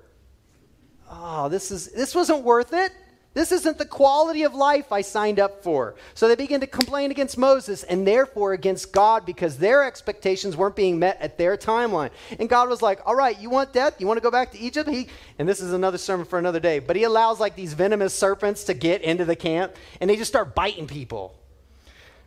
Oh, 1.16 1.47
this 1.47 1.70
is 1.70 1.88
this 1.89 2.16
wasn't 2.16 2.43
worth 2.43 2.74
it. 2.74 2.91
This 3.36 3.51
isn't 3.51 3.80
the 3.80 3.86
quality 3.86 4.43
of 4.43 4.53
life 4.53 4.91
I 4.91 5.01
signed 5.01 5.39
up 5.39 5.64
for. 5.64 5.95
So 6.14 6.28
they 6.28 6.36
begin 6.36 6.61
to 6.61 6.68
complain 6.68 7.09
against 7.09 7.36
Moses 7.36 7.84
and 7.84 8.05
therefore 8.05 8.53
against 8.53 8.91
God 8.91 9.26
because 9.26 9.57
their 9.57 9.84
expectations 9.84 10.55
weren't 10.55 10.76
being 10.76 10.99
met 10.99 11.20
at 11.20 11.38
their 11.39 11.57
timeline. 11.57 12.11
And 12.39 12.47
God 12.47 12.70
was 12.70 12.82
like, 12.82 12.99
All 13.05 13.16
right, 13.16 13.39
you 13.39 13.49
want 13.49 13.74
death? 13.74 13.95
You 13.99 14.07
want 14.07 14.18
to 14.18 14.24
go 14.24 14.32
back 14.32 14.51
to 14.51 14.59
Egypt? 14.59 14.89
He, 14.89 15.07
and 15.38 15.47
this 15.47 15.61
is 15.61 15.74
another 15.74 15.97
sermon 15.97 16.26
for 16.26 16.39
another 16.39 16.59
day, 16.59 16.80
but 16.80 16.95
he 16.95 17.03
allows 17.03 17.39
like 17.39 17.55
these 17.55 17.74
venomous 17.74 18.14
serpents 18.14 18.64
to 18.66 18.74
get 18.74 19.01
into 19.01 19.26
the 19.26 19.36
camp 19.36 19.76
and 20.01 20.09
they 20.09 20.16
just 20.16 20.32
start 20.32 20.55
biting 20.55 20.88
people. 20.88 21.36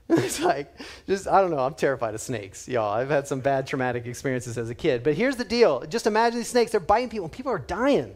It's 0.09 0.41
like, 0.41 0.73
just, 1.09 1.27
I 1.27 1.41
don't 1.41 1.51
know, 1.51 1.59
I'm 1.59 1.75
terrified 1.75 2.15
of 2.15 2.21
snakes, 2.21 2.69
y'all. 2.69 2.93
I've 2.93 3.11
had 3.11 3.27
some 3.27 3.41
bad 3.41 3.67
traumatic 3.67 4.07
experiences 4.07 4.57
as 4.57 4.71
a 4.71 4.75
kid. 4.75 5.03
But 5.03 5.15
here's 5.15 5.35
the 5.35 5.45
deal 5.45 5.85
just 5.89 6.07
imagine 6.07 6.39
these 6.39 6.49
snakes, 6.49 6.71
they're 6.71 6.79
biting 6.79 7.09
people, 7.09 7.25
and 7.25 7.33
people 7.33 7.51
are 7.51 7.59
dying. 7.59 8.15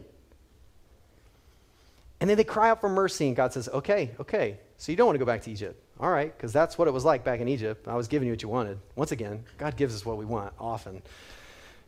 And 2.21 2.29
then 2.29 2.37
they 2.37 2.43
cry 2.43 2.69
out 2.69 2.79
for 2.79 2.87
mercy, 2.87 3.27
and 3.27 3.35
God 3.35 3.51
says, 3.51 3.67
Okay, 3.67 4.11
okay, 4.19 4.59
so 4.77 4.91
you 4.91 4.95
don't 4.95 5.07
want 5.07 5.15
to 5.15 5.19
go 5.19 5.25
back 5.25 5.41
to 5.41 5.51
Egypt. 5.51 5.83
All 5.99 6.09
right, 6.09 6.35
because 6.35 6.53
that's 6.53 6.77
what 6.77 6.87
it 6.87 6.91
was 6.91 7.03
like 7.03 7.23
back 7.23 7.41
in 7.41 7.47
Egypt. 7.47 7.87
I 7.87 7.95
was 7.95 8.07
giving 8.07 8.27
you 8.27 8.33
what 8.33 8.41
you 8.41 8.49
wanted. 8.49 8.79
Once 8.95 9.11
again, 9.11 9.43
God 9.57 9.75
gives 9.75 9.93
us 9.93 10.05
what 10.05 10.17
we 10.17 10.25
want 10.25 10.53
often. 10.59 11.01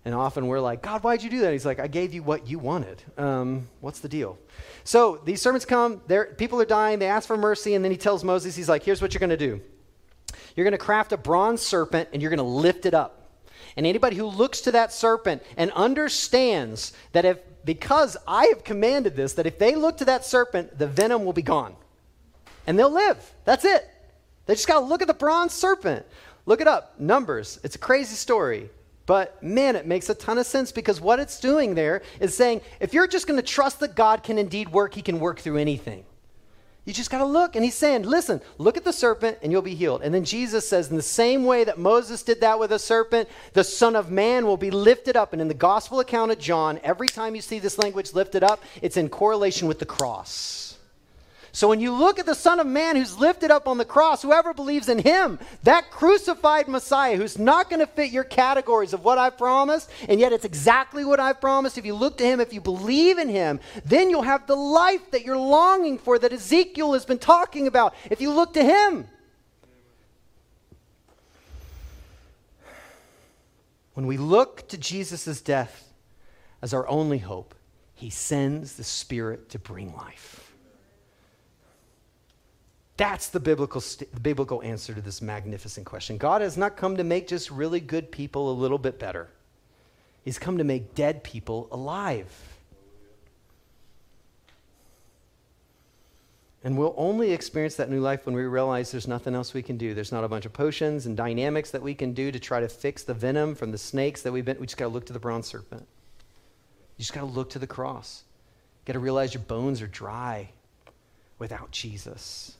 And 0.05 0.13
often 0.13 0.47
we're 0.47 0.59
like, 0.59 0.81
God, 0.81 1.01
why'd 1.03 1.23
you 1.23 1.29
do 1.29 1.39
that? 1.41 1.53
He's 1.53 1.65
like, 1.65 1.79
I 1.79 1.87
gave 1.87 2.13
you 2.13 2.23
what 2.23 2.47
you 2.47 2.59
wanted. 2.59 3.01
Um, 3.17 3.69
what's 3.79 4.01
the 4.01 4.09
deal? 4.09 4.37
So 4.83 5.21
these 5.23 5.41
servants 5.41 5.65
come, 5.65 6.01
people 6.37 6.59
are 6.59 6.65
dying, 6.65 6.99
they 6.99 7.07
ask 7.07 7.25
for 7.25 7.37
mercy, 7.37 7.73
and 7.73 7.85
then 7.85 7.91
he 7.91 7.97
tells 7.97 8.23
Moses, 8.23 8.55
he's 8.55 8.67
like, 8.67 8.83
here's 8.83 9.01
what 9.01 9.13
you're 9.13 9.19
going 9.19 9.29
to 9.29 9.37
do. 9.37 9.61
You're 10.55 10.65
going 10.65 10.73
to 10.73 10.77
craft 10.77 11.13
a 11.13 11.17
bronze 11.17 11.61
serpent, 11.61 12.09
and 12.11 12.21
you're 12.21 12.31
going 12.31 12.37
to 12.37 12.43
lift 12.43 12.85
it 12.85 12.93
up. 12.93 13.39
And 13.77 13.87
anybody 13.87 14.17
who 14.17 14.25
looks 14.25 14.61
to 14.61 14.71
that 14.73 14.91
serpent 14.91 15.41
and 15.57 15.71
understands 15.71 16.93
that 17.13 17.25
if 17.25 17.37
because 17.65 18.17
I 18.27 18.47
have 18.47 18.63
commanded 18.63 19.15
this, 19.15 19.33
that 19.33 19.45
if 19.45 19.57
they 19.57 19.75
look 19.75 19.97
to 19.97 20.05
that 20.05 20.25
serpent, 20.25 20.77
the 20.77 20.87
venom 20.87 21.25
will 21.25 21.33
be 21.33 21.41
gone. 21.41 21.75
And 22.67 22.77
they'll 22.77 22.91
live. 22.91 23.17
That's 23.45 23.65
it. 23.65 23.89
They 24.45 24.55
just 24.55 24.67
got 24.67 24.79
to 24.79 24.85
look 24.85 25.01
at 25.01 25.07
the 25.07 25.13
bronze 25.13 25.53
serpent. 25.53 26.05
Look 26.45 26.61
it 26.61 26.67
up. 26.67 26.99
Numbers. 26.99 27.59
It's 27.63 27.75
a 27.75 27.79
crazy 27.79 28.15
story. 28.15 28.69
But 29.05 29.41
man, 29.43 29.75
it 29.75 29.85
makes 29.85 30.09
a 30.09 30.15
ton 30.15 30.37
of 30.37 30.45
sense 30.45 30.71
because 30.71 31.01
what 31.01 31.19
it's 31.19 31.39
doing 31.39 31.75
there 31.75 32.01
is 32.19 32.35
saying 32.35 32.61
if 32.79 32.93
you're 32.93 33.07
just 33.07 33.27
going 33.27 33.39
to 33.39 33.45
trust 33.45 33.79
that 33.81 33.95
God 33.95 34.23
can 34.23 34.37
indeed 34.37 34.69
work, 34.69 34.93
he 34.93 35.01
can 35.01 35.19
work 35.19 35.39
through 35.39 35.57
anything. 35.57 36.05
You 36.85 36.91
just 36.91 37.09
got 37.09 37.19
to 37.19 37.25
look. 37.25 37.55
And 37.55 37.63
he's 37.63 37.75
saying, 37.75 38.03
listen, 38.03 38.41
look 38.57 38.75
at 38.75 38.83
the 38.83 38.91
serpent 38.91 39.37
and 39.41 39.51
you'll 39.51 39.61
be 39.61 39.75
healed. 39.75 40.01
And 40.01 40.13
then 40.13 40.25
Jesus 40.25 40.67
says, 40.67 40.89
in 40.89 40.97
the 40.97 41.01
same 41.01 41.45
way 41.45 41.63
that 41.63 41.77
Moses 41.77 42.23
did 42.23 42.41
that 42.41 42.59
with 42.59 42.73
a 42.73 42.79
serpent, 42.79 43.29
the 43.53 43.63
Son 43.63 43.95
of 43.95 44.11
Man 44.11 44.45
will 44.45 44.57
be 44.57 44.71
lifted 44.71 45.15
up. 45.15 45.31
And 45.31 45.41
in 45.41 45.47
the 45.47 45.53
gospel 45.53 46.01
account 46.01 46.31
of 46.31 46.39
John, 46.39 46.79
every 46.83 47.07
time 47.07 47.35
you 47.35 47.41
see 47.41 47.59
this 47.59 47.77
language 47.77 48.13
lifted 48.13 48.43
up, 48.43 48.61
it's 48.81 48.97
in 48.97 49.07
correlation 49.07 49.67
with 49.67 49.79
the 49.79 49.85
cross. 49.85 50.72
So 51.55 51.67
when 51.67 51.79
you 51.79 51.93
look 51.93 52.17
at 52.17 52.25
the 52.25 52.33
Son 52.33 52.59
of 52.59 52.65
Man 52.65 52.95
who's 52.95 53.19
lifted 53.19 53.51
up 53.51 53.67
on 53.67 53.77
the 53.77 53.85
cross, 53.85 54.23
whoever 54.23 54.55
believes 54.55 54.89
in 54.89 54.97
him, 54.97 55.37
that 55.61 55.91
crucified 55.91 56.67
Messiah 56.67 57.15
who's 57.15 57.37
not 57.37 57.69
going 57.69 57.79
to 57.79 57.85
fit 57.85 58.09
your 58.09 58.23
categories 58.23 58.91
of 58.91 59.03
what 59.03 59.19
I've 59.19 59.37
promised, 59.37 59.87
and 60.09 60.19
yet 60.19 60.33
it's 60.33 60.45
exactly 60.45 61.05
what 61.05 61.19
I've 61.19 61.39
promised. 61.39 61.77
If 61.77 61.85
you 61.85 61.93
look 61.93 62.17
to 62.17 62.25
him, 62.25 62.39
if 62.39 62.53
you 62.53 62.59
believe 62.59 63.19
in 63.19 63.29
him, 63.29 63.59
then 63.85 64.09
you'll 64.09 64.23
have 64.23 64.47
the 64.47 64.55
life 64.55 65.11
that 65.11 65.25
you're 65.25 65.37
longing 65.37 65.99
for 65.99 66.17
that 66.17 66.33
Ezekiel 66.33 66.93
has 66.93 67.05
been 67.05 67.19
talking 67.19 67.67
about. 67.67 67.93
If 68.09 68.19
you 68.19 68.33
look 68.33 68.55
to 68.55 68.63
him, 68.63 69.07
when 73.93 74.07
we 74.07 74.17
look 74.17 74.67
to 74.69 74.77
Jesus' 74.79 75.39
death 75.39 75.93
as 76.63 76.73
our 76.73 76.87
only 76.87 77.19
hope, 77.19 77.53
he 77.93 78.09
sends 78.09 78.75
the 78.75 78.83
Spirit 78.83 79.49
to 79.49 79.59
bring 79.59 79.95
life. 79.95 80.42
That's 82.95 83.29
the 83.29 83.39
biblical, 83.39 83.81
st- 83.81 84.21
biblical 84.21 84.61
answer 84.61 84.93
to 84.93 85.01
this 85.01 85.21
magnificent 85.21 85.85
question. 85.85 86.17
God 86.17 86.41
has 86.41 86.57
not 86.57 86.77
come 86.77 86.97
to 86.97 87.03
make 87.03 87.27
just 87.27 87.49
really 87.49 87.79
good 87.79 88.11
people 88.11 88.51
a 88.51 88.53
little 88.53 88.77
bit 88.77 88.99
better, 88.99 89.29
He's 90.23 90.39
come 90.39 90.57
to 90.57 90.63
make 90.63 90.95
dead 90.95 91.23
people 91.23 91.67
alive. 91.71 92.31
And 96.65 96.77
we'll 96.77 96.93
only 96.95 97.33
experience 97.33 97.75
that 97.75 97.89
new 97.89 97.99
life 97.99 98.25
when 98.25 98.33
we 98.33 98.43
realize 98.43 98.89
there's 98.89 99.07
nothing 99.07 99.35
else 99.35 99.53
we 99.53 99.61
can 99.61 99.75
do. 99.75 99.93
There's 99.93 100.13
not 100.13 100.23
a 100.23 100.29
bunch 100.29 100.45
of 100.45 100.53
potions 100.53 101.05
and 101.05 101.17
dynamics 101.17 101.71
that 101.71 101.81
we 101.81 101.93
can 101.93 102.13
do 102.13 102.31
to 102.31 102.39
try 102.39 102.61
to 102.61 102.69
fix 102.69 103.03
the 103.03 103.13
venom 103.13 103.53
from 103.53 103.71
the 103.71 103.77
snakes 103.77 104.21
that 104.21 104.31
we've 104.31 104.45
been. 104.45 104.57
We 104.59 104.67
just 104.67 104.77
got 104.77 104.85
to 104.85 104.91
look 104.93 105.05
to 105.07 105.13
the 105.13 105.19
bronze 105.19 105.47
serpent. 105.47 105.85
You 106.95 107.01
just 107.01 107.11
got 107.11 107.19
to 107.19 107.25
look 107.25 107.49
to 107.49 107.59
the 107.59 107.67
cross. 107.67 108.23
You 108.81 108.85
got 108.85 108.93
to 108.93 108.99
realize 108.99 109.33
your 109.33 109.43
bones 109.43 109.81
are 109.81 109.87
dry 109.87 110.51
without 111.37 111.71
Jesus. 111.71 112.55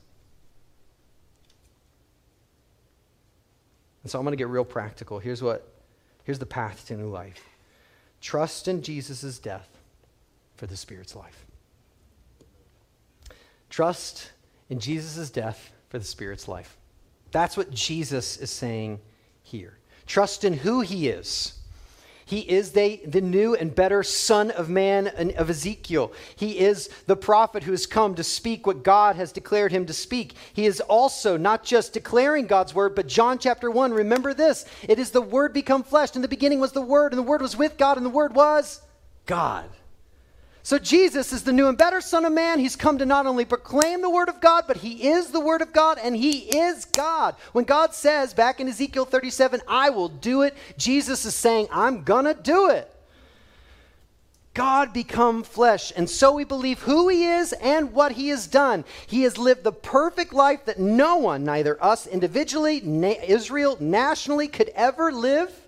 And 4.04 4.10
so 4.10 4.18
I'm 4.18 4.24
going 4.24 4.32
to 4.32 4.36
get 4.36 4.48
real 4.48 4.64
practical. 4.64 5.18
Here's 5.18 5.42
what 5.42 5.66
here's 6.22 6.38
the 6.38 6.46
path 6.46 6.86
to 6.86 6.94
new 6.94 7.08
life. 7.08 7.42
Trust 8.20 8.68
in 8.68 8.82
Jesus' 8.82 9.38
death 9.38 9.68
for 10.56 10.66
the 10.66 10.76
Spirit's 10.76 11.16
life. 11.16 11.44
Trust 13.68 14.30
in 14.70 14.78
Jesus' 14.78 15.30
death 15.30 15.72
for 15.88 15.98
the 15.98 16.04
Spirit's 16.04 16.46
life. 16.46 16.76
That's 17.32 17.56
what 17.56 17.72
Jesus 17.72 18.36
is 18.36 18.50
saying 18.50 19.00
here. 19.42 19.78
Trust 20.06 20.44
in 20.44 20.52
who 20.52 20.80
he 20.80 21.08
is 21.08 21.58
he 22.24 22.40
is 22.40 22.72
the, 22.72 23.00
the 23.06 23.20
new 23.20 23.54
and 23.54 23.74
better 23.74 24.02
Son 24.02 24.50
of 24.50 24.68
Man 24.68 25.08
of 25.36 25.50
Ezekiel. 25.50 26.12
He 26.36 26.58
is 26.58 26.88
the 27.06 27.16
prophet 27.16 27.64
who 27.64 27.72
has 27.72 27.86
come 27.86 28.14
to 28.14 28.24
speak 28.24 28.66
what 28.66 28.82
God 28.82 29.16
has 29.16 29.32
declared 29.32 29.72
him 29.72 29.86
to 29.86 29.92
speak. 29.92 30.34
He 30.52 30.66
is 30.66 30.80
also 30.80 31.36
not 31.36 31.64
just 31.64 31.92
declaring 31.92 32.46
God's 32.46 32.74
word, 32.74 32.94
but 32.94 33.06
John 33.06 33.38
chapter 33.38 33.70
1, 33.70 33.92
remember 33.92 34.32
this 34.32 34.64
it 34.82 34.98
is 34.98 35.10
the 35.10 35.20
Word 35.20 35.52
become 35.52 35.82
flesh. 35.82 36.14
In 36.16 36.22
the 36.22 36.28
beginning 36.28 36.60
was 36.60 36.72
the 36.72 36.80
Word, 36.80 37.12
and 37.12 37.18
the 37.18 37.22
Word 37.22 37.42
was 37.42 37.56
with 37.56 37.76
God, 37.76 37.96
and 37.96 38.06
the 38.06 38.10
Word 38.10 38.34
was 38.34 38.80
God. 39.26 39.68
So 40.64 40.78
Jesus 40.78 41.34
is 41.34 41.44
the 41.44 41.52
new 41.52 41.68
and 41.68 41.76
better 41.76 42.00
Son 42.00 42.24
of 42.24 42.32
Man. 42.32 42.58
He's 42.58 42.74
come 42.74 42.96
to 42.96 43.04
not 43.04 43.26
only 43.26 43.44
proclaim 43.44 44.00
the 44.00 44.08
Word 44.08 44.30
of 44.30 44.40
God, 44.40 44.64
but 44.66 44.78
He 44.78 45.08
is 45.08 45.28
the 45.28 45.38
Word 45.38 45.60
of 45.60 45.74
God 45.74 45.98
and 46.02 46.16
He 46.16 46.38
is 46.56 46.86
God. 46.86 47.36
When 47.52 47.66
God 47.66 47.92
says 47.92 48.32
back 48.32 48.60
in 48.60 48.68
Ezekiel 48.68 49.04
37, 49.04 49.60
I 49.68 49.90
will 49.90 50.08
do 50.08 50.40
it, 50.40 50.56
Jesus 50.78 51.26
is 51.26 51.34
saying, 51.34 51.68
I'm 51.70 52.02
going 52.02 52.24
to 52.24 52.32
do 52.32 52.70
it. 52.70 52.90
God 54.54 54.94
become 54.94 55.42
flesh. 55.42 55.92
And 55.94 56.08
so 56.08 56.32
we 56.32 56.44
believe 56.44 56.80
who 56.80 57.08
he 57.08 57.26
is 57.26 57.52
and 57.52 57.92
what 57.92 58.12
he 58.12 58.28
has 58.28 58.46
done. 58.46 58.86
He 59.06 59.24
has 59.24 59.36
lived 59.36 59.64
the 59.64 59.72
perfect 59.72 60.32
life 60.32 60.64
that 60.64 60.78
no 60.78 61.18
one, 61.18 61.44
neither 61.44 61.82
us 61.84 62.06
individually, 62.06 62.80
na- 62.80 63.16
Israel 63.26 63.76
nationally, 63.80 64.48
could 64.48 64.70
ever 64.70 65.12
live. 65.12 65.63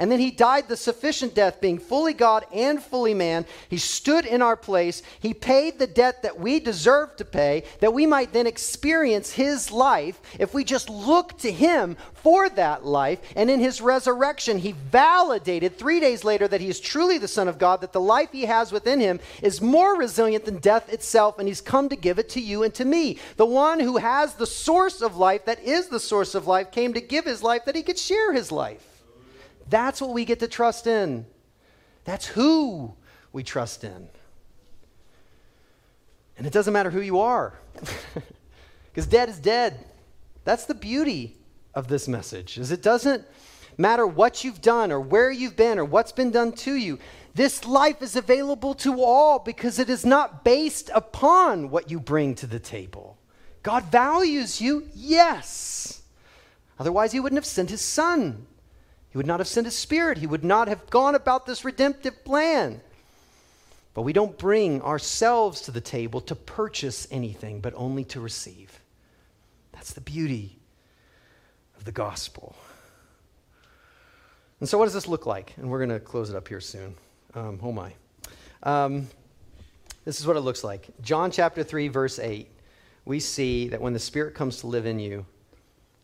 And 0.00 0.10
then 0.10 0.18
he 0.18 0.30
died 0.30 0.66
the 0.66 0.78
sufficient 0.78 1.34
death, 1.34 1.60
being 1.60 1.78
fully 1.78 2.14
God 2.14 2.46
and 2.54 2.82
fully 2.82 3.12
man. 3.12 3.44
He 3.68 3.76
stood 3.76 4.24
in 4.24 4.40
our 4.40 4.56
place. 4.56 5.02
He 5.20 5.34
paid 5.34 5.78
the 5.78 5.86
debt 5.86 6.22
that 6.22 6.40
we 6.40 6.58
deserve 6.58 7.16
to 7.16 7.24
pay, 7.26 7.64
that 7.80 7.92
we 7.92 8.06
might 8.06 8.32
then 8.32 8.46
experience 8.46 9.32
his 9.32 9.70
life 9.70 10.18
if 10.38 10.54
we 10.54 10.64
just 10.64 10.88
look 10.88 11.36
to 11.40 11.52
him 11.52 11.98
for 12.14 12.48
that 12.48 12.82
life. 12.82 13.18
And 13.36 13.50
in 13.50 13.60
his 13.60 13.82
resurrection, 13.82 14.58
he 14.58 14.72
validated 14.72 15.76
three 15.76 16.00
days 16.00 16.24
later 16.24 16.48
that 16.48 16.62
he 16.62 16.70
is 16.70 16.80
truly 16.80 17.18
the 17.18 17.28
Son 17.28 17.46
of 17.46 17.58
God, 17.58 17.82
that 17.82 17.92
the 17.92 18.00
life 18.00 18.30
he 18.32 18.46
has 18.46 18.72
within 18.72 19.00
him 19.00 19.20
is 19.42 19.60
more 19.60 19.98
resilient 19.98 20.46
than 20.46 20.60
death 20.60 20.90
itself, 20.90 21.38
and 21.38 21.46
he's 21.46 21.60
come 21.60 21.90
to 21.90 21.96
give 21.96 22.18
it 22.18 22.30
to 22.30 22.40
you 22.40 22.62
and 22.62 22.72
to 22.72 22.86
me. 22.86 23.18
The 23.36 23.44
one 23.44 23.80
who 23.80 23.98
has 23.98 24.32
the 24.32 24.46
source 24.46 25.02
of 25.02 25.18
life, 25.18 25.44
that 25.44 25.62
is 25.62 25.88
the 25.88 26.00
source 26.00 26.34
of 26.34 26.46
life, 26.46 26.72
came 26.72 26.94
to 26.94 27.02
give 27.02 27.26
his 27.26 27.42
life 27.42 27.66
that 27.66 27.76
he 27.76 27.82
could 27.82 27.98
share 27.98 28.32
his 28.32 28.50
life. 28.50 28.86
That's 29.70 30.00
what 30.00 30.10
we 30.10 30.24
get 30.24 30.40
to 30.40 30.48
trust 30.48 30.86
in. 30.86 31.26
That's 32.04 32.26
who 32.26 32.94
we 33.32 33.42
trust 33.42 33.84
in. 33.84 34.08
And 36.36 36.46
it 36.46 36.52
doesn't 36.52 36.72
matter 36.72 36.90
who 36.90 37.00
you 37.00 37.20
are, 37.20 37.54
because 38.92 39.06
dead 39.06 39.28
is 39.28 39.38
dead. 39.38 39.84
That's 40.44 40.64
the 40.64 40.74
beauty 40.74 41.36
of 41.74 41.86
this 41.86 42.08
message 42.08 42.58
is 42.58 42.72
it 42.72 42.82
doesn't 42.82 43.24
matter 43.78 44.06
what 44.06 44.42
you've 44.42 44.60
done 44.60 44.90
or 44.90 45.00
where 45.00 45.30
you've 45.30 45.56
been 45.56 45.78
or 45.78 45.84
what's 45.84 46.12
been 46.12 46.30
done 46.30 46.52
to 46.52 46.74
you. 46.74 46.98
This 47.34 47.64
life 47.64 48.02
is 48.02 48.16
available 48.16 48.74
to 48.76 49.02
all 49.02 49.38
because 49.38 49.78
it 49.78 49.88
is 49.88 50.04
not 50.04 50.44
based 50.44 50.90
upon 50.92 51.70
what 51.70 51.90
you 51.90 52.00
bring 52.00 52.34
to 52.36 52.46
the 52.46 52.58
table. 52.58 53.16
God 53.62 53.84
values 53.84 54.60
you, 54.60 54.88
yes. 54.94 56.02
Otherwise, 56.78 57.12
he 57.12 57.20
wouldn't 57.20 57.38
have 57.38 57.46
sent 57.46 57.70
his 57.70 57.82
son. 57.82 58.46
He 59.10 59.16
would 59.16 59.26
not 59.26 59.40
have 59.40 59.48
sent 59.48 59.66
his 59.66 59.76
spirit. 59.76 60.18
He 60.18 60.26
would 60.26 60.44
not 60.44 60.68
have 60.68 60.88
gone 60.88 61.14
about 61.14 61.44
this 61.44 61.64
redemptive 61.64 62.24
plan. 62.24 62.80
But 63.92 64.02
we 64.02 64.12
don't 64.12 64.38
bring 64.38 64.80
ourselves 64.82 65.62
to 65.62 65.72
the 65.72 65.80
table 65.80 66.20
to 66.22 66.36
purchase 66.36 67.08
anything, 67.10 67.60
but 67.60 67.74
only 67.76 68.04
to 68.04 68.20
receive. 68.20 68.80
That's 69.72 69.92
the 69.92 70.00
beauty 70.00 70.60
of 71.76 71.84
the 71.84 71.92
gospel. 71.92 72.54
And 74.60 74.68
so, 74.68 74.78
what 74.78 74.84
does 74.84 74.94
this 74.94 75.08
look 75.08 75.26
like? 75.26 75.54
And 75.56 75.70
we're 75.70 75.84
going 75.84 75.98
to 75.98 76.00
close 76.00 76.30
it 76.30 76.36
up 76.36 76.46
here 76.46 76.60
soon. 76.60 76.94
Um, 77.34 77.58
oh, 77.62 77.72
my. 77.72 77.92
Um, 78.62 79.08
this 80.04 80.20
is 80.20 80.26
what 80.26 80.36
it 80.36 80.40
looks 80.40 80.62
like. 80.62 80.88
John 81.02 81.30
chapter 81.30 81.64
3, 81.64 81.88
verse 81.88 82.18
8. 82.18 82.48
We 83.06 83.18
see 83.18 83.68
that 83.68 83.80
when 83.80 83.92
the 83.92 83.98
Spirit 83.98 84.34
comes 84.34 84.58
to 84.60 84.66
live 84.66 84.86
in 84.86 84.98
you, 84.98 85.26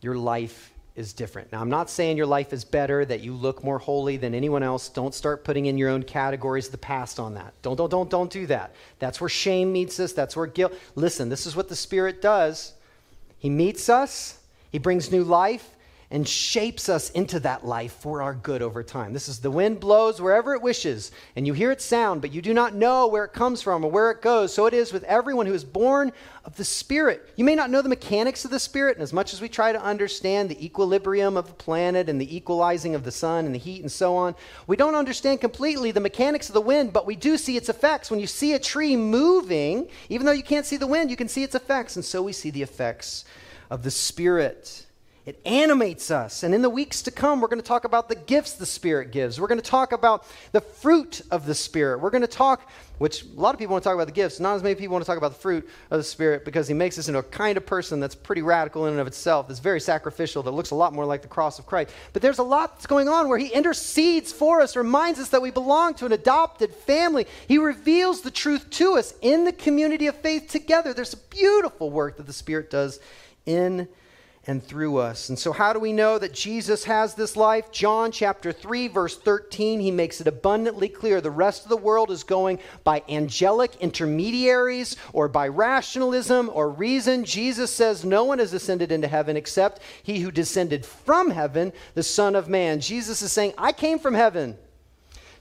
your 0.01 0.15
life 0.15 0.73
is 0.97 1.13
different. 1.13 1.51
Now, 1.51 1.61
I'm 1.61 1.69
not 1.69 1.89
saying 1.89 2.17
your 2.17 2.25
life 2.25 2.51
is 2.51 2.65
better, 2.65 3.05
that 3.05 3.21
you 3.21 3.33
look 3.33 3.63
more 3.63 3.77
holy 3.77 4.17
than 4.17 4.33
anyone 4.33 4.63
else. 4.63 4.89
Don't 4.89 5.13
start 5.13 5.43
putting 5.43 5.67
in 5.67 5.77
your 5.77 5.89
own 5.89 6.01
categories 6.03 6.65
of 6.65 6.71
the 6.71 6.79
past 6.79 7.19
on 7.19 7.35
that. 7.35 7.53
Don't, 7.61 7.77
don't, 7.77 7.89
don't, 7.89 8.09
don't 8.09 8.31
do 8.31 8.47
that. 8.47 8.73
That's 8.97 9.21
where 9.21 9.29
shame 9.29 9.71
meets 9.71 9.99
us. 9.99 10.11
That's 10.11 10.35
where 10.35 10.47
guilt. 10.47 10.73
Listen, 10.95 11.29
this 11.29 11.45
is 11.45 11.55
what 11.55 11.69
the 11.69 11.75
Spirit 11.75 12.21
does. 12.21 12.73
He 13.37 13.49
meets 13.49 13.87
us, 13.87 14.39
He 14.71 14.79
brings 14.79 15.11
new 15.11 15.23
life, 15.23 15.69
and 16.09 16.25
shapes 16.25 16.87
us 16.87 17.09
into 17.09 17.37
that 17.41 17.65
life 17.65 17.91
for 17.91 18.21
our 18.21 18.33
good 18.33 18.61
over 18.61 18.81
time. 18.81 19.11
This 19.11 19.27
is 19.27 19.39
the 19.39 19.51
wind 19.51 19.81
blows 19.81 20.21
wherever 20.21 20.53
it 20.53 20.61
wishes, 20.61 21.11
and 21.35 21.45
you 21.45 21.51
hear 21.51 21.69
its 21.69 21.83
sound, 21.83 22.21
but 22.21 22.31
you 22.31 22.41
do 22.41 22.53
not 22.53 22.73
know 22.73 23.07
where 23.07 23.25
it 23.25 23.33
comes 23.33 23.61
from 23.61 23.83
or 23.83 23.91
where 23.91 24.09
it 24.11 24.21
goes. 24.21 24.53
So 24.53 24.67
it 24.67 24.73
is 24.73 24.93
with 24.93 25.03
everyone 25.03 25.47
who 25.47 25.53
is 25.53 25.65
born 25.65 26.13
of 26.45 26.55
the 26.55 26.63
Spirit. 26.63 27.29
You 27.35 27.43
may 27.43 27.55
not 27.55 27.69
know 27.69 27.81
the 27.81 27.89
mechanics 27.89 28.45
of 28.45 28.51
the 28.51 28.59
Spirit, 28.59 28.95
and 28.95 29.03
as 29.03 29.11
much 29.11 29.33
as 29.33 29.41
we 29.41 29.49
try 29.49 29.73
to 29.73 29.83
understand 29.83 30.47
the 30.47 30.65
equilibrium 30.65 31.35
of 31.35 31.47
the 31.47 31.53
planet 31.53 32.07
and 32.07 32.21
the 32.21 32.35
equalizing 32.35 32.95
of 32.95 33.03
the 33.03 33.11
sun 33.11 33.45
and 33.45 33.53
the 33.53 33.59
heat 33.59 33.81
and 33.81 33.91
so 33.91 34.15
on, 34.15 34.33
we 34.65 34.77
don't 34.77 34.95
understand 34.95 35.41
completely 35.41 35.91
the 35.91 35.99
mechanics 35.99 36.47
of 36.47 36.53
the 36.53 36.61
wind, 36.61 36.93
but 36.93 37.05
we 37.05 37.17
do 37.17 37.37
see 37.37 37.57
its 37.57 37.67
effects. 37.67 38.09
When 38.09 38.21
you 38.21 38.27
see 38.27 38.53
a 38.53 38.59
tree 38.59 38.95
moving, 38.95 39.89
even 40.07 40.25
though 40.25 40.31
you 40.31 40.41
can't 40.41 40.65
see 40.65 40.77
the 40.77 40.87
wind, 40.87 41.11
you 41.11 41.17
can 41.17 41.27
see 41.27 41.43
its 41.43 41.53
effects, 41.53 41.97
and 41.97 42.05
so 42.05 42.23
we 42.23 42.31
see 42.31 42.49
the 42.49 42.61
effects 42.61 43.25
of 43.69 43.83
the 43.83 43.91
Spirit. 43.91 44.85
It 45.27 45.41
animates 45.45 46.09
us. 46.09 46.43
And 46.43 46.55
in 46.55 46.61
the 46.61 46.69
weeks 46.69 47.01
to 47.01 47.11
come, 47.11 47.41
we're 47.41 47.49
going 47.49 47.61
to 47.61 47.67
talk 47.67 47.83
about 47.83 48.07
the 48.07 48.15
gifts 48.15 48.53
the 48.53 48.65
Spirit 48.65 49.11
gives. 49.11 49.41
We're 49.41 49.49
going 49.49 49.59
to 49.59 49.69
talk 49.69 49.91
about 49.91 50.25
the 50.53 50.61
fruit 50.61 51.21
of 51.31 51.45
the 51.45 51.53
Spirit. 51.53 51.99
We're 51.99 52.11
going 52.11 52.21
to 52.21 52.27
talk, 52.27 52.71
which 52.97 53.25
a 53.25 53.27
lot 53.35 53.53
of 53.53 53.59
people 53.59 53.73
want 53.73 53.83
to 53.83 53.89
talk 53.89 53.95
about 53.95 54.07
the 54.07 54.13
gifts, 54.13 54.39
not 54.39 54.55
as 54.55 54.63
many 54.63 54.75
people 54.75 54.93
want 54.93 55.03
to 55.03 55.05
talk 55.05 55.17
about 55.17 55.33
the 55.33 55.39
fruit 55.39 55.67
of 55.91 55.97
the 55.97 56.03
Spirit 56.05 56.45
because 56.45 56.69
He 56.69 56.73
makes 56.73 56.97
us 56.97 57.09
into 57.09 57.19
a 57.19 57.23
kind 57.23 57.57
of 57.57 57.65
person 57.65 57.99
that's 57.99 58.15
pretty 58.15 58.41
radical 58.41 58.85
in 58.85 58.93
and 58.93 59.01
of 59.01 59.07
itself, 59.07 59.49
that's 59.49 59.59
very 59.59 59.81
sacrificial, 59.81 60.43
that 60.43 60.51
looks 60.51 60.71
a 60.71 60.75
lot 60.75 60.93
more 60.93 61.03
like 61.03 61.23
the 61.23 61.27
cross 61.27 61.59
of 61.59 61.65
Christ. 61.65 61.91
But 62.13 62.21
there's 62.21 62.39
a 62.39 62.43
lot 62.43 62.75
that's 62.75 62.87
going 62.87 63.09
on 63.09 63.27
where 63.27 63.37
He 63.37 63.47
intercedes 63.47 64.31
for 64.31 64.61
us, 64.61 64.77
reminds 64.77 65.19
us 65.19 65.27
that 65.31 65.41
we 65.41 65.51
belong 65.51 65.95
to 65.95 66.05
an 66.05 66.13
adopted 66.13 66.73
family. 66.73 67.27
He 67.49 67.57
reveals 67.57 68.21
the 68.21 68.31
truth 68.31 68.69
to 68.69 68.93
us 68.93 69.13
in 69.21 69.43
the 69.43 69.51
community 69.51 70.07
of 70.07 70.15
faith 70.15 70.47
together. 70.47 70.93
There's 70.93 71.13
a 71.13 71.17
beautiful 71.17 71.89
work 71.89 72.15
that 72.15 72.27
the 72.27 72.31
Spirit 72.31 72.69
does 72.69 73.01
in 73.45 73.89
and 74.47 74.63
through 74.63 74.97
us. 74.97 75.27
And 75.27 75.37
so, 75.37 75.51
how 75.51 75.73
do 75.73 75.79
we 75.79 75.91
know 75.91 76.17
that 76.17 76.33
Jesus 76.33 76.85
has 76.85 77.13
this 77.13 77.35
life? 77.35 77.69
John 77.69 78.11
chapter 78.13 78.53
3, 78.53 78.87
verse 78.87 79.17
13, 79.17 79.81
he 79.81 79.91
makes 79.91 80.21
it 80.21 80.27
abundantly 80.27 80.87
clear. 80.87 81.19
The 81.19 81.29
rest 81.29 81.63
of 81.63 81.69
the 81.69 81.75
world 81.75 82.09
is 82.09 82.23
going 82.23 82.59
by 82.85 83.03
angelic 83.09 83.75
intermediaries 83.81 84.95
or 85.11 85.27
by 85.27 85.49
rationalism 85.49 86.49
or 86.53 86.69
reason. 86.69 87.25
Jesus 87.25 87.75
says, 87.75 88.05
No 88.05 88.23
one 88.23 88.39
has 88.39 88.53
ascended 88.53 88.91
into 88.91 89.09
heaven 89.09 89.35
except 89.35 89.81
he 90.01 90.21
who 90.21 90.31
descended 90.31 90.85
from 90.85 91.31
heaven, 91.31 91.73
the 91.93 92.03
Son 92.03 92.33
of 92.33 92.47
Man. 92.47 92.79
Jesus 92.79 93.21
is 93.21 93.33
saying, 93.33 93.53
I 93.57 93.73
came 93.73 93.99
from 93.99 94.13
heaven 94.13 94.57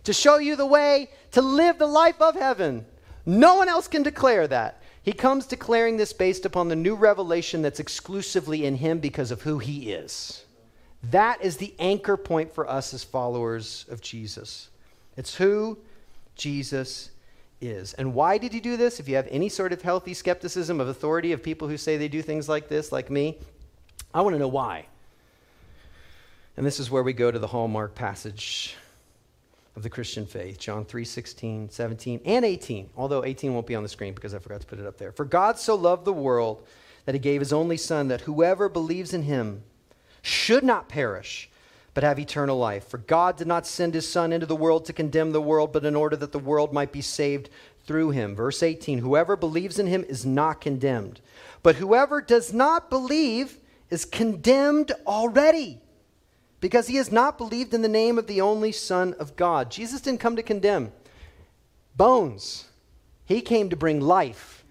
to 0.03 0.13
show 0.13 0.39
you 0.39 0.57
the 0.57 0.67
way 0.67 1.11
to 1.31 1.43
live 1.43 1.79
the 1.79 1.87
life 1.87 2.21
of 2.21 2.35
heaven. 2.35 2.85
No 3.25 3.55
one 3.57 3.69
else 3.69 3.87
can 3.87 4.03
declare 4.03 4.49
that. 4.49 4.83
He 5.07 5.13
comes 5.13 5.47
declaring 5.47 5.97
this 5.97 6.13
based 6.13 6.45
upon 6.45 6.67
the 6.67 6.75
new 6.75 6.97
revelation 6.97 7.63
that's 7.63 7.79
exclusively 7.79 8.67
in 8.67 8.75
him 8.75 8.99
because 8.99 9.31
of 9.31 9.43
who 9.43 9.61
he 9.61 9.93
is. 9.93 10.45
That 11.13 11.41
is 11.41 11.59
the 11.59 11.73
anchor 11.79 12.17
point 12.17 12.53
for 12.53 12.69
us 12.69 12.93
as 12.93 13.05
followers 13.05 13.87
of 13.89 14.01
Jesus. 14.01 14.69
It's 15.17 15.37
who 15.37 15.79
Jesus 16.35 17.11
is. 17.61 17.95
And 17.95 18.15
why 18.15 18.37
did 18.37 18.53
he 18.53 18.59
do 18.59 18.77
this? 18.77 18.99
If 18.99 19.09
you 19.09 19.15
have 19.15 19.29
any 19.31 19.49
sort 19.49 19.73
of 19.73 19.81
healthy 19.81 20.13
skepticism 20.13 20.81
of 20.81 20.89
authority 20.89 21.31
of 21.31 21.41
people 21.41 21.69
who 21.69 21.77
say 21.77 21.97
they 21.97 22.09
do 22.09 22.21
things 22.21 22.49
like 22.49 22.67
this, 22.67 22.91
like 22.91 23.09
me, 23.09 23.39
I 24.13 24.23
want 24.23 24.35
to 24.35 24.41
know 24.41 24.49
why. 24.49 24.87
And 26.57 26.67
this 26.67 26.81
is 26.81 26.91
where 26.91 27.05
we 27.05 27.13
go 27.13 27.31
to 27.31 27.39
the 27.39 27.47
hallmark 27.47 27.95
passage 27.95 28.75
of 29.77 29.83
the 29.83 29.91
Christian 29.91 30.27
faith. 30.27 30.59
John 30.59 30.85
3 30.85 31.05
16, 31.05 31.71
17, 31.71 32.21
and 32.25 32.45
18. 32.45 32.91
Although 32.97 33.25
18 33.25 33.53
won't 33.53 33.67
be 33.67 33.75
on 33.75 33.83
the 33.83 33.89
screen 33.89 34.15
because 34.15 34.35
I 34.35 34.39
forgot 34.39 34.63
to 34.63 34.67
put 34.67 34.81
it 34.81 34.87
up 34.87 34.97
there. 34.97 35.13
For 35.13 35.25
God 35.25 35.59
so 35.59 35.75
loved 35.75 36.05
the 36.05 36.13
world 36.13 36.67
that 37.05 37.15
he 37.15 37.19
gave 37.19 37.41
his 37.41 37.53
only 37.53 37.77
Son, 37.77 38.09
that 38.09 38.23
whoever 38.23 38.69
believes 38.69 39.13
in 39.13 39.23
him 39.23 39.63
should 40.23 40.65
not 40.65 40.89
perish, 40.89 41.49
but 41.95 42.03
have 42.03 42.19
eternal 42.19 42.59
life. 42.59 42.89
For 42.89 42.99
God 42.99 43.37
did 43.37 43.47
not 43.47 43.67
send 43.67 43.95
his 43.95 44.11
Son 44.11 44.33
into 44.33 44.47
the 44.47 44.57
world 44.57 44.87
to 44.87 44.93
condemn 44.93 45.33
the 45.33 45.43
world, 45.43 45.73
but 45.73 45.85
in 45.85 45.95
order 45.95 46.17
that 46.17 46.33
the 46.33 46.39
world 46.39 46.73
might 46.73 46.91
be 46.91 47.03
saved 47.03 47.51
through 47.87 48.11
him. 48.11 48.35
Verse 48.35 48.63
18 48.63 48.99
Whoever 48.99 49.37
believes 49.37 49.79
in 49.79 49.87
him 49.87 50.05
is 50.09 50.25
not 50.25 50.61
condemned, 50.61 51.21
but 51.63 51.77
whoever 51.77 52.23
does 52.23 52.53
not 52.53 52.89
believe 52.89 53.59
is 53.91 54.07
condemned 54.07 54.91
already 55.07 55.81
because 56.67 56.89
he 56.89 56.97
has 56.97 57.13
not 57.13 57.39
believed 57.39 57.73
in 57.75 57.83
the 57.83 57.89
name 57.89 58.19
of 58.19 58.27
the 58.27 58.41
only 58.41 58.73
Son 58.73 59.15
of 59.21 59.37
God. 59.37 59.71
Jesus 59.71 60.01
didn't 60.01 60.19
come 60.19 60.35
to 60.35 60.43
condemn 60.43 60.91
bones, 61.97 62.65
he 63.25 63.41
came 63.41 63.71
to 63.71 63.77
bring 63.77 64.01
life. 64.01 64.65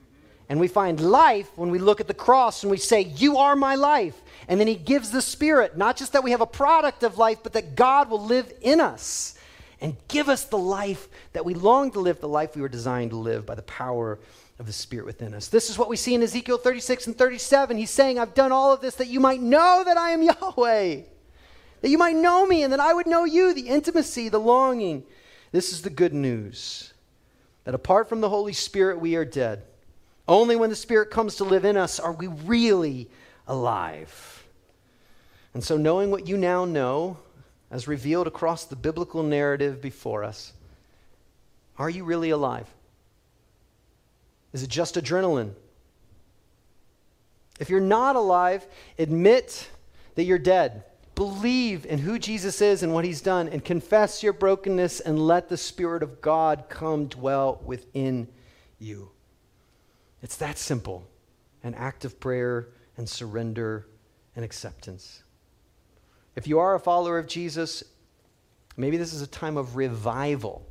And 0.49 0.59
we 0.59 0.67
find 0.67 0.99
life 0.99 1.49
when 1.55 1.69
we 1.69 1.79
look 1.79 2.01
at 2.01 2.07
the 2.09 2.13
cross 2.13 2.63
and 2.63 2.69
we 2.69 2.75
say, 2.75 2.99
You 2.99 3.37
are 3.37 3.55
my 3.55 3.75
life. 3.75 4.21
And 4.49 4.59
then 4.59 4.67
he 4.67 4.75
gives 4.75 5.09
the 5.09 5.21
Spirit, 5.21 5.77
not 5.77 5.95
just 5.95 6.11
that 6.11 6.23
we 6.25 6.31
have 6.31 6.41
a 6.41 6.45
product 6.45 7.01
of 7.01 7.17
life, 7.17 7.39
but 7.41 7.53
that 7.53 7.77
God 7.77 8.09
will 8.09 8.25
live 8.25 8.51
in 8.61 8.81
us 8.81 9.35
and 9.79 9.95
give 10.09 10.27
us 10.27 10.43
the 10.43 10.57
life 10.57 11.07
that 11.31 11.45
we 11.45 11.53
long 11.53 11.91
to 11.91 12.01
live, 12.01 12.19
the 12.19 12.27
life 12.27 12.57
we 12.57 12.61
were 12.61 12.67
designed 12.67 13.11
to 13.11 13.17
live 13.17 13.45
by 13.45 13.55
the 13.55 13.61
power 13.61 14.19
of 14.59 14.65
the 14.65 14.73
Spirit 14.73 15.05
within 15.05 15.33
us. 15.33 15.47
This 15.47 15.69
is 15.69 15.77
what 15.77 15.87
we 15.87 15.95
see 15.95 16.13
in 16.13 16.21
Ezekiel 16.21 16.57
36 16.57 17.07
and 17.07 17.17
37. 17.17 17.77
He's 17.77 17.89
saying, 17.89 18.19
I've 18.19 18.33
done 18.33 18.51
all 18.51 18.73
of 18.73 18.81
this 18.81 18.95
that 18.95 19.07
you 19.07 19.21
might 19.21 19.41
know 19.41 19.81
that 19.85 19.95
I 19.95 20.09
am 20.09 20.21
Yahweh 20.41 21.03
that 21.86 21.91
you 21.91 21.99
might 21.99 22.15
know 22.15 22.47
me 22.47 22.63
and 22.63 22.73
that 22.73 22.79
I 22.79 22.95
would 22.95 23.05
know 23.05 23.25
you, 23.25 23.53
the 23.53 23.67
intimacy, 23.67 24.27
the 24.27 24.39
longing. 24.39 25.03
This 25.51 25.71
is 25.71 25.83
the 25.83 25.91
good 25.91 26.15
news 26.15 26.95
that 27.63 27.75
apart 27.75 28.09
from 28.09 28.21
the 28.21 28.29
Holy 28.29 28.53
Spirit, 28.53 28.99
we 28.99 29.15
are 29.15 29.23
dead. 29.23 29.61
Only 30.27 30.55
when 30.55 30.71
the 30.71 30.75
Spirit 30.75 31.11
comes 31.11 31.36
to 31.36 31.43
live 31.43 31.63
in 31.63 31.77
us 31.77 31.99
are 31.99 32.11
we 32.11 32.25
really 32.25 33.07
alive. 33.47 34.47
And 35.53 35.63
so, 35.63 35.77
knowing 35.77 36.09
what 36.09 36.27
you 36.27 36.38
now 36.38 36.65
know, 36.65 37.19
as 37.69 37.88
revealed 37.88 38.25
across 38.25 38.65
the 38.65 38.75
biblical 38.75 39.21
narrative 39.21 39.79
before 39.79 40.23
us, 40.23 40.53
are 41.77 41.91
you 41.91 42.03
really 42.03 42.31
alive? 42.31 42.65
Is 44.53 44.63
it 44.63 44.71
just 44.71 44.95
adrenaline? 44.95 45.51
If 47.59 47.69
you're 47.69 47.79
not 47.79 48.15
alive, 48.15 48.65
admit 48.97 49.69
that 50.15 50.23
you're 50.23 50.39
dead. 50.39 50.83
Believe 51.16 51.86
in 51.86 51.99
who 51.99 52.20
Jesus 52.20 52.61
is 52.61 52.84
and 52.84 52.93
what 52.93 53.05
he's 53.05 53.22
done, 53.22 53.47
and 53.47 53.63
confess 53.63 54.22
your 54.22 54.34
brokenness, 54.34 54.99
and 54.99 55.18
let 55.18 55.47
the 55.47 55.57
Spirit 55.57 56.03
of 56.03 56.22
God 56.22 56.66
come 56.68 57.07
dwell 57.07 57.61
within 57.63 58.28
you. 58.80 59.11
It's 60.22 60.38
that 60.38 60.57
simple 60.57 61.07
an 61.63 61.74
act 61.74 62.05
of 62.05 62.20
prayer 62.20 62.68
and 62.97 63.09
surrender 63.09 63.88
and 64.36 64.45
acceptance. 64.45 65.24
If 66.36 66.47
you 66.47 66.59
are 66.59 66.76
a 66.76 66.80
follower 66.80 67.18
of 67.18 67.28
Jesus, 67.28 67.84
maybe 68.78 68.97
this 68.97 69.13
is 69.13 69.22
a 69.22 69.28
time 69.28 69.57
of 69.57 69.76
revival. 69.76 70.68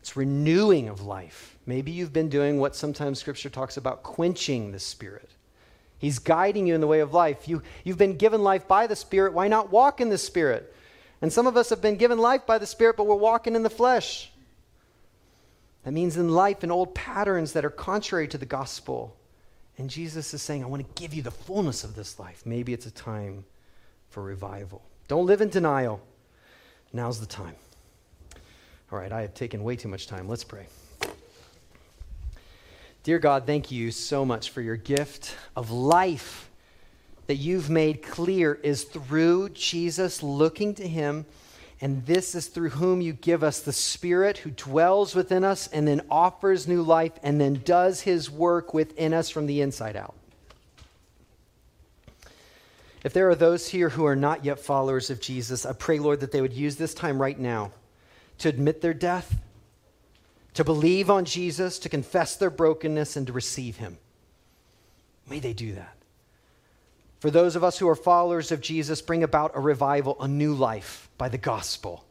It's 0.00 0.16
renewing 0.16 0.88
of 0.88 1.02
life. 1.02 1.58
Maybe 1.66 1.90
you've 1.90 2.12
been 2.12 2.28
doing 2.28 2.58
what 2.58 2.76
sometimes 2.76 3.18
Scripture 3.18 3.50
talks 3.50 3.76
about 3.76 4.02
quenching 4.02 4.72
the 4.72 4.78
Spirit. 4.78 5.33
He's 6.04 6.18
guiding 6.18 6.66
you 6.66 6.74
in 6.74 6.82
the 6.82 6.86
way 6.86 7.00
of 7.00 7.14
life. 7.14 7.48
You, 7.48 7.62
you've 7.82 7.96
been 7.96 8.18
given 8.18 8.42
life 8.42 8.68
by 8.68 8.86
the 8.86 8.94
Spirit. 8.94 9.32
Why 9.32 9.48
not 9.48 9.72
walk 9.72 10.02
in 10.02 10.10
the 10.10 10.18
Spirit? 10.18 10.76
And 11.22 11.32
some 11.32 11.46
of 11.46 11.56
us 11.56 11.70
have 11.70 11.80
been 11.80 11.96
given 11.96 12.18
life 12.18 12.44
by 12.44 12.58
the 12.58 12.66
Spirit, 12.66 12.98
but 12.98 13.06
we're 13.06 13.14
walking 13.14 13.56
in 13.56 13.62
the 13.62 13.70
flesh. 13.70 14.30
That 15.82 15.92
means 15.92 16.18
in 16.18 16.28
life 16.28 16.62
in 16.62 16.70
old 16.70 16.94
patterns 16.94 17.54
that 17.54 17.64
are 17.64 17.70
contrary 17.70 18.28
to 18.28 18.36
the 18.36 18.44
gospel. 18.44 19.16
And 19.78 19.88
Jesus 19.88 20.34
is 20.34 20.42
saying, 20.42 20.62
I 20.62 20.66
want 20.66 20.86
to 20.86 21.02
give 21.02 21.14
you 21.14 21.22
the 21.22 21.30
fullness 21.30 21.84
of 21.84 21.96
this 21.96 22.18
life. 22.18 22.42
Maybe 22.44 22.74
it's 22.74 22.84
a 22.84 22.90
time 22.90 23.46
for 24.10 24.22
revival. 24.22 24.82
Don't 25.08 25.24
live 25.24 25.40
in 25.40 25.48
denial. 25.48 26.02
Now's 26.92 27.18
the 27.18 27.24
time. 27.24 27.54
All 28.92 28.98
right, 28.98 29.10
I 29.10 29.22
have 29.22 29.32
taken 29.32 29.64
way 29.64 29.76
too 29.76 29.88
much 29.88 30.06
time. 30.06 30.28
Let's 30.28 30.44
pray. 30.44 30.66
Dear 33.04 33.18
God, 33.18 33.44
thank 33.44 33.70
you 33.70 33.90
so 33.90 34.24
much 34.24 34.48
for 34.48 34.62
your 34.62 34.76
gift 34.76 35.36
of 35.54 35.70
life 35.70 36.48
that 37.26 37.34
you've 37.34 37.68
made 37.68 38.02
clear 38.02 38.54
is 38.54 38.84
through 38.84 39.50
Jesus, 39.50 40.22
looking 40.22 40.74
to 40.76 40.88
him. 40.88 41.26
And 41.82 42.06
this 42.06 42.34
is 42.34 42.46
through 42.46 42.70
whom 42.70 43.02
you 43.02 43.12
give 43.12 43.44
us 43.44 43.60
the 43.60 43.74
Spirit 43.74 44.38
who 44.38 44.50
dwells 44.52 45.14
within 45.14 45.44
us 45.44 45.66
and 45.66 45.86
then 45.86 46.00
offers 46.10 46.66
new 46.66 46.80
life 46.80 47.12
and 47.22 47.38
then 47.38 47.60
does 47.62 48.00
his 48.00 48.30
work 48.30 48.72
within 48.72 49.12
us 49.12 49.28
from 49.28 49.44
the 49.44 49.60
inside 49.60 49.96
out. 49.96 50.14
If 53.04 53.12
there 53.12 53.28
are 53.28 53.34
those 53.34 53.68
here 53.68 53.90
who 53.90 54.06
are 54.06 54.16
not 54.16 54.46
yet 54.46 54.58
followers 54.58 55.10
of 55.10 55.20
Jesus, 55.20 55.66
I 55.66 55.74
pray, 55.74 55.98
Lord, 55.98 56.20
that 56.20 56.32
they 56.32 56.40
would 56.40 56.54
use 56.54 56.76
this 56.76 56.94
time 56.94 57.20
right 57.20 57.38
now 57.38 57.70
to 58.38 58.48
admit 58.48 58.80
their 58.80 58.94
death 58.94 59.42
to 60.54 60.64
believe 60.64 61.10
on 61.10 61.24
Jesus, 61.24 61.78
to 61.80 61.88
confess 61.88 62.36
their 62.36 62.50
brokenness, 62.50 63.16
and 63.16 63.26
to 63.26 63.32
receive 63.32 63.76
Him. 63.76 63.98
May 65.28 65.40
they 65.40 65.52
do 65.52 65.74
that. 65.74 65.96
For 67.18 67.30
those 67.30 67.56
of 67.56 67.64
us 67.64 67.78
who 67.78 67.88
are 67.88 67.96
followers 67.96 68.52
of 68.52 68.60
Jesus, 68.60 69.00
bring 69.00 69.22
about 69.22 69.52
a 69.54 69.60
revival, 69.60 70.16
a 70.20 70.28
new 70.28 70.54
life 70.54 71.08
by 71.16 71.28
the 71.28 71.38
gospel. 71.38 72.04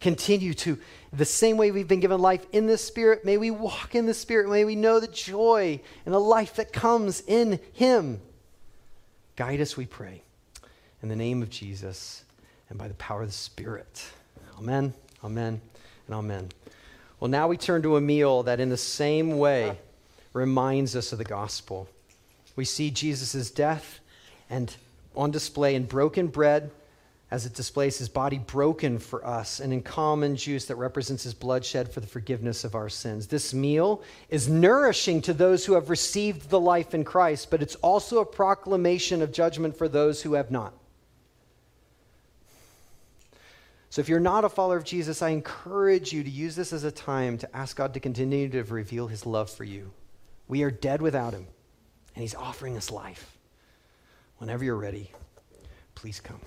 Continue 0.00 0.54
to, 0.54 0.78
the 1.12 1.24
same 1.24 1.56
way 1.56 1.72
we've 1.72 1.88
been 1.88 1.98
given 1.98 2.20
life 2.20 2.46
in 2.52 2.66
the 2.66 2.78
Spirit, 2.78 3.24
may 3.24 3.36
we 3.36 3.50
walk 3.50 3.96
in 3.96 4.06
the 4.06 4.14
Spirit. 4.14 4.48
May 4.48 4.64
we 4.64 4.76
know 4.76 5.00
the 5.00 5.08
joy 5.08 5.80
and 6.06 6.14
the 6.14 6.20
life 6.20 6.54
that 6.54 6.72
comes 6.72 7.20
in 7.26 7.58
Him. 7.72 8.20
Guide 9.34 9.60
us, 9.60 9.76
we 9.76 9.86
pray. 9.86 10.22
In 11.02 11.08
the 11.08 11.16
name 11.16 11.42
of 11.42 11.50
Jesus 11.50 12.22
and 12.70 12.78
by 12.78 12.86
the 12.86 12.94
power 12.94 13.22
of 13.22 13.28
the 13.28 13.34
Spirit. 13.34 14.04
Amen, 14.58 14.94
amen, 15.24 15.60
and 16.06 16.14
amen. 16.14 16.48
Well, 17.20 17.30
now 17.30 17.48
we 17.48 17.56
turn 17.56 17.82
to 17.82 17.96
a 17.96 18.00
meal 18.00 18.44
that, 18.44 18.60
in 18.60 18.68
the 18.68 18.76
same 18.76 19.38
way, 19.38 19.78
reminds 20.32 20.94
us 20.94 21.12
of 21.12 21.18
the 21.18 21.24
gospel. 21.24 21.88
We 22.54 22.64
see 22.64 22.90
Jesus' 22.90 23.50
death 23.50 24.00
and 24.48 24.74
on 25.16 25.30
display 25.30 25.74
in 25.74 25.84
broken 25.84 26.28
bread, 26.28 26.70
as 27.30 27.44
it 27.44 27.54
displays 27.54 27.98
his 27.98 28.08
body 28.08 28.38
broken 28.38 28.98
for 28.98 29.26
us, 29.26 29.60
and 29.60 29.72
in 29.72 29.82
common 29.82 30.36
juice 30.36 30.64
that 30.66 30.76
represents 30.76 31.24
his 31.24 31.34
blood 31.34 31.64
shed 31.64 31.92
for 31.92 32.00
the 32.00 32.06
forgiveness 32.06 32.64
of 32.64 32.74
our 32.74 32.88
sins. 32.88 33.26
This 33.26 33.52
meal 33.52 34.02
is 34.30 34.48
nourishing 34.48 35.20
to 35.22 35.34
those 35.34 35.66
who 35.66 35.74
have 35.74 35.90
received 35.90 36.48
the 36.48 36.60
life 36.60 36.94
in 36.94 37.04
Christ, 37.04 37.50
but 37.50 37.60
it's 37.60 37.74
also 37.76 38.20
a 38.20 38.24
proclamation 38.24 39.20
of 39.20 39.32
judgment 39.32 39.76
for 39.76 39.88
those 39.88 40.22
who 40.22 40.34
have 40.34 40.50
not. 40.50 40.72
So, 43.90 44.00
if 44.00 44.08
you're 44.08 44.20
not 44.20 44.44
a 44.44 44.50
follower 44.50 44.76
of 44.76 44.84
Jesus, 44.84 45.22
I 45.22 45.30
encourage 45.30 46.12
you 46.12 46.22
to 46.22 46.30
use 46.30 46.54
this 46.54 46.72
as 46.72 46.84
a 46.84 46.90
time 46.90 47.38
to 47.38 47.56
ask 47.56 47.76
God 47.76 47.94
to 47.94 48.00
continue 48.00 48.48
to 48.50 48.62
reveal 48.64 49.06
his 49.06 49.24
love 49.24 49.48
for 49.48 49.64
you. 49.64 49.92
We 50.46 50.62
are 50.62 50.70
dead 50.70 51.00
without 51.00 51.32
him, 51.32 51.46
and 52.14 52.22
he's 52.22 52.34
offering 52.34 52.76
us 52.76 52.90
life. 52.90 53.38
Whenever 54.38 54.64
you're 54.64 54.76
ready, 54.76 55.10
please 55.94 56.20
come. 56.20 56.40